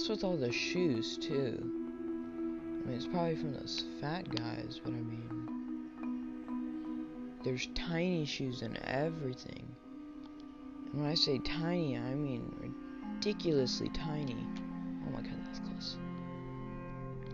What's 0.00 0.08
with 0.08 0.24
all 0.24 0.38
the 0.38 0.50
shoes, 0.50 1.18
too? 1.18 1.58
I 1.60 2.88
mean, 2.88 2.96
it's 2.96 3.06
probably 3.06 3.36
from 3.36 3.52
those 3.52 3.84
fat 4.00 4.34
guys, 4.34 4.80
but 4.82 4.94
I 4.94 5.02
mean, 5.02 5.28
there's 7.44 7.68
tiny 7.74 8.24
shoes 8.24 8.62
in 8.62 8.78
everything. 8.82 9.76
And 10.90 11.02
when 11.02 11.10
I 11.10 11.14
say 11.14 11.38
tiny, 11.40 11.98
I 11.98 12.14
mean 12.14 12.50
ridiculously 12.58 13.90
tiny. 13.90 14.46
Oh 15.06 15.10
my 15.10 15.20
god, 15.20 15.36
that's 15.44 15.58
close. 15.58 15.98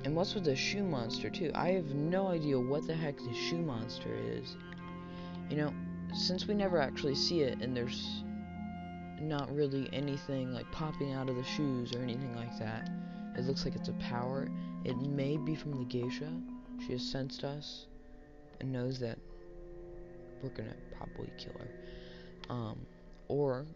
And 0.05 0.17
what's 0.17 0.35
with 0.35 0.47
the 0.47 0.57
shoe 0.57 0.83
monster, 0.83 1.31
too? 1.31 1.53
I 1.55 1.69
have 1.69 1.95
no 1.95 2.27
idea 2.27 2.59
what 2.59 2.85
the 2.89 2.95
heck 2.95 3.17
the 3.19 3.33
shoe 3.33 3.63
monster 3.63 4.13
is. 4.13 4.57
You 5.49 5.59
know, 5.59 5.73
since 6.13 6.49
we 6.49 6.55
never 6.55 6.79
actually 6.81 7.15
see 7.15 7.43
it, 7.43 7.63
and 7.63 7.77
there's 7.77 8.25
not 9.27 9.55
really 9.55 9.89
anything 9.93 10.53
like 10.53 10.71
popping 10.73 11.12
out 11.12 11.29
of 11.29 11.37
the 11.37 11.45
shoes 11.45 11.95
or 11.95 11.99
anything 11.99 12.35
like 12.37 12.59
that. 12.59 12.91
It 13.37 13.45
looks 13.45 13.65
like 13.65 13.75
it's 13.75 13.89
a 13.89 13.95
power. 13.95 14.49
It 14.85 14.97
may 14.97 15.37
be 15.37 15.55
from 15.55 15.73
the 15.79 15.85
geisha. 15.85 16.31
She 16.87 16.93
has 16.93 17.03
sensed 17.03 17.45
us 17.45 17.87
and 18.61 18.73
knows 18.73 18.99
that 19.01 19.19
we're 20.43 20.51
gonna 20.51 20.77
probably 20.97 21.31
kill 21.39 21.55
her. 21.55 21.69
Um, 22.49 22.79
or 23.29 23.67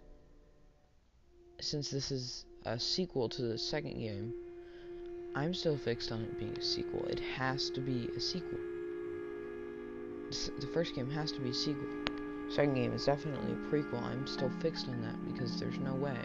since 1.61 1.91
this 1.91 2.11
is 2.11 2.45
a 2.65 2.79
sequel 2.79 3.29
to 3.29 3.43
the 3.43 3.59
second 3.59 3.99
game, 3.99 4.33
I'm 5.35 5.55
still 5.55 5.77
fixed 5.77 6.11
on 6.13 6.23
it 6.23 6.39
being 6.39 6.57
a 6.57 6.63
sequel. 6.63 7.05
It 7.07 7.21
has 7.21 7.71
to 7.71 7.81
be 7.81 8.09
a 8.17 8.21
sequel. 8.21 8.59
The 10.61 10.69
first 10.73 10.95
game 10.95 11.11
has 11.11 11.33
to 11.33 11.41
be 11.41 11.51
a 11.51 11.55
sequel. 11.55 12.10
Second 12.51 12.75
game 12.75 12.93
is 12.93 13.05
definitely 13.05 13.53
a 13.53 13.57
prequel. 13.73 14.03
I'm 14.03 14.27
still 14.27 14.51
fixed 14.61 14.89
on 14.89 15.01
that 15.03 15.25
because 15.33 15.61
there's 15.61 15.79
no 15.79 15.95
way. 15.95 16.19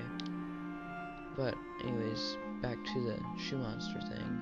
But 1.37 1.53
anyways, 1.83 2.37
back 2.63 2.77
to 2.83 3.01
the 3.03 3.19
shoe 3.39 3.57
monster 3.57 3.99
thing. 4.01 4.39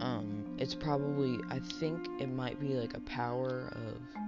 Um, 0.00 0.44
it's 0.58 0.74
probably 0.74 1.38
I 1.48 1.60
think 1.60 2.08
it 2.18 2.28
might 2.28 2.58
be 2.58 2.74
like 2.74 2.94
a 2.94 3.00
power 3.00 3.72
of 3.76 4.22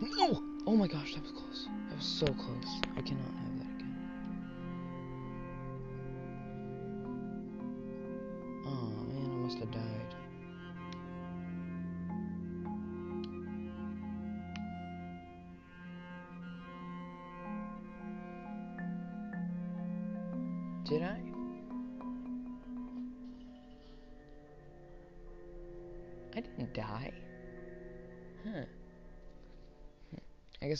No! 0.00 0.42
Oh 0.66 0.76
my 0.76 0.88
gosh, 0.88 1.14
that 1.14 1.22
was 1.22 1.32
close. 1.32 1.68
That 1.88 1.96
was 1.96 2.06
so 2.06 2.26
close. 2.26 2.80
I 2.96 3.02
cannot 3.02 3.32
have 3.42 3.58
that 3.58 3.63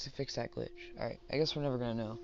I 0.04 0.10
fix 0.10 0.34
that 0.36 0.54
glitch. 0.54 0.68
Alright, 0.98 1.18
I 1.32 1.38
guess 1.38 1.54
we're 1.56 1.62
never 1.62 1.78
gonna 1.78 1.94
know. 1.94 2.18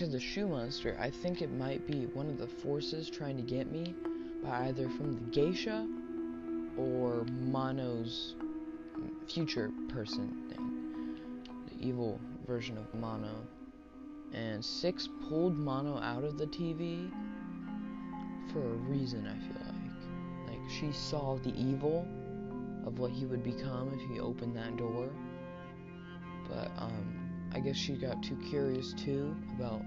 To 0.00 0.06
the 0.06 0.18
shoe 0.18 0.48
monster, 0.48 0.96
I 0.98 1.10
think 1.10 1.42
it 1.42 1.52
might 1.52 1.86
be 1.86 2.06
one 2.14 2.30
of 2.30 2.38
the 2.38 2.46
forces 2.46 3.10
trying 3.10 3.36
to 3.36 3.42
get 3.42 3.70
me 3.70 3.94
by 4.42 4.68
either 4.68 4.88
from 4.88 5.12
the 5.12 5.20
geisha 5.30 5.86
or 6.78 7.26
Mono's 7.26 8.34
future 9.28 9.70
person 9.90 10.48
thing. 10.48 11.18
The 11.68 11.86
evil 11.86 12.18
version 12.46 12.78
of 12.78 12.94
Mono. 12.94 13.42
And 14.32 14.64
Six 14.64 15.06
pulled 15.28 15.58
Mono 15.58 15.98
out 15.98 16.24
of 16.24 16.38
the 16.38 16.46
TV 16.46 17.10
for 18.54 18.60
a 18.60 18.76
reason, 18.88 19.26
I 19.26 19.38
feel 19.38 19.66
like. 19.66 20.58
Like, 20.58 20.70
she 20.70 20.92
saw 20.92 21.36
the 21.36 21.52
evil 21.54 22.08
of 22.86 22.98
what 22.98 23.10
he 23.10 23.26
would 23.26 23.44
become 23.44 23.92
if 23.92 24.10
he 24.10 24.18
opened 24.18 24.56
that 24.56 24.78
door. 24.78 25.10
But 26.48 26.70
um, 26.78 27.30
I 27.52 27.60
guess 27.60 27.76
she 27.76 27.94
got 27.94 28.22
too 28.22 28.38
curious 28.48 28.92
too 28.92 29.36
about 29.56 29.82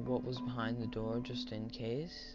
about 0.00 0.12
what 0.12 0.24
was 0.24 0.40
behind 0.40 0.82
the 0.82 0.86
door, 0.86 1.20
just 1.22 1.52
in 1.52 1.68
case. 1.70 2.34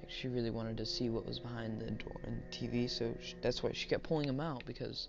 Like 0.00 0.10
she 0.10 0.28
really 0.28 0.50
wanted 0.50 0.76
to 0.76 0.86
see 0.86 1.08
what 1.08 1.26
was 1.26 1.38
behind 1.38 1.80
the 1.80 1.90
door 1.90 2.20
and 2.24 2.42
the 2.42 2.56
TV, 2.56 2.88
so 2.88 3.14
she, 3.22 3.34
that's 3.42 3.62
why 3.62 3.72
she 3.72 3.88
kept 3.88 4.04
pulling 4.04 4.28
him 4.28 4.40
out 4.40 4.62
because 4.66 5.08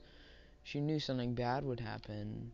she 0.63 0.79
knew 0.79 0.99
something 0.99 1.33
bad 1.33 1.63
would 1.65 1.79
happen. 1.79 2.51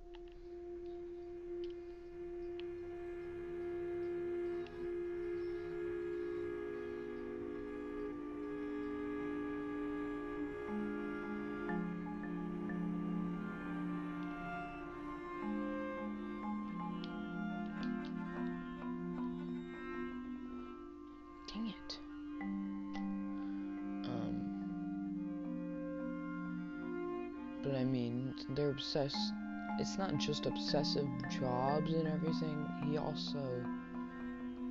It's 28.93 29.97
not 29.97 30.17
just 30.17 30.45
obsessive 30.45 31.07
jobs 31.39 31.93
and 31.93 32.07
everything. 32.07 32.67
He 32.83 32.97
also, 32.97 33.63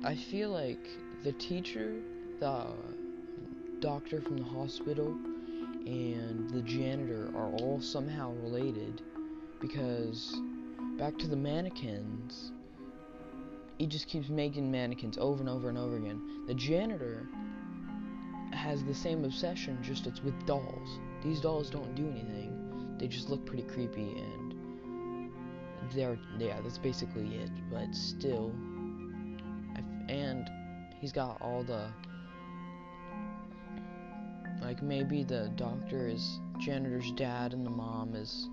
I 0.03 0.15
feel 0.15 0.51
like 0.51 0.87
the 1.23 1.31
teacher, 1.33 1.95
the 2.39 2.67
doctor 3.79 4.21
from 4.21 4.37
the 4.37 4.43
hospital, 4.43 5.07
and 5.87 6.51
the 6.51 6.61
janitor 6.61 7.31
are 7.35 7.49
all 7.53 7.81
somehow 7.81 8.31
related 8.43 9.01
because 9.59 10.35
back 10.99 11.17
to 11.17 11.27
the 11.27 11.35
mannequins 11.35 12.51
he 13.79 13.87
just 13.87 14.07
keeps 14.07 14.29
making 14.29 14.69
mannequins 14.69 15.17
over 15.17 15.39
and 15.39 15.49
over 15.49 15.69
and 15.69 15.77
over 15.77 15.97
again 15.97 16.21
the 16.45 16.53
janitor 16.53 17.27
has 18.51 18.83
the 18.83 18.93
same 18.93 19.25
obsession 19.25 19.77
just 19.81 20.05
it's 20.05 20.21
with 20.21 20.45
dolls 20.45 20.99
these 21.23 21.41
dolls 21.41 21.71
don't 21.71 21.95
do 21.95 22.07
anything 22.09 22.60
they 23.01 23.07
just 23.07 23.31
look 23.31 23.43
pretty 23.47 23.63
creepy 23.63 24.11
and 24.11 25.31
they're 25.93 26.17
yeah 26.37 26.61
that's 26.61 26.77
basically 26.77 27.35
it. 27.35 27.49
But 27.71 27.93
still 27.95 28.53
and 30.07 30.49
he's 30.99 31.11
got 31.11 31.41
all 31.41 31.63
the 31.63 31.87
like 34.61 34.83
maybe 34.83 35.23
the 35.23 35.51
doctor 35.55 36.07
is 36.07 36.39
janitor's 36.59 37.11
dad 37.13 37.53
and 37.53 37.65
the 37.65 37.71
mom 37.71 38.13
is 38.13 38.47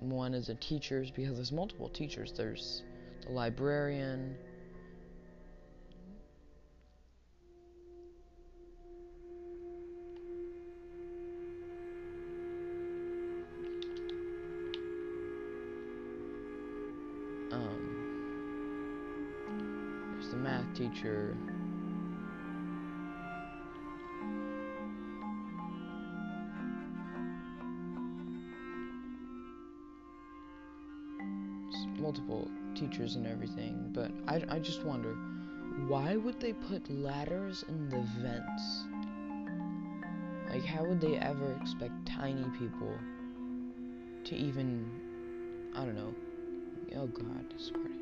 one 0.00 0.34
is 0.34 0.48
a 0.48 0.54
teacher's 0.56 1.10
because 1.10 1.36
there's 1.36 1.52
multiple 1.52 1.88
teachers. 1.90 2.32
There's 2.36 2.82
the 3.26 3.32
librarian 3.32 4.34
teacher 20.80 21.36
multiple 31.98 32.50
teachers 32.74 33.16
and 33.16 33.26
everything, 33.26 33.90
but 33.92 34.10
I, 34.26 34.42
I 34.48 34.58
just 34.58 34.82
wonder 34.84 35.14
why 35.86 36.16
would 36.16 36.40
they 36.40 36.54
put 36.54 36.90
ladders 36.90 37.62
in 37.68 37.90
the 37.90 38.00
vents? 38.22 38.84
Like, 40.48 40.64
how 40.64 40.84
would 40.84 41.00
they 41.00 41.16
ever 41.16 41.58
expect 41.60 42.06
tiny 42.06 42.46
people 42.58 42.94
to 44.24 44.34
even, 44.34 44.90
I 45.76 45.84
don't 45.84 45.94
know, 45.94 46.14
oh 46.96 47.06
god, 47.06 47.54
sorry. 47.58 47.99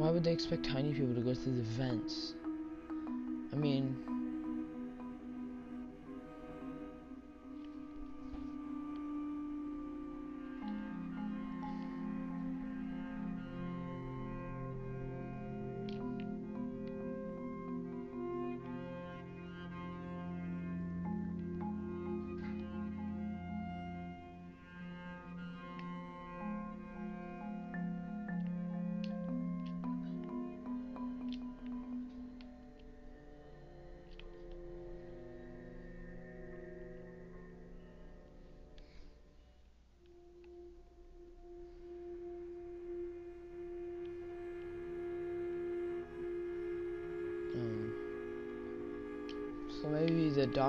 Why 0.00 0.08
would 0.10 0.24
they 0.24 0.32
expect 0.32 0.64
tiny 0.64 0.94
people 0.94 1.14
to 1.14 1.20
go 1.20 1.34
through 1.34 1.56
the 1.56 1.62
vents? 1.62 2.32
I 3.52 3.56
mean... 3.56 4.09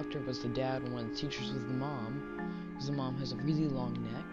doctor 0.02 0.20
was 0.26 0.40
the 0.40 0.48
dad 0.50 0.82
and 0.82 0.94
one 0.94 1.06
of 1.06 1.12
the 1.12 1.16
teachers 1.16 1.52
was 1.54 1.64
the 1.64 1.74
mom. 1.74 2.24
Because 2.72 2.88
the 2.88 2.94
mom 2.94 3.18
has 3.18 3.34
a 3.34 3.36
really 3.36 3.68
long 3.68 3.94
neck. 4.02 4.26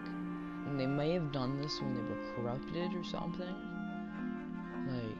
And 0.65 0.79
they 0.79 0.87
may 0.87 1.13
have 1.13 1.31
done 1.31 1.61
this 1.61 1.79
when 1.79 1.93
they 1.93 2.01
were 2.01 2.17
corrupted 2.35 2.91
or 2.95 3.03
something. 3.03 3.55
Like, 4.87 5.17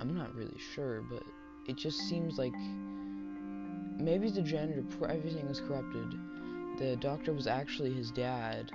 I'm 0.00 0.12
not 0.12 0.34
really 0.34 0.58
sure, 0.74 1.02
but 1.02 1.22
it 1.68 1.76
just 1.76 2.00
seems 2.00 2.36
like 2.36 2.54
maybe 3.96 4.28
the 4.28 4.42
janitor, 4.42 4.82
everything 5.08 5.46
was 5.46 5.60
corrupted. 5.60 6.18
The 6.78 6.96
doctor 6.96 7.32
was 7.32 7.46
actually 7.46 7.92
his 7.92 8.10
dad. 8.10 8.72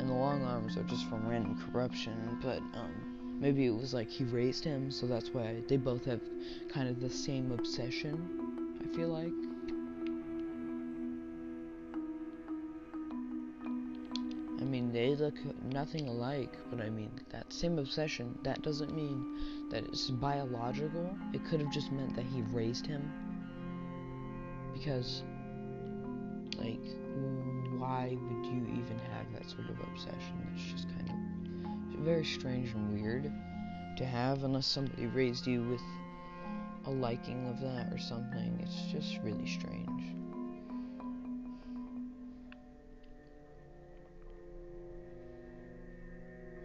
And 0.00 0.08
the 0.08 0.14
long 0.14 0.42
arms 0.42 0.76
are 0.76 0.82
just 0.82 1.08
from 1.08 1.28
random 1.28 1.62
corruption, 1.70 2.38
but, 2.42 2.58
um, 2.76 3.03
Maybe 3.44 3.66
it 3.66 3.76
was 3.76 3.92
like 3.92 4.08
he 4.08 4.24
raised 4.24 4.64
him, 4.64 4.90
so 4.90 5.04
that's 5.06 5.28
why 5.34 5.56
they 5.68 5.76
both 5.76 6.06
have 6.06 6.22
kind 6.70 6.88
of 6.88 6.98
the 6.98 7.10
same 7.10 7.52
obsession, 7.52 8.26
I 8.82 8.96
feel 8.96 9.08
like. 9.08 9.34
I 14.62 14.64
mean, 14.64 14.94
they 14.94 15.14
look 15.14 15.34
nothing 15.62 16.08
alike, 16.08 16.56
but 16.70 16.80
I 16.80 16.88
mean, 16.88 17.10
that 17.32 17.52
same 17.52 17.78
obsession, 17.78 18.38
that 18.44 18.62
doesn't 18.62 18.96
mean 18.96 19.22
that 19.70 19.84
it's 19.84 20.08
biological. 20.08 21.14
It 21.34 21.44
could 21.44 21.60
have 21.60 21.70
just 21.70 21.92
meant 21.92 22.16
that 22.16 22.24
he 22.24 22.40
raised 22.50 22.86
him. 22.86 23.12
Because, 24.72 25.22
like, 26.56 26.80
why 27.76 28.16
would 28.18 28.46
you 28.46 28.62
even 28.70 28.98
have 29.12 29.30
that 29.34 29.50
sort 29.50 29.68
of 29.68 29.78
obsession? 29.92 30.53
Very 32.04 32.24
strange 32.24 32.70
and 32.72 32.92
weird 32.92 33.32
to 33.96 34.04
have 34.04 34.44
unless 34.44 34.66
somebody 34.66 35.06
raised 35.06 35.46
you 35.46 35.62
with 35.62 35.80
a 36.84 36.90
liking 36.90 37.48
of 37.48 37.58
that 37.60 37.90
or 37.90 37.98
something. 37.98 38.58
It's 38.62 38.92
just 38.92 39.18
really 39.22 39.46
strange. 39.46 39.88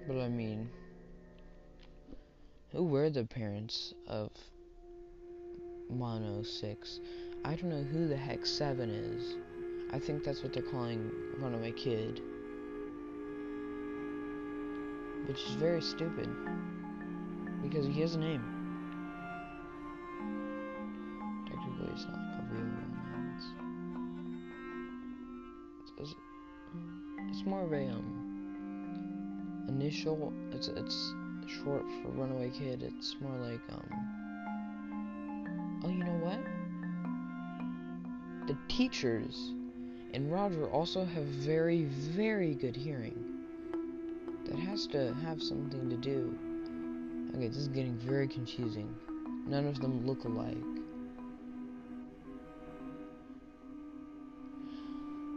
But 0.05 0.19
I 0.19 0.27
mean, 0.27 0.69
who 2.71 2.83
were 2.83 3.09
the 3.09 3.23
parents 3.23 3.93
of 4.07 4.31
Mono 5.89 6.43
6? 6.43 6.99
I 7.45 7.55
don't 7.55 7.69
know 7.69 7.83
who 7.83 8.09
the 8.09 8.17
heck 8.17 8.45
7 8.45 8.89
is. 8.89 9.37
I 9.93 9.99
think 9.99 10.25
that's 10.25 10.43
what 10.43 10.51
they're 10.51 10.63
calling 10.63 11.09
Runaway 11.37 11.71
Kid 11.71 12.21
which 15.29 15.43
is 15.43 15.51
very 15.57 15.79
stupid 15.79 16.27
because 17.61 17.85
he 17.85 18.01
has 18.01 18.15
a 18.15 18.17
name. 18.17 18.41
Technically, 21.47 21.87
it's 21.93 22.05
not 22.05 22.15
like 22.15 22.39
a 22.39 22.45
real 22.51 22.63
name. 22.63 23.35
It's, 25.83 25.91
it's, 25.99 26.15
it's 27.29 27.45
more 27.45 27.61
of 27.61 27.71
a 27.71 27.89
um 27.89 29.65
initial. 29.67 30.33
It's 30.51 30.67
it's 30.67 31.13
short 31.63 31.85
for 32.01 32.09
Runaway 32.09 32.49
Kid. 32.49 32.81
It's 32.81 33.15
more 33.21 33.37
like 33.37 33.61
um. 33.71 33.87
Oh, 35.83 35.89
you 35.89 36.03
know 36.05 36.19
what? 36.23 36.39
The 38.47 38.57
teachers 38.67 39.53
and 40.11 40.31
Roger 40.31 40.67
also 40.71 41.05
have 41.05 41.23
very 41.25 41.83
very 41.83 42.55
good 42.55 42.75
hearing. 42.75 43.28
Has 44.79 44.87
to 44.87 45.13
have 45.25 45.43
something 45.43 45.89
to 45.89 45.97
do. 45.97 46.39
Okay, 47.35 47.49
this 47.49 47.57
is 47.57 47.67
getting 47.67 47.97
very 47.97 48.29
confusing. 48.29 48.95
None 49.45 49.67
of 49.67 49.81
them 49.81 50.07
look 50.07 50.23
alike. 50.23 50.55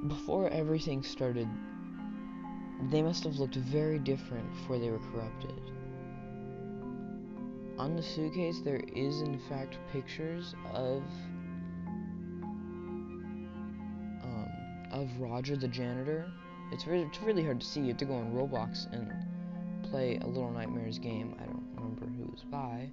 Before 0.06 0.48
everything 0.50 1.02
started, 1.02 1.48
they 2.92 3.02
must 3.02 3.24
have 3.24 3.34
looked 3.40 3.56
very 3.56 3.98
different 3.98 4.48
before 4.52 4.78
they 4.78 4.90
were 4.90 5.00
corrupted. 5.10 5.60
On 7.78 7.96
the 7.96 8.02
suitcase, 8.02 8.60
there 8.60 8.84
is 8.94 9.22
in 9.22 9.40
fact 9.48 9.76
pictures 9.92 10.54
of 10.72 11.02
um, 14.22 14.48
of 14.92 15.08
Roger 15.18 15.56
the 15.56 15.66
janitor 15.66 16.32
it's 16.72 16.86
really, 16.86 17.04
it's 17.04 17.20
really 17.20 17.44
hard 17.44 17.60
to 17.60 17.66
see. 17.66 17.80
You 17.80 17.88
have 17.88 17.98
to 17.98 18.06
go 18.06 18.14
on 18.14 18.32
Roblox 18.32 18.90
and 18.92 19.12
play 19.92 20.18
a 20.22 20.26
Little 20.26 20.50
Nightmares 20.50 20.98
game. 20.98 21.36
I 21.38 21.44
don't 21.44 21.68
remember 21.76 22.06
who 22.06 22.30
was 22.30 22.44
by. 22.44 22.88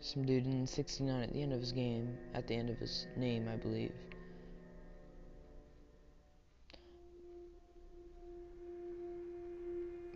Some 0.00 0.26
dude 0.26 0.44
in 0.44 0.66
69 0.66 1.22
at 1.22 1.32
the 1.32 1.42
end 1.42 1.54
of 1.54 1.60
his 1.60 1.72
game, 1.72 2.14
at 2.34 2.46
the 2.46 2.54
end 2.54 2.68
of 2.68 2.76
his 2.76 3.06
name, 3.16 3.48
I 3.50 3.56
believe. 3.56 3.92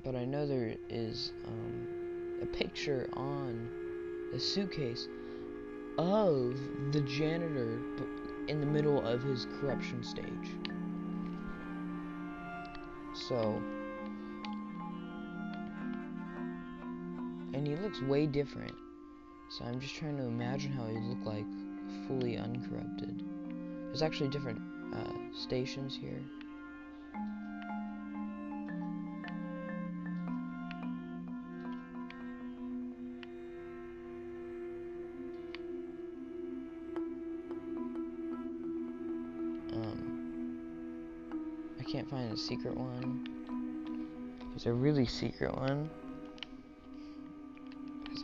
But 0.04 0.14
I 0.14 0.26
know 0.26 0.46
there 0.46 0.76
is 0.90 1.32
um, 1.46 2.40
a 2.42 2.46
picture 2.46 3.08
on 3.14 3.70
the 4.30 4.38
suitcase 4.38 5.08
of 5.96 6.54
the 6.92 7.00
janitor 7.00 7.78
in 8.46 8.60
the 8.60 8.66
middle 8.66 9.00
of 9.06 9.22
his 9.22 9.46
corruption 9.58 10.04
stage. 10.04 10.26
So, 13.14 13.62
and 17.54 17.66
he 17.66 17.76
looks 17.76 18.00
way 18.02 18.26
different. 18.26 18.74
So 19.50 19.64
I'm 19.64 19.80
just 19.80 19.94
trying 19.94 20.16
to 20.16 20.24
imagine 20.24 20.72
how 20.72 20.86
he'd 20.86 21.02
look 21.02 21.24
like 21.24 21.44
fully 22.06 22.38
uncorrupted. 22.38 23.22
There's 23.86 24.02
actually 24.02 24.30
different 24.30 24.60
uh, 24.94 25.12
stations 25.38 25.94
here. 25.94 26.20
Um, 39.74 40.58
I 41.78 41.82
can't 41.82 42.08
find 42.08 42.32
a 42.32 42.36
secret 42.36 42.74
one. 42.74 43.28
There's 44.50 44.66
a 44.66 44.72
really 44.72 45.04
secret 45.04 45.54
one. 45.54 45.90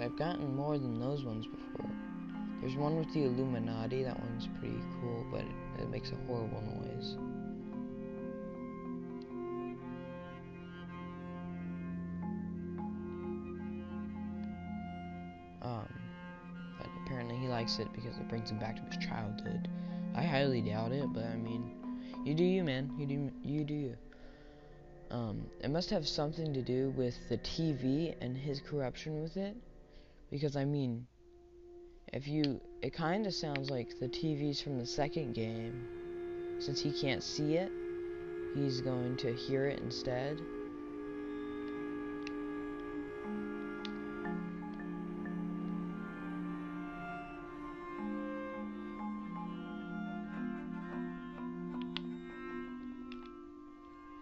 I've 0.01 0.17
gotten 0.17 0.55
more 0.55 0.79
than 0.79 1.01
those 1.01 1.25
ones 1.25 1.47
before. 1.47 1.91
There's 2.61 2.77
one 2.77 2.97
with 2.97 3.13
the 3.13 3.25
Illuminati. 3.25 4.03
That 4.05 4.19
one's 4.19 4.49
pretty 4.59 4.81
cool, 5.01 5.27
but 5.31 5.41
it, 5.41 5.83
it 5.83 5.91
makes 5.91 6.11
a 6.11 6.17
horrible 6.27 6.61
noise. 6.61 7.17
Um, 15.63 15.89
but 16.79 16.89
apparently 17.05 17.37
he 17.37 17.49
likes 17.49 17.79
it 17.79 17.89
because 17.93 18.17
it 18.17 18.29
brings 18.29 18.51
him 18.51 18.59
back 18.59 18.77
to 18.77 18.83
his 18.83 19.05
childhood. 19.05 19.69
I 20.15 20.23
highly 20.23 20.63
doubt 20.63 20.93
it, 20.93 21.13
but 21.13 21.25
I 21.25 21.37
mean, 21.37 21.73
you 22.25 22.35
do 22.35 22.45
you, 22.45 22.65
man. 22.65 22.93
You 22.99 23.07
do 23.07 23.31
you 23.43 23.65
do 23.65 23.75
you. 23.75 23.97
Um, 25.11 25.47
it 25.61 25.71
must 25.71 25.91
have 25.91 26.07
something 26.07 26.53
to 26.53 26.63
do 26.63 26.91
with 26.97 27.15
the 27.29 27.39
TV 27.39 28.15
and 28.21 28.37
his 28.37 28.61
corruption 28.61 29.23
with 29.23 29.37
it, 29.37 29.57
because 30.31 30.57
I 30.57 30.65
mean, 30.65 31.07
if 32.13 32.27
you, 32.27 32.61
it 32.83 32.93
kind 32.93 33.27
of 33.27 33.35
sounds 33.35 33.71
like 33.71 33.99
the 34.01 34.09
TV's 34.09 34.61
from 34.61 34.79
the 34.79 34.87
second 34.87 35.35
game. 35.35 35.87
Since 36.59 36.81
he 36.81 36.91
can't 36.91 37.23
see 37.23 37.55
it, 37.55 37.71
he's 38.55 38.81
going 38.81 39.17
to 39.19 39.33
hear 39.33 39.67
it 39.67 39.81
instead. 39.81 40.41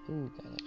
Ooh, 0.08 0.30
God, 0.40 0.65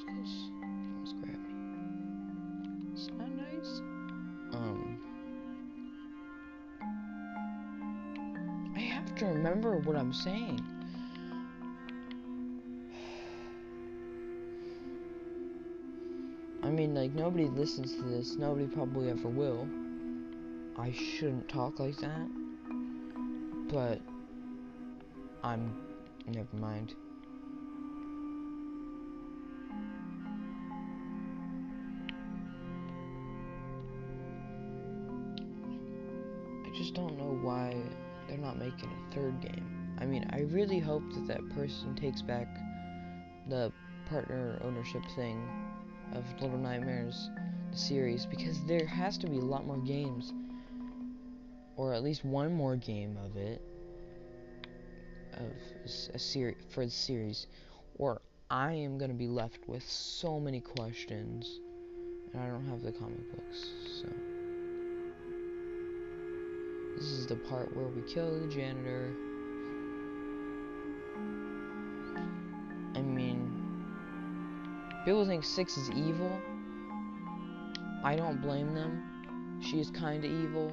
I'm 10.10 10.16
saying. 10.16 10.66
I 16.64 16.70
mean, 16.70 16.95
like, 16.95 17.14
nobody 17.14 17.45
listens 17.45 17.93
to 17.93 18.01
this. 18.01 18.36
Nobody 18.36 18.66
probably 18.66 19.12
ever 19.12 19.28
will. 19.28 19.70
I 20.80 20.91
shouldn't 20.93 21.47
talk 21.47 21.80
like 21.80 21.95
that. 21.97 22.28
But, 23.72 24.01
I'm. 25.43 25.80
Never 26.26 26.57
mind. 26.57 26.95
I 36.66 36.76
just 36.76 36.95
don't 36.95 37.16
know 37.16 37.38
why 37.43 37.78
they're 38.28 38.39
not 38.39 38.57
making 38.57 38.89
a 38.89 39.14
third 39.14 39.39
game. 39.39 39.79
I 40.00 40.06
mean, 40.06 40.30
I 40.32 40.41
really 40.41 40.80
hope 40.80 41.04
that 41.14 41.28
that 41.28 41.50
person 41.50 41.95
takes 41.95 42.22
back 42.22 42.47
the 43.47 43.72
partner 44.08 44.60
ownership 44.64 45.04
thing 45.16 45.47
of 46.14 46.24
Little 46.41 46.58
Nightmares, 46.58 47.30
the 47.72 47.78
series, 47.78 48.26
because 48.26 48.64
there 48.66 48.86
has 48.86 49.18
to 49.20 49.28
be 49.28 49.38
a 49.38 49.43
lot 49.43 49.66
more 49.66 49.78
games, 49.78 50.34
or 51.76 51.93
at 51.93 52.02
least 52.02 52.24
one 52.24 52.54
more 52.54 52.76
game 52.76 53.18
of 53.24 53.36
it, 53.36 53.62
of 55.34 55.52
a 56.14 56.20
series 56.20 56.58
for 56.70 56.86
the 56.86 56.91
series, 56.91 57.47
or 57.97 58.22
I 58.50 58.74
am 58.74 58.97
gonna 58.97 59.14
be 59.14 59.28
left 59.28 59.68
with 59.68 59.88
so 59.88 60.39
many 60.39 60.62
questions, 60.62 61.60
and 62.34 62.41
I 62.41 62.47
don't 62.47 62.66
have 62.66 62.82
the 62.82 62.91
comic 62.91 63.30
books, 63.36 63.70
so. 64.02 64.08
This 66.95 67.12
is 67.12 67.28
the 67.28 67.36
part 67.36 67.76
where 67.76 67.88
we 67.88 68.02
kill 68.02 68.39
the 68.39 68.47
janitor. 68.47 69.14
People 75.10 75.26
think 75.26 75.43
Six 75.43 75.76
is 75.76 75.89
evil. 75.89 76.32
I 78.03 78.16
don't 78.16 78.39
blame 78.43 78.76
them. 78.76 79.60
She 79.60 79.80
is 79.80 79.89
kind 79.89 80.24
of 80.24 80.30
evil. 80.30 80.72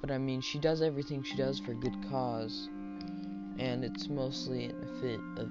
But 0.00 0.10
I 0.10 0.16
mean, 0.16 0.40
she 0.40 0.58
does 0.58 0.80
everything 0.80 1.22
she 1.22 1.36
does 1.36 1.58
for 1.60 1.72
a 1.72 1.74
good 1.74 1.94
cause. 2.08 2.70
And 3.58 3.84
it's 3.84 4.08
mostly 4.08 4.64
in 4.64 4.70
a 4.70 5.00
fit 5.02 5.20
of 5.36 5.50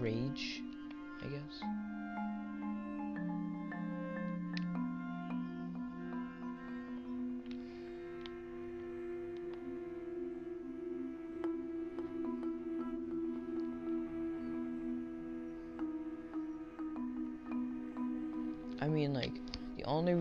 rage, 0.00 0.62
I 1.20 1.26
guess. 1.26 1.89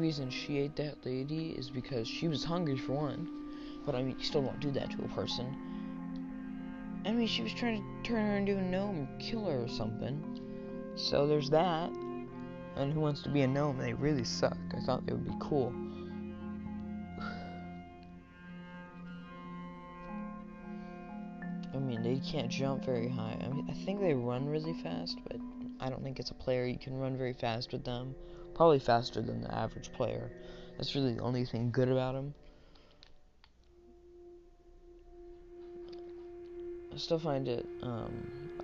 Reason 0.09 0.31
she 0.31 0.57
ate 0.57 0.75
that 0.75 1.05
lady 1.05 1.49
is 1.51 1.69
because 1.69 2.07
she 2.07 2.27
was 2.27 2.43
hungry 2.43 2.75
for 2.75 2.93
one. 2.93 3.29
But 3.85 3.93
I 3.93 4.01
mean, 4.01 4.15
you 4.17 4.25
still 4.25 4.41
don't 4.41 4.59
do 4.59 4.71
that 4.71 4.89
to 4.89 5.03
a 5.03 5.07
person. 5.09 5.55
I 7.05 7.11
mean, 7.11 7.27
she 7.27 7.43
was 7.43 7.53
trying 7.53 7.83
to 7.83 7.83
turn 8.09 8.25
her 8.25 8.37
into 8.37 8.57
a 8.57 8.61
gnome 8.63 9.01
or 9.01 9.07
kill 9.19 9.45
her 9.45 9.61
or 9.65 9.67
something. 9.67 10.19
So 10.95 11.27
there's 11.27 11.51
that. 11.51 11.91
And 12.75 12.91
who 12.91 13.01
wants 13.01 13.21
to 13.21 13.29
be 13.29 13.41
a 13.41 13.47
gnome? 13.47 13.77
They 13.77 13.93
really 13.93 14.23
suck. 14.23 14.57
I 14.75 14.79
thought 14.83 15.05
they 15.05 15.13
would 15.13 15.27
be 15.27 15.35
cool. 15.39 15.71
I 21.71 21.77
mean, 21.77 22.01
they 22.01 22.19
can't 22.27 22.49
jump 22.49 22.83
very 22.83 23.09
high. 23.09 23.37
I 23.43 23.47
mean, 23.47 23.67
I 23.69 23.73
think 23.85 24.01
they 24.01 24.15
run 24.15 24.49
really 24.49 24.73
fast, 24.81 25.19
but 25.27 25.37
I 25.79 25.89
don't 25.89 26.03
think 26.03 26.19
it's 26.19 26.31
a 26.31 26.35
player 26.35 26.65
you 26.65 26.77
can 26.77 26.99
run 26.99 27.17
very 27.17 27.33
fast 27.33 27.71
with 27.71 27.83
them. 27.83 28.15
Probably 28.53 28.79
faster 28.79 29.21
than 29.21 29.41
the 29.41 29.53
average 29.53 29.91
player. 29.93 30.29
That's 30.77 30.95
really 30.95 31.13
the 31.13 31.21
only 31.21 31.45
thing 31.45 31.71
good 31.71 31.89
about 31.89 32.15
him. 32.15 32.33
I 36.93 36.97
still 36.97 37.19
find 37.19 37.47
it 37.47 37.65
um, 37.81 38.11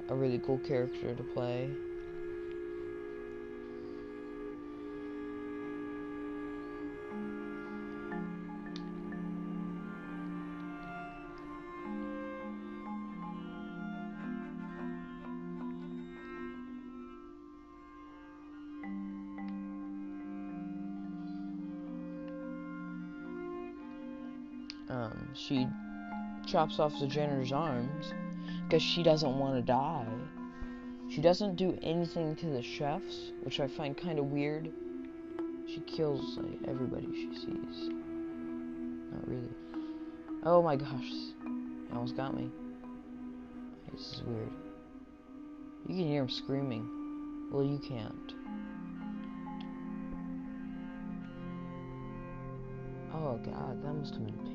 a 0.09 0.15
really 0.15 0.39
cool 0.39 0.59
character 0.59 1.13
to 1.13 1.23
play. 1.23 1.69
She 25.47 25.67
chops 26.45 26.79
off 26.79 26.99
the 26.99 27.07
janitor's 27.07 27.51
arms 27.51 28.13
because 28.63 28.81
she 28.81 29.03
doesn't 29.03 29.37
want 29.37 29.55
to 29.55 29.61
die. 29.61 30.07
She 31.09 31.21
doesn't 31.21 31.55
do 31.55 31.77
anything 31.83 32.35
to 32.37 32.47
the 32.47 32.61
chefs, 32.61 33.31
which 33.43 33.59
I 33.59 33.67
find 33.67 33.95
kind 33.95 34.17
of 34.17 34.25
weird. 34.25 34.71
She 35.67 35.81
kills 35.81 36.37
like, 36.37 36.67
everybody 36.67 37.07
she 37.13 37.35
sees. 37.35 37.89
Not 39.11 39.27
really. 39.27 39.49
Oh 40.43 40.61
my 40.61 40.75
gosh. 40.75 41.03
He 41.03 41.93
almost 41.93 42.15
got 42.15 42.35
me. 42.35 42.49
This 43.91 44.01
is 44.01 44.23
weird. 44.25 44.51
You 45.87 45.95
can 45.95 46.07
hear 46.07 46.23
him 46.23 46.29
screaming. 46.29 46.89
Well, 47.51 47.63
you 47.63 47.79
can't. 47.87 48.33
Oh 53.13 53.37
god, 53.37 53.83
that 53.83 53.93
must 53.93 54.13
have 54.15 54.25
been 54.25 54.33
painful. 54.33 54.54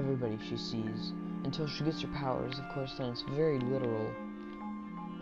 Everybody 0.00 0.38
she 0.48 0.56
sees 0.56 1.12
until 1.44 1.66
she 1.68 1.84
gets 1.84 2.00
her 2.00 2.08
powers. 2.08 2.58
Of 2.58 2.74
course, 2.74 2.94
then 2.96 3.10
it's 3.10 3.22
very 3.32 3.58
literal. 3.58 4.10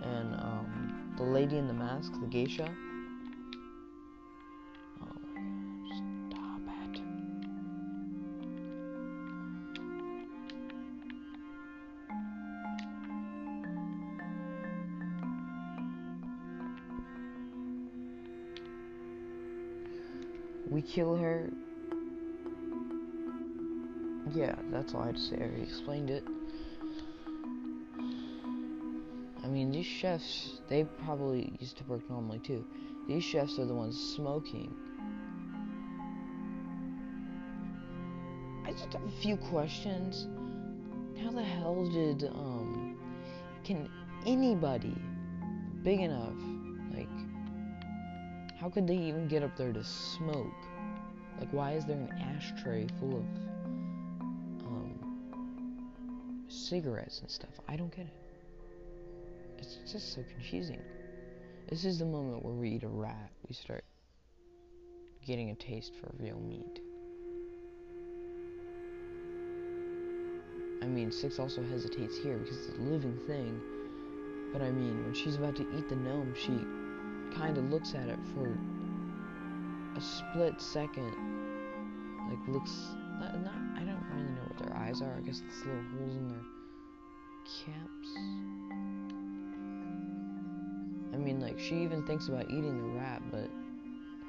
And, 0.02 0.34
um, 0.34 1.14
the 1.16 1.24
lady 1.24 1.58
in 1.58 1.66
the 1.66 1.74
mask, 1.74 2.12
the 2.20 2.26
geisha. 2.28 2.72
Oh, 5.02 5.06
stop 6.30 6.60
it. 6.94 7.00
We 20.70 20.82
kill 20.82 21.16
her. 21.16 21.50
Yeah, 24.38 24.54
that's 24.70 24.94
all 24.94 25.02
I 25.02 25.06
had 25.06 25.16
to 25.16 25.20
say. 25.20 25.36
I 25.40 25.46
already 25.46 25.62
explained 25.62 26.10
it. 26.10 26.22
I 29.42 29.48
mean, 29.48 29.72
these 29.72 29.84
chefs, 29.84 30.60
they 30.68 30.84
probably 31.04 31.52
used 31.58 31.76
to 31.78 31.84
work 31.84 32.08
normally 32.08 32.38
too. 32.38 32.64
These 33.08 33.24
chefs 33.24 33.58
are 33.58 33.64
the 33.64 33.74
ones 33.74 33.98
smoking. 34.14 34.72
I 38.64 38.70
just 38.70 38.92
have 38.92 39.02
a 39.02 39.20
few 39.20 39.36
questions. 39.36 40.28
How 41.20 41.32
the 41.32 41.42
hell 41.42 41.90
did, 41.90 42.28
um, 42.28 42.96
can 43.64 43.90
anybody 44.24 44.94
big 45.82 45.98
enough, 45.98 46.36
like, 46.94 47.08
how 48.60 48.70
could 48.70 48.86
they 48.86 48.98
even 48.98 49.26
get 49.26 49.42
up 49.42 49.56
there 49.56 49.72
to 49.72 49.82
smoke? 49.82 50.54
Like, 51.40 51.52
why 51.52 51.72
is 51.72 51.86
there 51.86 51.96
an 51.96 52.12
ashtray 52.36 52.86
full 53.00 53.16
of 53.16 53.47
cigarettes 56.68 57.20
and 57.20 57.30
stuff? 57.30 57.50
I 57.68 57.76
don't 57.76 57.94
get 57.94 58.06
it. 58.06 58.12
It's 59.58 59.78
just 59.90 60.14
so 60.14 60.22
confusing. 60.34 60.80
This 61.68 61.84
is 61.84 61.98
the 61.98 62.04
moment 62.04 62.44
where 62.44 62.54
we 62.54 62.70
eat 62.70 62.82
a 62.82 62.88
rat. 62.88 63.30
We 63.48 63.54
start 63.54 63.84
getting 65.26 65.50
a 65.50 65.54
taste 65.54 65.92
for 66.00 66.10
real 66.22 66.38
meat. 66.40 66.80
I 70.82 70.86
mean, 70.86 71.10
Six 71.10 71.38
also 71.38 71.62
hesitates 71.62 72.16
here 72.16 72.38
because 72.38 72.56
it's 72.56 72.78
a 72.78 72.82
living 72.82 73.18
thing. 73.26 73.60
But 74.52 74.62
I 74.62 74.70
mean, 74.70 75.04
when 75.04 75.14
she's 75.14 75.36
about 75.36 75.56
to 75.56 75.62
eat 75.76 75.88
the 75.88 75.96
gnome, 75.96 76.34
she 76.34 76.58
kind 77.36 77.58
of 77.58 77.64
looks 77.64 77.94
at 77.94 78.08
it 78.08 78.18
for 78.34 78.56
a 79.96 80.00
split 80.00 80.60
second. 80.60 81.12
Like, 82.30 82.48
looks. 82.48 82.72
Not, 83.20 83.42
not, 83.42 83.54
I 83.76 83.80
don't 83.80 84.04
really 84.14 84.30
know 84.30 84.46
what 84.46 84.58
their 84.58 84.76
eyes 84.76 85.02
are. 85.02 85.14
I 85.16 85.20
guess 85.20 85.42
it's 85.46 85.66
little 85.66 85.82
holes 85.98 86.16
in 86.16 86.28
their 86.28 86.57
caps. 87.48 88.08
I 91.12 91.16
mean, 91.16 91.40
like, 91.40 91.58
she 91.58 91.76
even 91.76 92.02
thinks 92.06 92.28
about 92.28 92.50
eating 92.50 92.76
the 92.76 92.98
rat, 92.98 93.22
but 93.30 93.50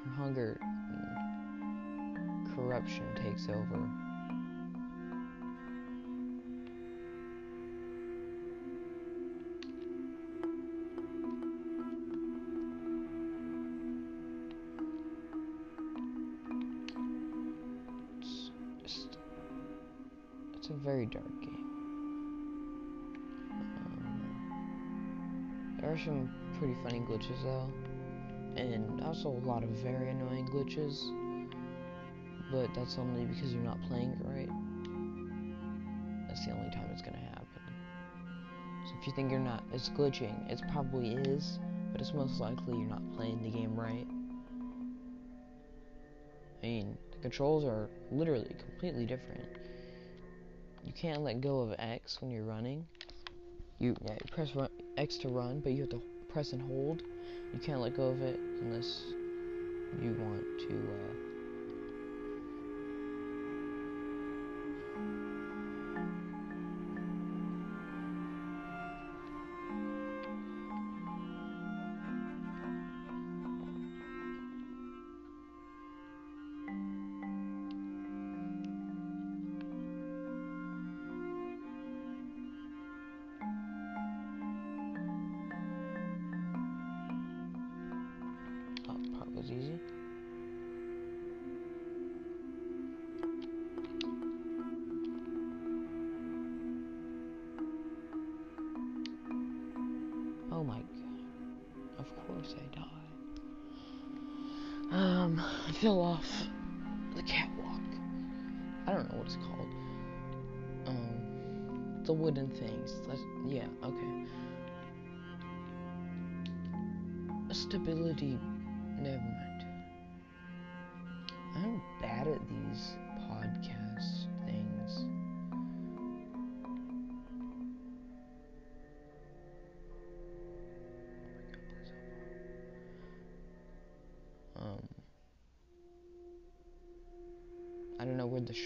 her 0.04 0.10
hunger 0.16 0.58
and 0.62 2.56
corruption 2.56 3.04
takes 3.14 3.48
over. 3.48 3.88
Some 26.04 26.30
pretty 26.58 26.74
funny 26.82 27.00
glitches 27.00 27.42
though, 27.42 27.68
and 28.56 29.02
also 29.02 29.28
a 29.28 29.44
lot 29.46 29.62
of 29.62 29.68
very 29.70 30.08
annoying 30.08 30.48
glitches. 30.48 30.98
But 32.50 32.74
that's 32.74 32.96
only 32.96 33.26
because 33.26 33.52
you're 33.52 33.62
not 33.62 33.80
playing 33.82 34.12
it 34.12 34.18
right. 34.24 34.48
That's 36.26 36.46
the 36.46 36.52
only 36.52 36.70
time 36.70 36.88
it's 36.90 37.02
gonna 37.02 37.18
happen. 37.18 37.46
So 38.86 38.94
if 38.98 39.06
you 39.06 39.12
think 39.14 39.30
you're 39.30 39.40
not, 39.40 39.62
it's 39.72 39.90
glitching. 39.90 40.50
It 40.50 40.62
probably 40.72 41.16
is, 41.16 41.58
but 41.92 42.00
it's 42.00 42.14
most 42.14 42.40
likely 42.40 42.78
you're 42.78 42.88
not 42.88 43.02
playing 43.16 43.42
the 43.42 43.50
game 43.50 43.78
right. 43.78 44.06
I 46.62 46.66
mean, 46.66 46.96
the 47.12 47.18
controls 47.18 47.64
are 47.64 47.90
literally 48.10 48.54
completely 48.58 49.04
different. 49.04 49.44
You 50.82 50.94
can't 50.94 51.22
let 51.22 51.42
go 51.42 51.60
of 51.60 51.74
X 51.78 52.22
when 52.22 52.30
you're 52.30 52.44
running. 52.44 52.86
You 53.78 53.96
yeah, 54.02 54.14
you 54.14 54.32
press 54.32 54.54
run, 54.54 54.68
X 54.96 55.16
to 55.18 55.28
run, 55.28 55.60
but 55.60 55.72
you 55.72 55.80
have 55.80 55.90
to 55.90 56.02
press 56.28 56.52
and 56.52 56.62
hold. 56.62 57.02
You 57.52 57.58
can't 57.58 57.80
let 57.80 57.96
go 57.96 58.08
of 58.08 58.22
it 58.22 58.38
unless 58.62 59.02
you 60.00 60.14
want 60.20 60.44
to. 60.68 60.74
Uh, 60.74 61.29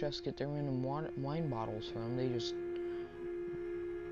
chefs 0.05 0.21
get 0.21 0.37
their 0.37 0.49
random 0.49 0.83
wine 0.83 1.49
bottles 1.49 1.89
from. 1.91 2.15
They 2.15 2.29
just, 2.29 2.55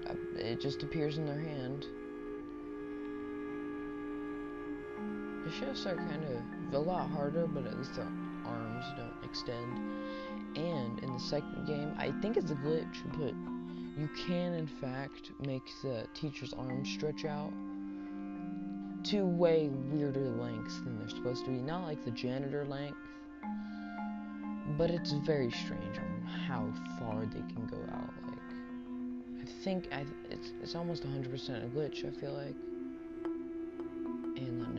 uh, 0.08 0.14
it 0.36 0.58
just 0.58 0.82
appears 0.82 1.18
in 1.18 1.26
their 1.26 1.38
hand. 1.38 1.84
The 5.44 5.52
chefs 5.52 5.84
are 5.84 5.96
kind 5.96 6.24
of 6.24 6.74
a 6.74 6.78
lot 6.78 7.10
harder, 7.10 7.46
but 7.46 7.66
at 7.66 7.76
least 7.76 7.94
their 7.94 8.08
arms 8.46 8.86
don't 8.96 9.22
extend. 9.22 9.78
And 10.56 10.98
in 11.00 11.12
the 11.12 11.20
second 11.20 11.66
game, 11.66 11.94
I 11.98 12.10
think 12.22 12.38
it's 12.38 12.50
a 12.50 12.54
glitch, 12.54 13.02
but 13.18 13.34
you 14.00 14.08
can 14.26 14.54
in 14.54 14.66
fact 14.66 15.30
make 15.40 15.64
the 15.82 16.06
teacher's 16.14 16.54
arms 16.54 16.88
stretch 16.88 17.26
out 17.26 17.52
to 19.04 19.26
way 19.26 19.68
weirder 19.90 20.30
lengths 20.30 20.78
than 20.84 20.98
they're 20.98 21.10
supposed 21.10 21.44
to 21.44 21.50
be. 21.50 21.58
Not 21.58 21.82
like 21.82 22.02
the 22.02 22.12
janitor 22.12 22.64
length, 22.64 22.96
but 24.82 24.90
it's 24.90 25.12
very 25.12 25.48
strange 25.52 25.96
on 25.96 26.26
how 26.48 26.66
far 26.98 27.24
they 27.26 27.38
can 27.54 27.64
go 27.70 27.76
out. 27.94 28.12
Like, 28.26 29.40
I 29.40 29.62
think 29.62 29.86
I, 29.92 30.04
it's 30.28 30.50
it's 30.60 30.74
almost 30.74 31.04
100% 31.04 31.64
a 31.64 31.68
glitch. 31.68 32.04
I 32.04 32.10
feel 32.20 32.32
like. 32.32 32.56
And 34.38 34.71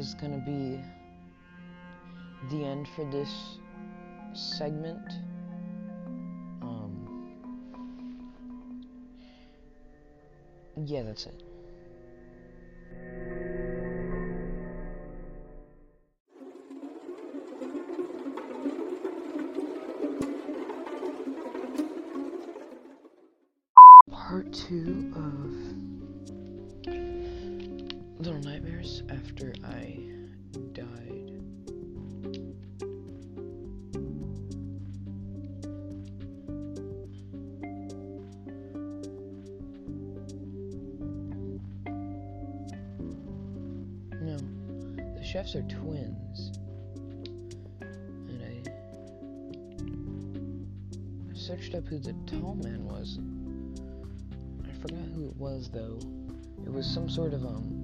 is 0.00 0.14
going 0.14 0.32
to 0.32 0.38
be 0.38 0.80
the 2.48 2.64
end 2.64 2.88
for 2.96 3.04
this 3.10 3.58
segment. 4.32 5.12
Um, 6.62 7.28
yeah, 10.86 11.02
that's 11.02 11.26
it. 11.26 11.42
Part 24.10 24.50
two 24.50 25.12
of 25.14 25.69
Little 28.20 28.42
Nightmares 28.42 29.02
after 29.08 29.54
I 29.64 29.98
died. 30.74 31.32
No, 44.20 44.36
the 45.16 45.24
chefs 45.24 45.56
are 45.56 45.62
twins. 45.62 46.52
And 47.80 48.44
I 48.44 48.62
searched 51.34 51.74
up 51.74 51.86
who 51.86 51.98
the 51.98 52.12
tall 52.26 52.56
man 52.56 52.84
was. 52.84 53.18
I 54.68 54.72
forgot 54.82 55.08
who 55.14 55.24
it 55.24 55.36
was 55.36 55.70
though. 55.70 55.98
It 56.66 56.70
was 56.70 56.86
some 56.86 57.08
sort 57.08 57.32
of 57.32 57.46
um 57.46 57.79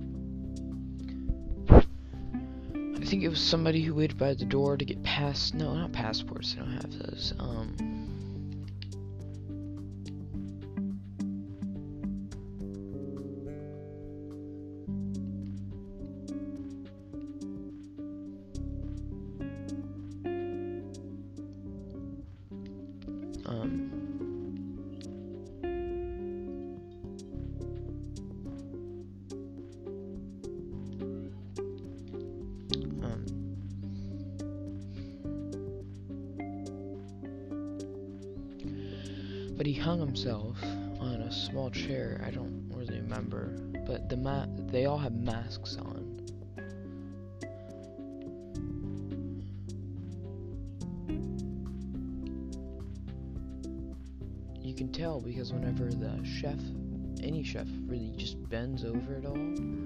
I 3.06 3.08
think 3.08 3.22
it 3.22 3.28
was 3.28 3.40
somebody 3.40 3.82
who 3.82 3.94
waited 3.94 4.18
by 4.18 4.34
the 4.34 4.44
door 4.44 4.76
to 4.76 4.84
get 4.84 5.00
past 5.04 5.54
no, 5.54 5.72
not 5.76 5.92
passports, 5.92 6.56
I 6.58 6.62
don't 6.64 6.72
have 6.72 6.98
those. 6.98 7.34
Um 7.38 7.95
bends 58.48 58.84
over 58.84 59.16
it 59.16 59.26
all, 59.26 59.85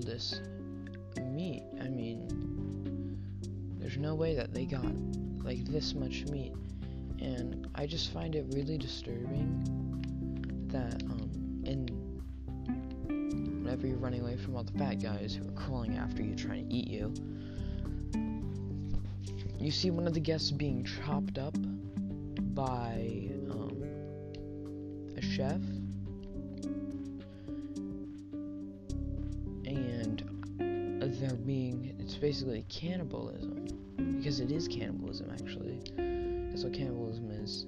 this 0.00 0.40
meat? 1.20 1.62
I 1.80 1.88
mean, 1.88 3.18
there's 3.78 3.96
no 3.96 4.14
way 4.14 4.34
that 4.34 4.54
they 4.54 4.64
got 4.64 4.84
like 5.44 5.64
this 5.66 5.94
much 5.94 6.24
meat, 6.26 6.52
and 7.18 7.68
I 7.74 7.86
just 7.86 8.12
find 8.12 8.34
it 8.34 8.46
really 8.50 8.78
disturbing 8.78 10.68
that 10.68 11.02
um, 11.04 11.30
in 11.64 11.88
whenever 13.62 13.86
you're 13.86 13.98
running 13.98 14.20
away 14.20 14.36
from 14.36 14.56
all 14.56 14.64
the 14.64 14.76
fat 14.78 15.00
guys 15.00 15.34
who 15.34 15.46
are 15.48 15.52
crawling 15.52 15.96
after 15.96 16.22
you 16.22 16.34
trying 16.34 16.68
to 16.68 16.74
eat 16.74 16.88
you, 16.88 17.14
you 19.60 19.70
see 19.70 19.90
one 19.90 20.06
of 20.06 20.14
the 20.14 20.20
guests 20.20 20.50
being 20.50 20.84
chopped 20.84 21.38
up 21.38 21.54
by 22.54 23.28
um, 23.50 23.82
a 25.16 25.22
chef 25.22 25.60
basically 32.30 32.64
cannibalism 32.68 33.66
because 34.16 34.38
it 34.38 34.52
is 34.52 34.68
cannibalism 34.68 35.28
actually. 35.32 35.80
That's 36.48 36.62
what 36.62 36.72
cannibalism 36.72 37.28
is. 37.32 37.66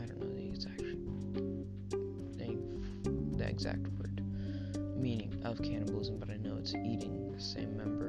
I 0.00 0.06
don't 0.06 0.20
know 0.20 0.32
the 0.36 0.46
exact 0.48 0.80
name 2.38 3.34
the 3.36 3.48
exact 3.48 3.84
word 3.98 4.22
meaning 4.96 5.42
of 5.44 5.60
cannibalism 5.60 6.18
but 6.20 6.30
i 6.30 6.36
know 6.36 6.56
it's 6.56 6.72
eating 6.72 7.32
the 7.32 7.40
same 7.40 7.76
member 7.76 7.99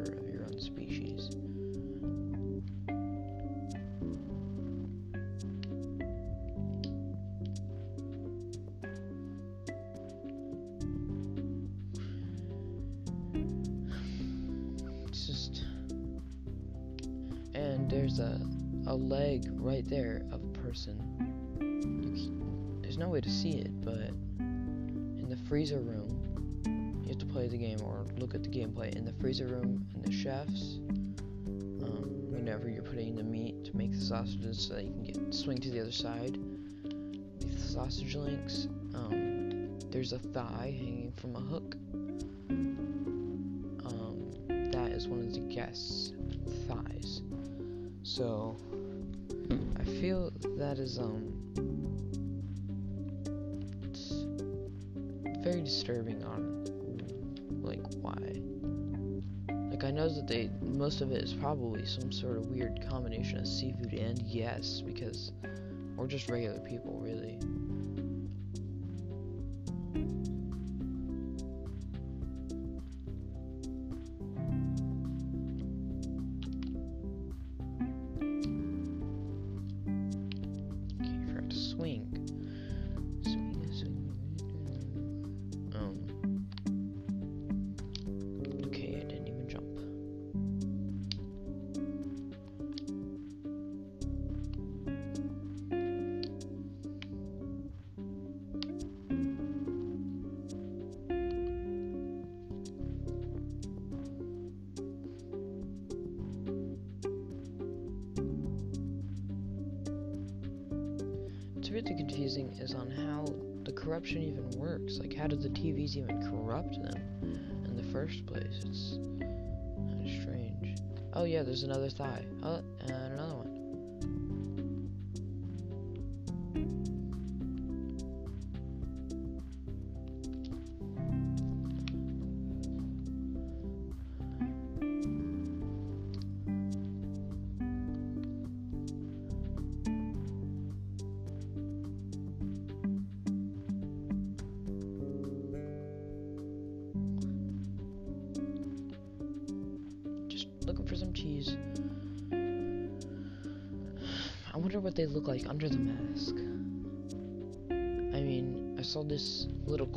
a 18.92 18.96
leg 18.96 19.48
right 19.54 19.88
there 19.90 20.22
of 20.34 20.44
a 20.44 20.60
person. 20.60 21.00
There's 22.82 22.98
no 22.98 23.08
way 23.08 23.22
to 23.22 23.30
see 23.30 23.52
it, 23.52 23.72
but 23.86 24.12
in 24.40 25.28
the 25.30 25.38
freezer 25.48 25.80
room, 25.80 26.10
you 27.02 27.08
have 27.08 27.18
to 27.20 27.26
play 27.26 27.48
the 27.48 27.58
game 27.58 27.80
or 27.86 28.06
look 28.18 28.36
at 28.36 28.44
the 28.44 28.50
gameplay. 28.50 28.94
In 28.94 29.06
the 29.06 29.14
freezer 29.14 29.48
room, 29.48 29.88
and 29.94 30.04
the 30.04 30.12
chefs, 30.12 30.80
um, 31.86 32.34
whenever 32.34 32.70
you're 32.70 32.84
putting 32.84 33.16
the 33.16 33.24
meat 33.24 33.64
to 33.64 33.78
make 33.78 33.94
the 33.94 34.02
sausages, 34.02 34.68
so 34.68 34.74
that 34.74 34.84
you 34.84 34.92
can 34.92 35.04
get 35.04 35.34
swing 35.34 35.58
to 35.60 35.70
the 35.70 35.80
other 35.80 35.94
side 35.94 36.38
the 37.40 37.62
sausage 37.62 38.16
links. 38.16 38.68
Um, 38.94 39.70
there's 39.90 40.12
a 40.12 40.20
thigh 40.20 40.76
hanging 40.78 41.14
from 41.16 41.38
a 41.38 41.40
hook. 41.40 41.78
Um, 43.86 44.34
that 44.50 44.92
is 44.92 45.08
one 45.08 45.22
of 45.22 45.34
the 45.34 45.40
guests' 45.40 46.12
thighs. 46.68 47.22
So 48.04 48.58
is 50.82 50.98
um 50.98 51.32
it's 53.84 54.26
very 55.44 55.62
disturbing 55.62 56.24
on 56.24 56.66
like 57.62 57.82
why. 58.02 58.18
Like 59.70 59.84
I 59.84 59.92
know 59.92 60.10
that 60.10 60.28
they 60.28 60.50
most 60.62 61.02
of 61.02 61.12
it 61.12 61.24
is 61.24 61.34
probably 61.34 61.86
some 61.86 62.12
sort 62.12 62.38
of 62.38 62.48
weird 62.48 62.84
combination 62.90 63.38
of 63.38 63.48
seafood 63.48 63.94
and 63.94 64.20
yes 64.24 64.82
because 64.84 65.32
we're 65.96 66.08
just 66.08 66.30
regular 66.30 66.60
people 66.60 67.00
really. 67.00 67.38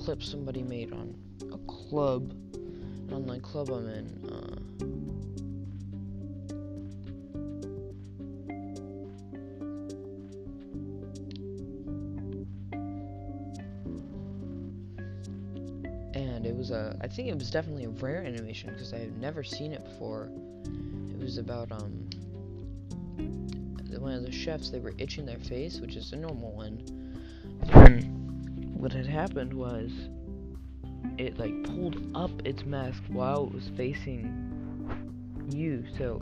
Clip 0.04 0.22
somebody 0.22 0.62
made 0.62 0.92
on 0.92 1.14
a 1.50 1.56
club, 1.66 2.30
an 2.52 3.10
online 3.14 3.40
club 3.40 3.70
I'm 3.70 3.88
in. 3.88 4.06
Uh, 4.28 4.54
and 16.12 16.44
it 16.44 16.54
was 16.54 16.70
a, 16.70 16.94
I 17.00 17.08
think 17.08 17.28
it 17.28 17.38
was 17.38 17.50
definitely 17.50 17.84
a 17.84 17.88
rare 17.88 18.22
animation 18.22 18.74
because 18.74 18.92
I 18.92 18.98
had 18.98 19.18
never 19.18 19.42
seen 19.42 19.72
it 19.72 19.82
before. 19.84 20.28
It 21.14 21.18
was 21.18 21.38
about 21.38 21.72
um, 21.72 22.10
one 23.98 24.12
of 24.12 24.22
the 24.22 24.32
chefs. 24.32 24.68
They 24.68 24.80
were 24.80 24.92
itching 24.98 25.24
their 25.24 25.38
face, 25.38 25.80
which 25.80 25.96
is 25.96 26.12
a 26.12 26.16
normal 26.16 26.52
one. 26.52 27.03
What 28.84 28.92
had 28.92 29.06
happened 29.06 29.54
was, 29.54 29.90
it 31.16 31.38
like 31.38 31.64
pulled 31.64 32.14
up 32.14 32.30
its 32.44 32.66
mask 32.66 33.02
while 33.08 33.46
it 33.46 33.54
was 33.54 33.70
facing 33.78 34.28
you. 35.48 35.86
So, 35.96 36.20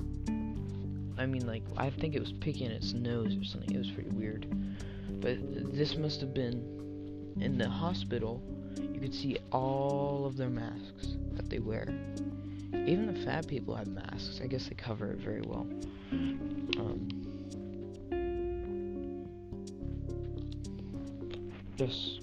I 1.19 1.27
mean, 1.27 1.45
like 1.45 1.65
I 1.77 1.91
think 1.91 2.15
it 2.15 2.21
was 2.21 2.31
picking 2.31 2.71
its 2.71 2.93
nose 2.93 3.37
or 3.37 3.43
something. 3.43 3.75
It 3.75 3.79
was 3.79 3.91
pretty 3.91 4.11
weird. 4.11 4.47
But 5.21 5.39
this 5.75 5.97
must 5.97 6.21
have 6.21 6.35
been 6.35 7.35
in 7.41 7.59
the 7.59 7.69
hospital. 7.69 8.41
You 8.79 9.01
could 9.01 9.13
see 9.13 9.39
all 9.51 10.25
of 10.25 10.37
their 10.37 10.49
masks 10.49 11.17
that 11.33 11.51
they 11.51 11.59
wear. 11.59 11.89
Even 12.73 13.13
the 13.13 13.21
fat 13.25 13.49
people 13.49 13.75
have 13.75 13.89
masks. 13.89 14.41
I 14.41 14.47
guess 14.47 14.69
they 14.69 14.77
cover 14.77 15.11
it 15.11 15.19
very 15.19 15.43
well. 15.43 15.67
Um, 16.13 17.09
just 21.77 22.22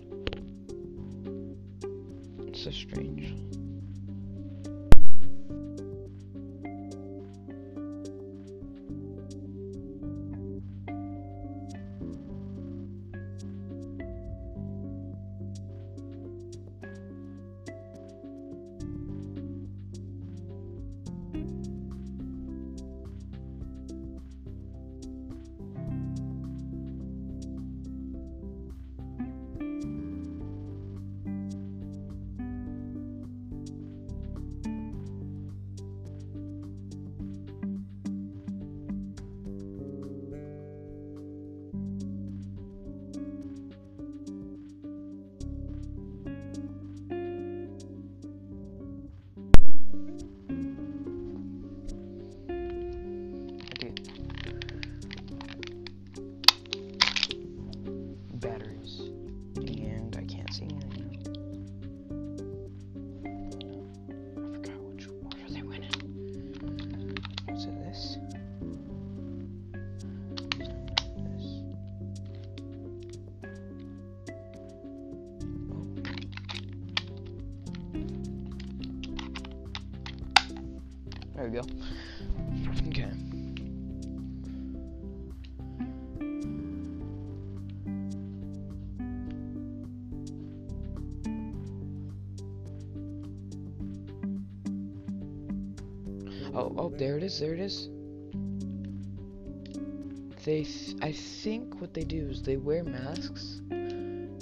they 102.42 102.58
wear 102.58 102.84
masks 102.84 103.62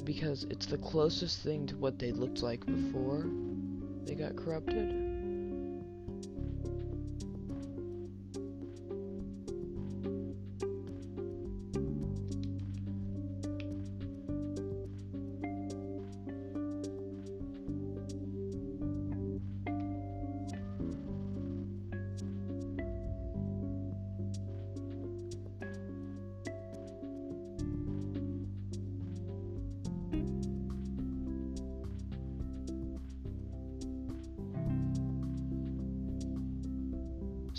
because 0.03 0.45
it's 0.49 0.65
the 0.65 0.77
closest 0.77 1.43
thing 1.43 1.67
to 1.67 1.75
what 1.77 1.99
they 1.99 2.11
looked 2.11 2.41
like 2.41 2.65
before 2.65 3.25
they 4.05 4.15
got 4.15 4.35
corrupted. 4.35 5.06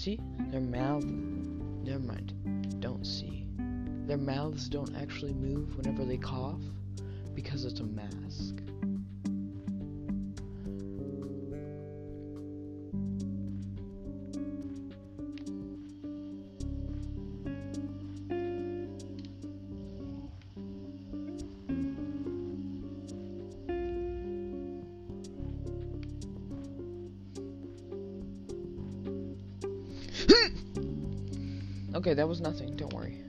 See? 0.08 0.18
Their 0.50 0.62
mouth. 0.62 1.04
Never 1.04 1.98
mind. 1.98 2.32
Don't 2.80 3.06
see. 3.06 3.46
Their 4.06 4.16
mouths 4.16 4.70
don't 4.70 4.96
actually 4.96 5.34
move 5.34 5.76
whenever 5.76 6.06
they 6.06 6.16
cough 6.16 6.62
because 7.34 7.66
it's 7.66 7.80
a 7.80 7.84
mask. 7.84 8.16
That 32.18 32.26
was 32.28 32.40
nothing. 32.40 32.74
Don't 32.74 32.92
worry. 32.92 33.22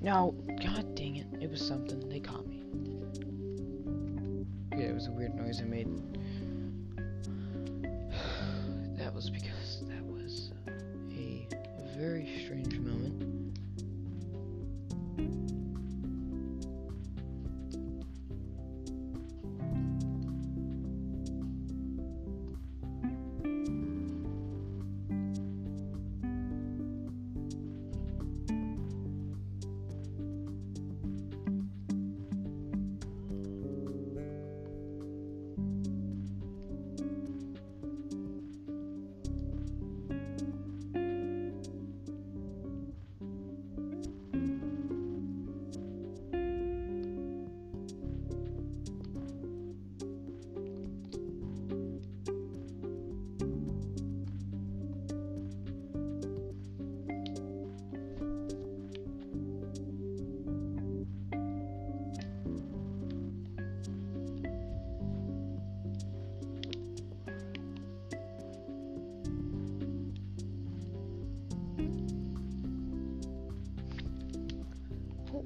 Now, 0.00 0.32
god 0.62 0.94
dang 0.94 1.16
it. 1.16 1.26
It 1.40 1.50
was 1.50 1.60
something. 1.60 2.08
They 2.08 2.20
caught 2.20 2.41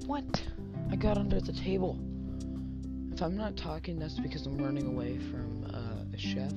What? 0.07 0.41
I 0.93 0.95
got 0.95 1.19
under 1.19 1.41
the 1.41 1.53
table. 1.53 1.99
If 3.13 3.21
I'm 3.23 3.37
not 3.37 3.57
talking, 3.57 3.99
that's 3.99 4.21
because 4.21 4.47
I'm 4.47 4.57
running 4.57 4.87
away 4.87 5.19
from 5.19 5.65
uh, 5.75 6.15
a 6.15 6.17
chef. 6.17 6.53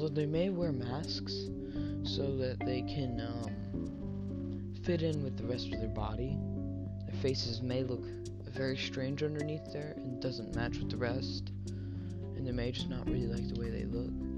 Although 0.00 0.14
they 0.14 0.24
may 0.24 0.48
wear 0.48 0.72
masks 0.72 1.34
so 2.04 2.34
that 2.38 2.56
they 2.64 2.80
can 2.80 3.20
um, 3.20 4.72
fit 4.82 5.02
in 5.02 5.22
with 5.22 5.36
the 5.36 5.44
rest 5.44 5.74
of 5.74 5.78
their 5.78 5.90
body. 5.90 6.38
Their 7.04 7.20
faces 7.20 7.60
may 7.60 7.82
look 7.82 8.02
very 8.46 8.78
strange 8.78 9.22
underneath 9.22 9.70
there 9.74 9.92
and 9.98 10.18
doesn't 10.18 10.56
match 10.56 10.78
with 10.78 10.88
the 10.88 10.96
rest. 10.96 11.52
And 12.34 12.46
they 12.46 12.50
may 12.50 12.72
just 12.72 12.88
not 12.88 13.06
really 13.10 13.26
like 13.26 13.46
the 13.52 13.60
way 13.60 13.68
they 13.68 13.84
look. 13.84 14.29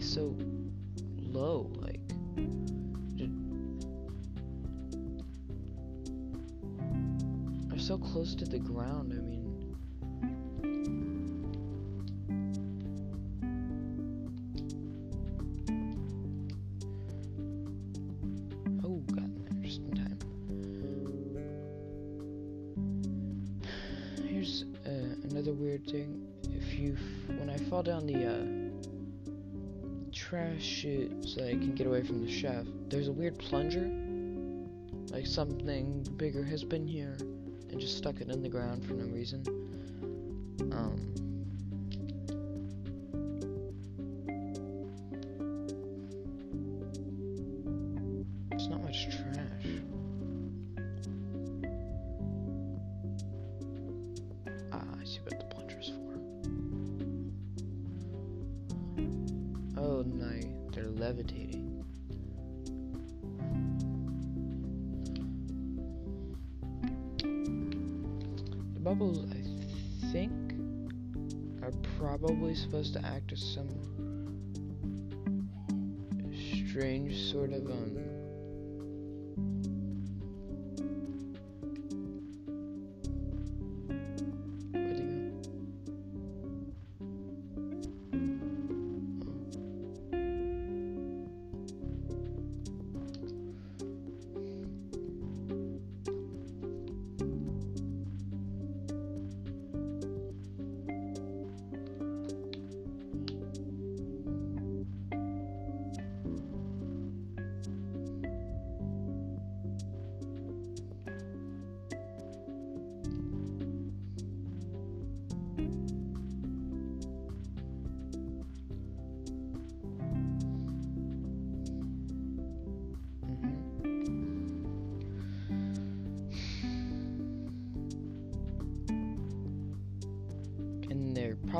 So 0.00 0.34
chef, 32.40 32.64
there's 32.88 33.08
a 33.08 33.12
weird 33.12 33.38
plunger. 33.38 33.90
Like 35.14 35.26
something 35.26 36.06
bigger 36.16 36.42
has 36.42 36.64
been 36.64 36.86
here 36.86 37.18
and 37.20 37.78
just 37.78 37.98
stuck 37.98 38.22
it 38.22 38.30
in 38.30 38.42
the 38.42 38.48
ground 38.48 38.84
for 38.84 38.94
no 38.94 39.04
reason. 39.12 39.42
Um. 40.72 41.19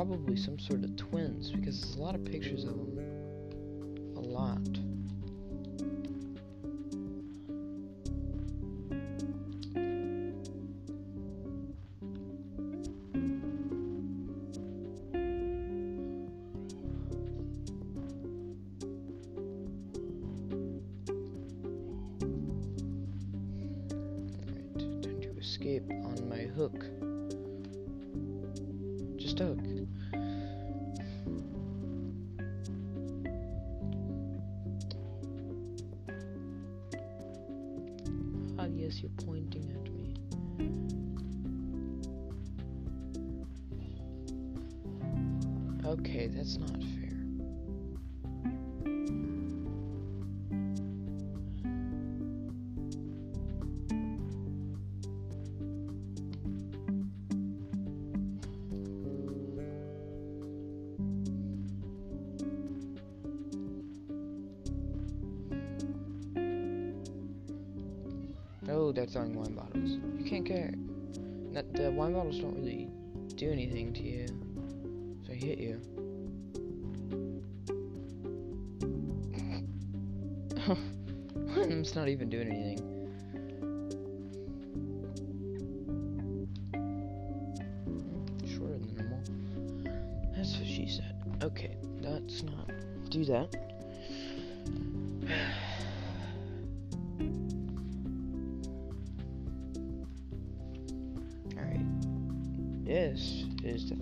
Probably 0.07 0.35
some 0.35 0.57
sort 0.57 0.83
of 0.83 0.95
twins 0.95 1.51
because 1.51 1.79
there's 1.79 1.95
a 1.95 2.01
lot 2.01 2.15
of 2.15 2.25
pictures 2.25 2.63
of 2.63 2.75
them. 2.75 2.90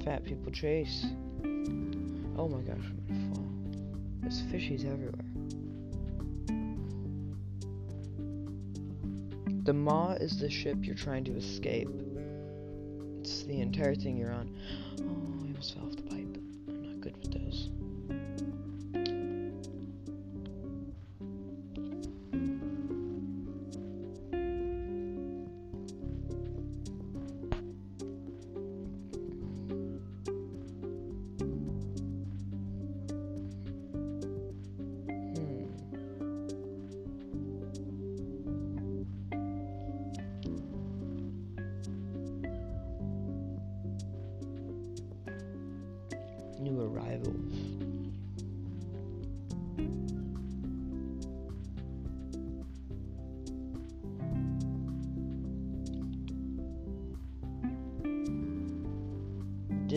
Fat 0.10 0.26
people 0.26 0.52
chase. 0.52 1.06
Oh 2.36 2.48
my 2.50 2.62
gosh, 2.62 2.84
I'm 2.84 3.04
gonna 3.08 3.36
fall. 3.36 3.46
There's 4.22 4.42
fishies 4.42 4.84
everywhere. 4.92 5.24
The 9.66 9.74
Maw 9.74 10.14
is 10.14 10.40
the 10.40 10.50
ship 10.50 10.78
you're 10.82 10.96
trying 10.96 11.26
to 11.26 11.34
escape. 11.34 11.90
It's 13.20 13.44
the 13.44 13.62
entire 13.62 13.94
thing 13.94 14.18
you're 14.18 14.34
on. 14.34 14.50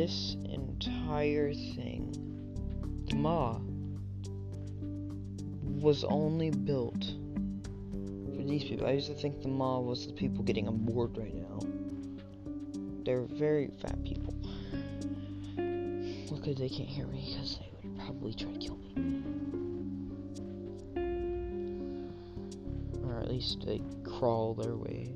This 0.03 0.35
entire 0.51 1.55
thing, 1.55 2.11
the 3.09 3.15
Maw, 3.15 3.61
was 5.81 6.03
only 6.03 6.51
built 6.51 7.05
for 8.35 8.43
these 8.43 8.65
people. 8.65 8.85
I 8.85 8.95
used 8.95 9.07
to 9.07 9.15
think 9.15 9.43
the 9.43 9.49
Maw 9.49 9.79
was 9.79 10.09
the 10.09 10.13
people 10.13 10.43
getting 10.43 10.67
on 10.67 10.79
board 10.79 11.17
right 11.17 11.33
now. 11.33 11.61
They're 13.05 13.29
very 13.31 13.69
fat 13.81 14.03
people. 14.03 14.35
Luckily 16.33 16.55
they 16.55 16.69
can't 16.69 16.89
hear 16.89 17.07
me 17.07 17.25
because 17.33 17.61
they 17.61 17.71
would 17.85 17.97
probably 18.01 18.35
try 18.35 18.51
to 18.51 18.59
kill 18.59 18.79
me. 18.79 19.23
Or 23.07 23.21
at 23.21 23.31
least 23.31 23.65
they 23.65 23.81
crawl 24.03 24.55
their 24.55 24.75
way. 24.75 25.15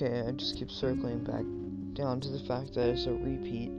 Okay, 0.00 0.22
I 0.24 0.30
just 0.30 0.54
keep 0.54 0.70
circling 0.70 1.24
back 1.24 1.42
down 1.94 2.20
to 2.20 2.28
the 2.28 2.38
fact 2.38 2.72
that 2.74 2.88
it's 2.88 3.06
a 3.06 3.12
repeat. 3.12 3.72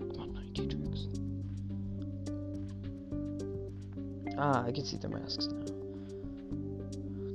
Come 0.00 0.18
on, 0.18 0.34
92 0.34 0.66
tricks. 0.66 1.06
Ah, 4.36 4.64
I 4.64 4.72
can 4.72 4.84
see 4.84 4.96
the 4.96 5.08
masks 5.08 5.46
now. 5.46 5.66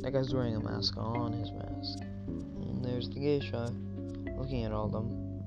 That 0.01 0.11
guy's 0.11 0.33
wearing 0.33 0.57
a 0.57 0.59
mask 0.59 0.97
on 0.97 1.31
his 1.31 1.53
mask. 1.53 1.99
And 2.27 2.83
there's 2.83 3.07
the 3.07 3.21
geisha 3.21 3.73
looking 4.37 4.65
at 4.65 4.73
all 4.73 4.89
them. 4.89 5.41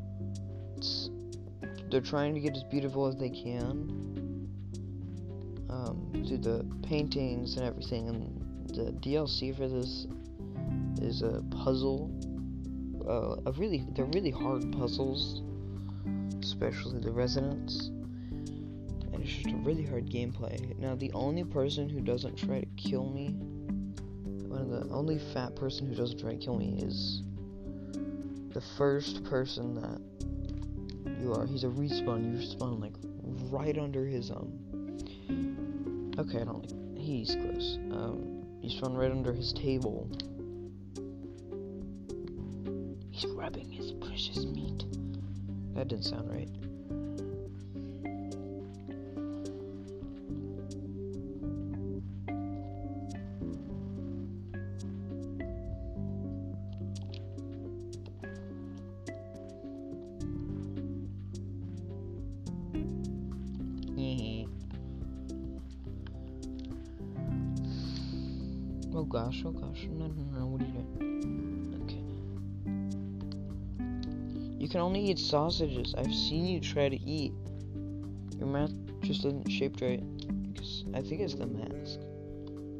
It's 0.78 1.10
they're 1.90 2.00
trying 2.00 2.32
to 2.32 2.40
get 2.40 2.56
as 2.56 2.64
beautiful 2.64 3.06
as 3.06 3.16
they 3.16 3.28
can 3.28 4.13
um, 5.70 6.10
through 6.26 6.38
the 6.38 6.66
paintings 6.82 7.56
and 7.56 7.66
everything. 7.66 8.08
And 8.08 8.68
the 8.68 8.92
DLC 8.92 9.56
for 9.56 9.68
this 9.68 10.06
is 11.02 11.22
a 11.22 11.42
puzzle. 11.50 12.10
Uh, 13.08 13.36
a 13.46 13.52
really, 13.52 13.86
they're 13.94 14.06
really 14.06 14.30
hard 14.30 14.72
puzzles, 14.72 15.42
especially 16.42 17.00
the 17.00 17.10
residents. 17.10 17.86
And 19.12 19.22
it's 19.22 19.30
just 19.30 19.46
a 19.46 19.56
really 19.56 19.84
hard 19.84 20.06
gameplay. 20.06 20.76
Now, 20.78 20.94
the 20.94 21.12
only 21.12 21.44
person 21.44 21.88
who 21.88 22.00
doesn't 22.00 22.36
try 22.36 22.60
to 22.60 22.66
kill 22.76 23.04
me, 23.10 23.28
one 24.48 24.60
of 24.60 24.70
the 24.70 24.94
only 24.94 25.18
fat 25.18 25.54
person 25.54 25.86
who 25.86 25.94
doesn't 25.94 26.18
try 26.18 26.30
to 26.30 26.36
kill 26.36 26.56
me 26.56 26.78
is 26.82 27.22
the 28.54 28.62
first 28.78 29.24
person 29.24 29.74
that 29.74 30.00
you 31.20 31.32
are. 31.34 31.46
He's 31.46 31.64
a 31.64 31.68
respawn. 31.68 32.32
You 32.32 32.38
respawn 32.38 32.80
like 32.80 32.94
right 33.50 33.76
under 33.76 34.06
his 34.06 34.30
um. 34.30 34.52
Okay, 35.30 36.40
I 36.40 36.44
don't 36.44 36.60
like. 36.60 36.98
He's 36.98 37.34
gross. 37.34 37.78
Um, 37.90 38.44
you 38.62 38.70
spawn 38.70 38.94
right 38.94 39.10
under 39.10 39.32
his 39.32 39.52
table. 39.52 40.08
He's 43.10 43.26
rubbing 43.26 43.70
his 43.70 43.92
precious 43.92 44.44
meat. 44.44 44.84
That 45.74 45.88
didn't 45.88 46.04
sound 46.04 46.30
right. 46.30 46.48
Gosh, 69.14 69.44
oh 69.46 69.52
gosh, 69.52 69.86
no, 69.92 70.08
no, 70.08 70.24
no, 70.36 70.46
what 70.46 70.60
are 70.60 70.64
you 70.64 70.72
doing? 70.72 71.78
Okay. 71.84 72.02
You 74.58 74.68
can 74.68 74.80
only 74.80 75.08
eat 75.08 75.20
sausages. 75.20 75.94
I've 75.96 76.12
seen 76.12 76.46
you 76.46 76.58
try 76.58 76.88
to 76.88 77.00
eat. 77.00 77.32
Your 78.38 78.48
mouth 78.48 78.72
just 79.02 79.24
isn't 79.24 79.48
shaped 79.48 79.80
right. 79.82 80.02
I 80.94 81.00
think 81.00 81.20
it's 81.20 81.34
the 81.34 81.46
mask. 81.46 82.00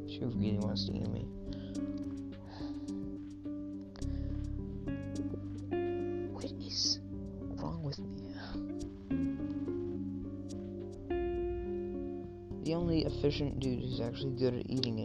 She 0.09 0.19
really 0.23 0.57
wants 0.57 0.83
to 0.87 0.93
eat 0.93 1.07
me. 1.07 1.25
What 6.33 6.51
is 6.59 6.99
wrong 7.55 7.81
with 7.81 7.99
me? 7.99 8.09
The 12.65 12.73
only 12.73 13.05
efficient 13.05 13.61
dude 13.61 13.79
who's 13.79 14.01
actually 14.01 14.31
good 14.31 14.55
at 14.55 14.69
eating 14.69 14.99
anything 14.99 15.04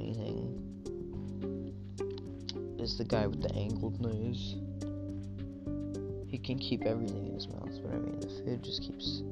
the 3.00 3.06
guy 3.06 3.26
with 3.26 3.40
the 3.40 3.50
angled 3.54 3.98
nose. 3.98 4.56
He 6.28 6.36
can 6.36 6.58
keep 6.58 6.82
everything 6.82 7.28
in 7.28 7.34
his 7.34 7.48
mouth, 7.48 7.80
but 7.82 7.94
I 7.94 7.96
mean, 7.96 8.20
the 8.20 8.28
food 8.28 8.62
just 8.62 8.82
keeps 8.82 9.22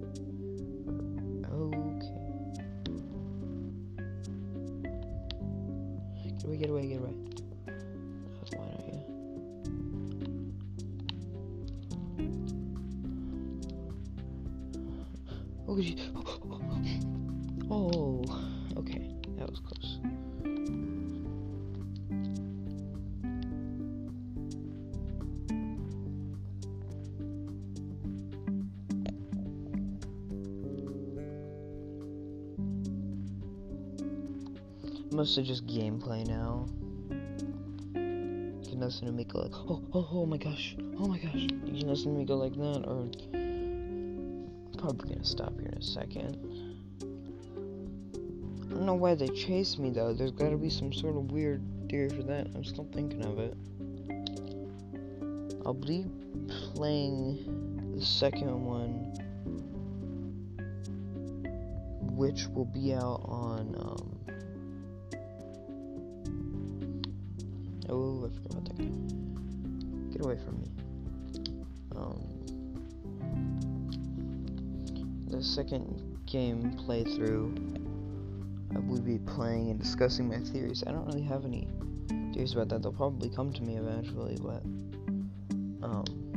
oh, 39.68 39.82
oh, 39.93 40.09
oh 40.12 40.26
my 40.26 40.36
gosh, 40.36 40.76
oh 40.98 41.06
my 41.06 41.18
gosh. 41.18 41.35
You 41.35 41.48
can 41.48 41.89
listen 41.89 42.12
to 42.12 42.18
me 42.18 42.24
go 42.24 42.36
like 42.36 42.55
that, 42.55 42.85
or 42.86 43.09
probably 44.78 45.09
gonna 45.09 45.24
stop 45.24 45.59
here 45.59 45.68
in 45.68 45.78
a 45.78 45.82
second. 45.82 46.36
I 48.66 48.74
don't 48.74 48.86
know 48.86 48.94
why 48.94 49.14
they 49.14 49.28
chase 49.28 49.78
me 49.78 49.90
though. 49.90 50.12
There's 50.12 50.30
gotta 50.30 50.56
be 50.56 50.70
some 50.70 50.93
sort 50.93 51.16
of 51.16 51.32
weird 51.32 51.62
theory 51.89 52.10
for 52.10 52.22
that. 52.24 52.48
I'm 52.55 52.64
still 52.64 52.86
thinking 52.93 53.24
of 53.24 53.39
it. 53.39 53.56
I'll 55.66 55.74
be 55.74 56.06
playing 56.74 57.94
the 57.97 58.05
second 58.05 58.64
one, 58.64 59.12
which 62.14 62.47
will 62.48 62.66
be 62.66 62.94
out 62.94 63.22
on. 63.24 63.74
Um, 63.78 64.18
Oh, 67.90 68.22
I 68.22 68.28
forgot 68.28 68.51
about 68.52 68.64
that 68.66 68.76
guy. 68.76 69.27
Get 70.19 70.27
away 70.27 70.36
from 70.45 70.61
me. 70.61 70.69
Um, 71.95 72.19
the 75.28 75.43
second 75.43 76.19
game 76.27 76.77
playthrough, 76.77 77.78
I 78.74 78.81
will 78.81 79.01
be 79.01 79.19
playing 79.19 79.70
and 79.70 79.78
discussing 79.78 80.28
my 80.28 80.40
theories. 80.40 80.82
I 80.85 80.90
don't 80.90 81.07
really 81.07 81.23
have 81.23 81.45
any 81.45 81.69
theories 82.32 82.53
about 82.53 82.69
that. 82.70 82.82
They'll 82.82 82.93
probably 82.93 83.31
come 83.31 83.53
to 83.53 83.62
me 83.62 83.77
eventually, 83.77 84.36
but 84.43 84.65
um. 85.86 86.27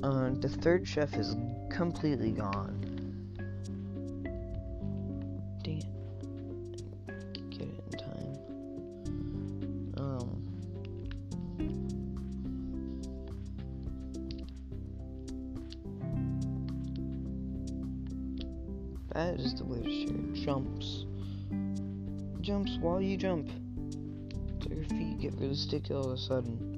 Uh, 0.00 0.30
the 0.34 0.48
third 0.48 0.86
chef 0.86 1.14
is 1.14 1.36
completely 1.70 2.30
gone. 2.30 2.84
Dang 5.64 5.78
it. 5.78 5.86
Get 7.50 7.62
it 7.62 7.82
in 7.92 7.98
time. 7.98 8.38
Um. 9.96 10.48
That 19.12 19.40
is 19.40 19.54
the 19.54 19.64
weirdest 19.64 20.12
here. 20.12 20.44
Jumps. 20.44 21.06
Jumps 22.40 22.78
while 22.80 23.02
you 23.02 23.16
jump. 23.16 23.48
So 24.62 24.70
your 24.70 24.84
feet 24.84 25.18
get 25.18 25.34
really 25.40 25.56
sticky 25.56 25.92
all 25.92 26.04
of 26.04 26.12
a 26.12 26.18
sudden. 26.18 26.77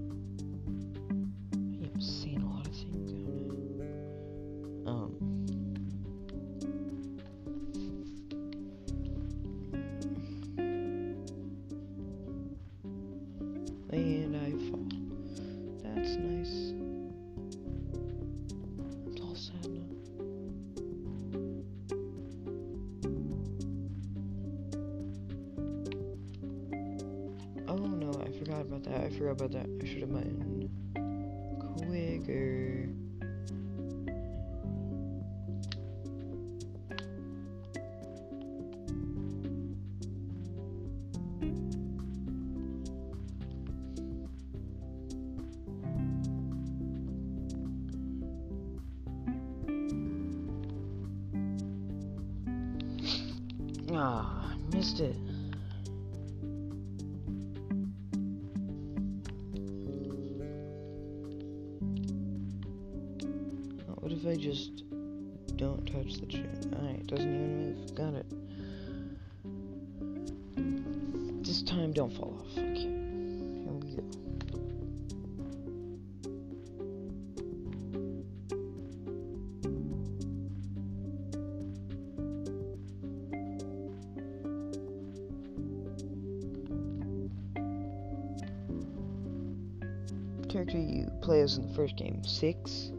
Six. 92.40 92.90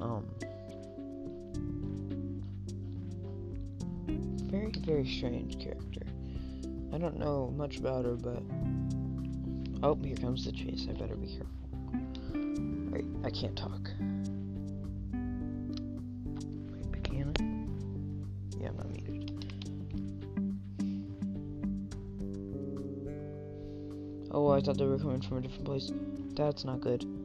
Um, 0.00 0.24
very, 4.48 4.70
very 4.84 5.04
strange 5.04 5.58
character. 5.58 6.06
I 6.92 6.98
don't 6.98 7.18
know 7.18 7.52
much 7.56 7.78
about 7.78 8.04
her, 8.04 8.14
but 8.14 8.40
oh, 9.82 9.96
here 9.96 10.14
comes 10.14 10.44
the 10.44 10.52
chase. 10.52 10.86
I 10.88 10.92
better 10.92 11.16
be 11.16 11.26
careful. 11.26 11.48
Wait, 12.92 13.04
I 13.24 13.30
can't 13.30 13.56
talk. 13.56 13.90
Wait, 16.70 17.02
I? 17.02 17.34
Yeah, 18.60 18.68
I'm 18.68 18.76
not 18.76 18.88
muted. 18.92 19.32
Oh, 24.30 24.50
I 24.50 24.60
thought 24.60 24.78
they 24.78 24.86
were 24.86 24.98
coming 24.98 25.20
from 25.20 25.38
a 25.38 25.40
different 25.40 25.64
place. 25.64 25.90
That's 26.36 26.64
not 26.64 26.80
good. 26.80 27.15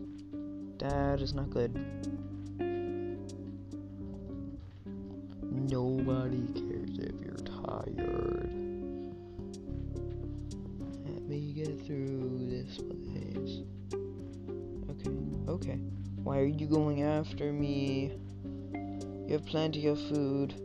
That 0.82 1.22
is 1.22 1.36
not 1.36 1.52
good. 1.52 1.76
Nobody 5.44 6.48
cares 6.56 6.98
if 6.98 7.22
you're 7.22 7.36
tired. 7.36 8.49
Let 11.06 11.22
me 11.28 11.53
get 11.53 11.86
through 11.86 12.48
this 12.49 12.78
place. 12.78 13.62
Okay, 14.90 15.12
okay. 15.48 15.80
Why 16.24 16.40
are 16.40 16.45
you 16.45 16.66
going 16.66 17.03
after 17.03 17.53
me? 17.53 18.14
You 18.74 19.34
have 19.34 19.45
plenty 19.45 19.86
of 19.86 19.99
food. 20.10 20.56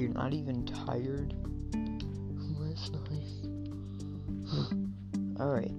You're 0.00 0.08
not 0.08 0.32
even 0.32 0.64
tired? 0.64 1.34
That's 2.58 2.90
nice. 3.10 3.44
Alright. 5.38 5.74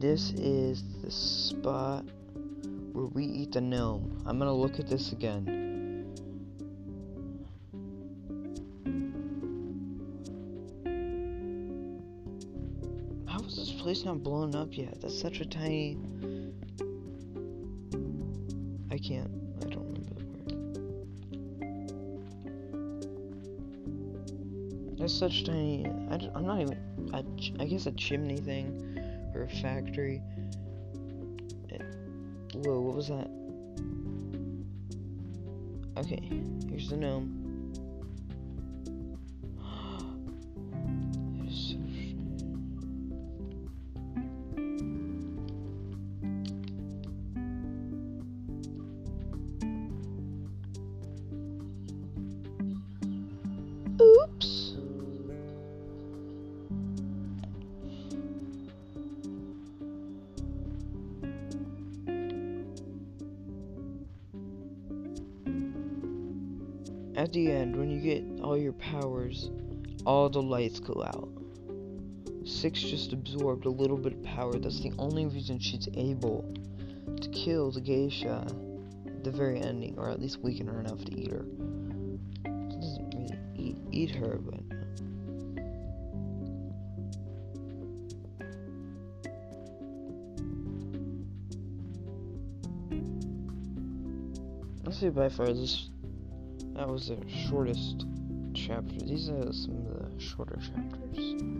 This 0.00 0.30
is 0.30 0.82
the 1.02 1.10
spot 1.10 2.06
where 2.92 3.06
we 3.06 3.24
eat 3.24 3.52
the 3.52 3.60
gnome. 3.60 4.22
I'm 4.24 4.38
gonna 4.38 4.54
look 4.54 4.80
at 4.80 4.88
this 4.88 5.12
again. 5.12 6.06
How 13.26 13.40
is 13.40 13.56
this 13.56 13.72
place 13.72 14.04
not 14.04 14.22
blown 14.22 14.54
up 14.54 14.68
yet? 14.70 15.00
That's 15.02 15.20
such 15.20 15.40
a 15.40 15.44
tiny... 15.44 15.98
I 18.90 18.96
can't. 18.96 19.47
That's 25.08 25.18
such 25.18 25.44
tiny... 25.44 25.86
I 26.10 26.16
am 26.38 26.44
not 26.44 26.60
even... 26.60 26.76
I 27.58 27.64
guess 27.64 27.86
a 27.86 27.92
chimney 27.92 28.36
thing. 28.36 29.00
Or 29.34 29.44
a 29.44 29.48
factory. 29.48 30.20
It, 31.70 31.80
whoa, 32.52 32.78
what 32.78 32.94
was 32.94 33.08
that? 33.08 33.30
Okay, 35.96 36.30
here's 36.68 36.90
the 36.90 36.98
gnome. 36.98 37.37
Lights 70.48 70.80
go 70.80 71.04
out. 71.04 71.28
Six 72.44 72.80
just 72.80 73.12
absorbed 73.12 73.66
a 73.66 73.70
little 73.70 73.98
bit 73.98 74.14
of 74.14 74.22
power. 74.22 74.58
That's 74.58 74.80
the 74.80 74.92
only 74.98 75.26
reason 75.26 75.58
she's 75.58 75.88
able 75.94 76.52
to 77.20 77.28
kill 77.28 77.70
the 77.70 77.80
geisha 77.80 78.46
at 79.06 79.24
the 79.24 79.30
very 79.30 79.60
ending, 79.60 79.98
or 79.98 80.08
at 80.08 80.20
least 80.20 80.38
weaken 80.40 80.66
her 80.66 80.80
enough 80.80 81.04
to 81.04 81.20
eat 81.20 81.30
her. 81.30 81.44
She 82.44 82.76
doesn't 82.76 83.14
really 83.14 83.38
eat, 83.56 83.76
eat 83.92 84.10
her, 84.12 84.38
but. 84.38 84.60
Let's 94.84 95.00
say 95.00 95.10
by 95.10 95.28
far 95.28 95.52
this 95.52 95.90
that 96.74 96.88
was 96.88 97.08
the 97.08 97.18
shortest 97.50 98.06
chapter. 98.54 98.94
These 99.04 99.28
are 99.28 99.52
some 99.52 99.87
of 100.40 100.46
the 100.48 100.60
shorter 100.60 101.57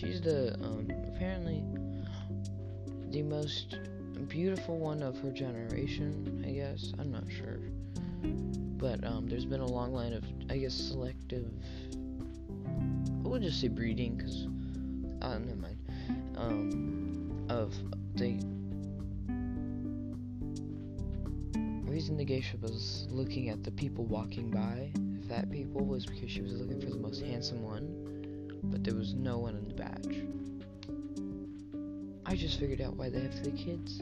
She's 0.00 0.22
the, 0.22 0.54
um, 0.54 0.90
apparently 1.14 1.62
the 3.10 3.22
most 3.22 3.76
beautiful 4.28 4.78
one 4.78 5.02
of 5.02 5.18
her 5.20 5.30
generation, 5.30 6.42
I 6.46 6.52
guess. 6.52 6.94
I'm 6.98 7.12
not 7.12 7.24
sure. 7.30 7.58
But, 8.78 9.04
um, 9.04 9.28
there's 9.28 9.44
been 9.44 9.60
a 9.60 9.66
long 9.66 9.92
line 9.92 10.14
of, 10.14 10.24
I 10.48 10.56
guess, 10.56 10.72
selective. 10.72 11.50
We'll 13.22 13.40
just 13.40 13.60
say 13.60 13.68
breeding, 13.68 14.16
because. 14.16 14.46
Uh, 15.20 15.38
never 15.38 15.56
mind. 15.56 15.76
Um, 16.34 17.46
of 17.50 17.74
the 18.14 18.40
reason 21.90 22.16
the 22.16 22.24
geisha 22.24 22.56
was 22.56 23.06
looking 23.10 23.50
at 23.50 23.62
the 23.64 23.70
people 23.70 24.06
walking 24.06 24.50
by, 24.50 24.92
if 25.20 25.28
that 25.28 25.50
people, 25.50 25.84
was 25.84 26.06
because 26.06 26.30
she 26.30 26.40
was 26.40 26.54
looking 26.54 26.80
for 26.80 26.88
the 26.88 26.96
most 26.96 27.20
handsome 27.22 27.62
one, 27.62 28.60
but 28.64 28.82
there 28.82 28.94
was 28.94 29.12
no 29.12 29.38
one 29.38 29.69
batch. 29.76 30.16
I 32.26 32.36
just 32.36 32.60
figured 32.60 32.80
out 32.80 32.96
why 32.96 33.10
they 33.10 33.20
have 33.20 33.34
three 33.34 33.52
kids. 33.52 34.00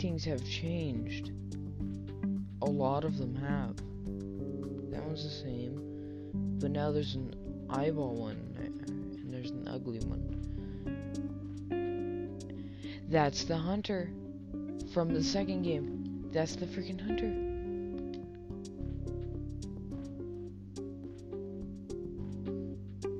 Paintings 0.00 0.24
have 0.24 0.42
changed. 0.48 1.30
A 2.62 2.64
lot 2.64 3.04
of 3.04 3.18
them 3.18 3.34
have. 3.34 3.76
That 4.90 5.04
one's 5.04 5.24
the 5.24 5.28
same. 5.28 6.58
But 6.58 6.70
now 6.70 6.90
there's 6.90 7.16
an 7.16 7.34
eyeball 7.68 8.14
one, 8.14 8.38
uh, 8.58 8.62
and 8.62 9.30
there's 9.30 9.50
an 9.50 9.68
ugly 9.68 9.98
one. 9.98 10.24
That's 13.10 13.44
the 13.44 13.58
hunter. 13.58 14.10
from 14.94 15.12
the 15.12 15.22
second 15.22 15.64
game. 15.64 16.24
That's 16.32 16.56
the 16.56 16.64
freaking 16.64 16.98
hunter. 16.98 17.28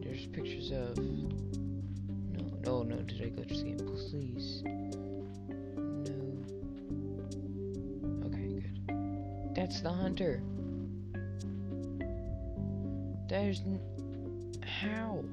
There's 0.03 0.27
pictures 0.29 0.71
of. 0.71 0.97
No, 0.97 2.43
no, 2.65 2.83
no. 2.85 2.97
Did 3.03 3.21
I 3.21 3.27
glitch 3.27 3.51
this 3.51 3.61
game? 3.61 3.77
Please. 3.77 4.63
There's. 13.27 13.61
N 13.61 13.81
how? 14.63 15.25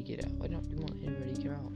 Just 0.00 0.18
get 0.18 0.24
out. 0.24 0.32
Why 0.32 0.46
don't 0.48 0.68
you 0.70 0.78
want 0.78 0.96
anybody 1.02 1.34
to 1.34 1.40
get 1.40 1.52
out? 1.52 1.72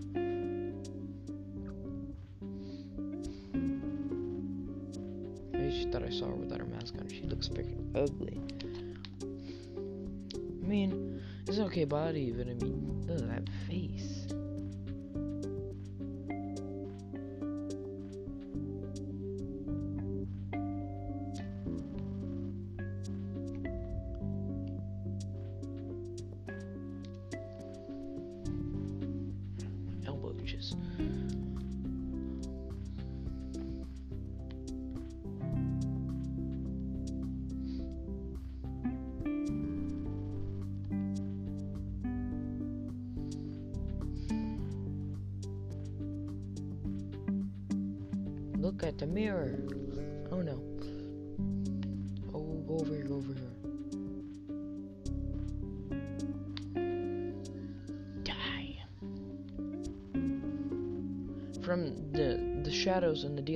Maybe 5.53 5.73
she 5.73 5.85
thought 5.91 6.03
I 6.03 6.11
saw 6.11 6.27
her 6.27 6.35
without 6.35 6.59
her 6.59 6.67
mask 6.67 6.95
on. 6.99 7.09
She 7.09 7.23
looks 7.23 7.49
freaking 7.49 7.95
ugly. 7.95 8.41
I 10.63 10.67
mean, 10.67 11.23
it's 11.47 11.59
an 11.59 11.65
okay 11.65 11.85
body, 11.85 12.33
but 12.33 12.49
I 12.49 12.55
mean, 12.55 13.31
at 13.35 13.45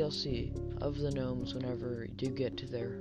DLC 0.09 0.81
of 0.81 0.97
the 0.97 1.11
gnomes, 1.11 1.55
whenever 1.55 2.07
you 2.09 2.15
do 2.17 2.29
get 2.29 2.57
to 2.57 2.67
their, 2.67 2.99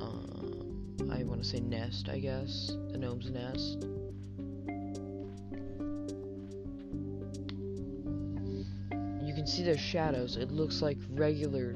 um, 0.00 0.96
I 1.10 1.24
want 1.24 1.42
to 1.42 1.48
say 1.48 1.58
nest, 1.58 2.08
I 2.08 2.20
guess, 2.20 2.76
the 2.90 2.98
gnome's 2.98 3.28
nest. 3.30 3.84
you 9.24 9.34
can 9.34 9.46
see 9.46 9.62
their 9.62 9.78
shadows. 9.78 10.36
It 10.36 10.52
looks 10.52 10.82
like 10.82 10.98
regular, 11.10 11.72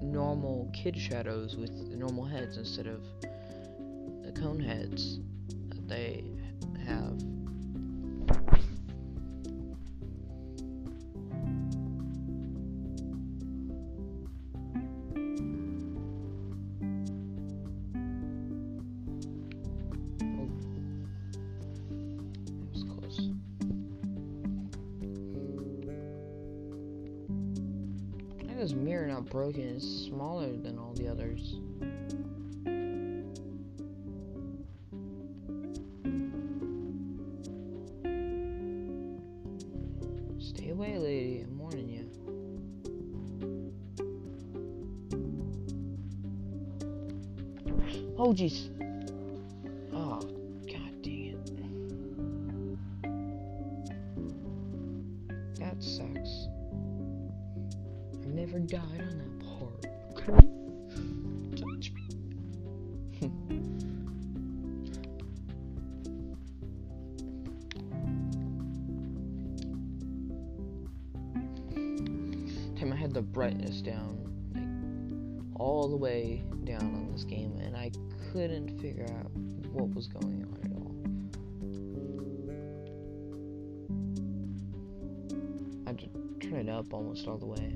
normal 0.00 0.70
kid 0.72 0.96
shadows 0.96 1.56
with 1.56 1.70
normal 1.70 2.24
heads 2.24 2.58
instead 2.58 2.86
of 2.86 3.02
the 3.20 4.32
cone 4.40 4.60
heads 4.60 5.18
Oh. 48.36 50.20
God 50.66 51.02
dang 51.02 51.26
it. 51.26 51.38
That 55.60 55.80
sucks. 55.80 56.48
I 58.20 58.26
never 58.26 58.58
died 58.58 59.00
on 59.00 59.18
that 59.18 59.38
part. 59.46 59.86
Okay? 60.10 60.32
Touch 61.62 61.92
me. 61.92 62.02
Time 72.80 72.92
I 72.92 72.96
had 72.96 73.14
the 73.14 73.22
brightness 73.22 73.80
down, 73.80 74.18
all 75.64 75.88
the 75.88 75.96
way 75.96 76.44
down 76.64 76.82
on 76.82 77.10
this 77.10 77.24
game, 77.24 77.58
and 77.62 77.74
I 77.74 77.90
couldn't 78.30 78.78
figure 78.82 79.06
out 79.18 79.30
what 79.72 79.94
was 79.94 80.06
going 80.08 80.44
on 80.44 80.58
at 80.62 80.70
all. 80.76 80.94
I 85.86 85.88
had 85.88 85.98
to 86.00 86.08
turn 86.46 86.68
it 86.68 86.70
up 86.70 86.92
almost 86.92 87.26
all 87.26 87.38
the 87.38 87.46
way. 87.46 87.72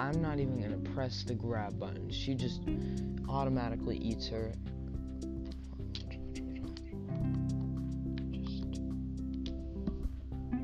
I'm 0.00 0.22
not 0.22 0.40
even 0.40 0.58
gonna 0.58 0.78
press 0.94 1.24
the 1.24 1.34
grab 1.34 1.78
button. 1.78 2.10
She 2.10 2.34
just 2.34 2.62
automatically 3.28 3.98
eats 3.98 4.26
her. 4.28 4.50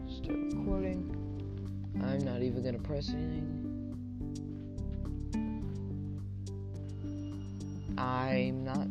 Just 0.06 0.24
start 0.24 0.38
recording. 0.38 1.12
I'm 2.02 2.24
not 2.24 2.40
even 2.40 2.64
gonna 2.64 2.78
press 2.78 3.10
anything. 3.10 3.52
I'm 7.98 8.64
not. 8.64 8.88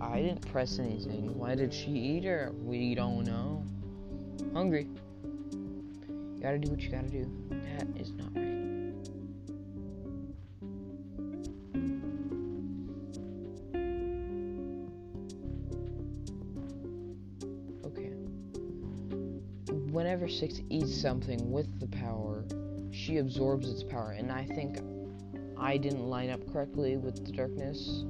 I 0.00 0.22
didn't 0.22 0.50
press 0.50 0.78
anything. 0.78 1.38
Why 1.38 1.54
did 1.54 1.72
she 1.72 1.90
eat 1.90 2.24
her? 2.24 2.50
We 2.64 2.94
don't 2.94 3.24
know. 3.24 3.62
Hungry. 4.54 4.88
You 5.52 6.38
gotta 6.40 6.58
do 6.58 6.70
what 6.70 6.80
you 6.80 6.88
gotta 6.90 7.08
do. 7.08 7.30
That 7.50 7.88
is 8.00 8.10
not 8.12 8.31
6 20.38 20.60
eats 20.70 21.00
something 21.00 21.50
with 21.50 21.80
the 21.80 21.86
power, 21.88 22.44
she 22.90 23.18
absorbs 23.18 23.68
its 23.68 23.82
power. 23.82 24.12
And 24.12 24.30
I 24.30 24.44
think 24.44 24.78
I 25.58 25.76
didn't 25.76 26.06
line 26.06 26.30
up 26.30 26.40
correctly 26.52 26.96
with 26.96 27.24
the 27.24 27.32
darkness. 27.32 28.04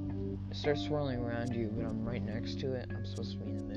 It 0.49 0.55
starts 0.55 0.83
swirling 0.85 1.19
around 1.19 1.55
you, 1.55 1.71
but 1.75 1.85
I'm 1.85 2.03
right 2.05 2.23
next 2.23 2.59
to 2.61 2.73
it. 2.73 2.89
I'm 2.89 3.05
supposed 3.05 3.31
to 3.31 3.37
be 3.37 3.49
in 3.49 3.57
the 3.57 3.63
middle. 3.63 3.72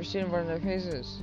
Ever 0.00 0.06
seen 0.06 0.30
one 0.30 0.40
of 0.40 0.46
their 0.46 0.60
faces. 0.60 1.20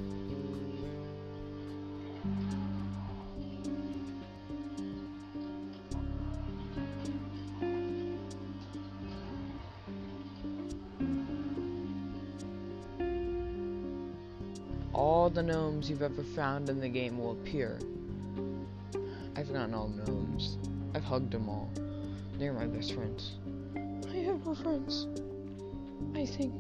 all 14.94 15.30
the 15.30 15.42
gnomes 15.42 15.90
you've 15.90 16.02
ever 16.02 16.24
found 16.24 16.70
in 16.70 16.80
the 16.80 16.88
game 16.88 17.18
will 17.18 17.32
appear. 17.32 17.80
I've 19.36 19.52
gotten 19.52 19.74
all 19.74 19.90
gnomes. 19.90 20.58
I've 20.94 21.04
hugged 21.04 21.32
them 21.32 21.50
all. 21.50 21.70
They're 22.38 22.54
my 22.54 22.68
best 22.68 22.94
friends. 22.94 23.38
I 23.76 24.18
have 24.18 24.46
no 24.46 24.56
friends. 24.56 25.08
I 26.16 26.26
think 26.26 26.54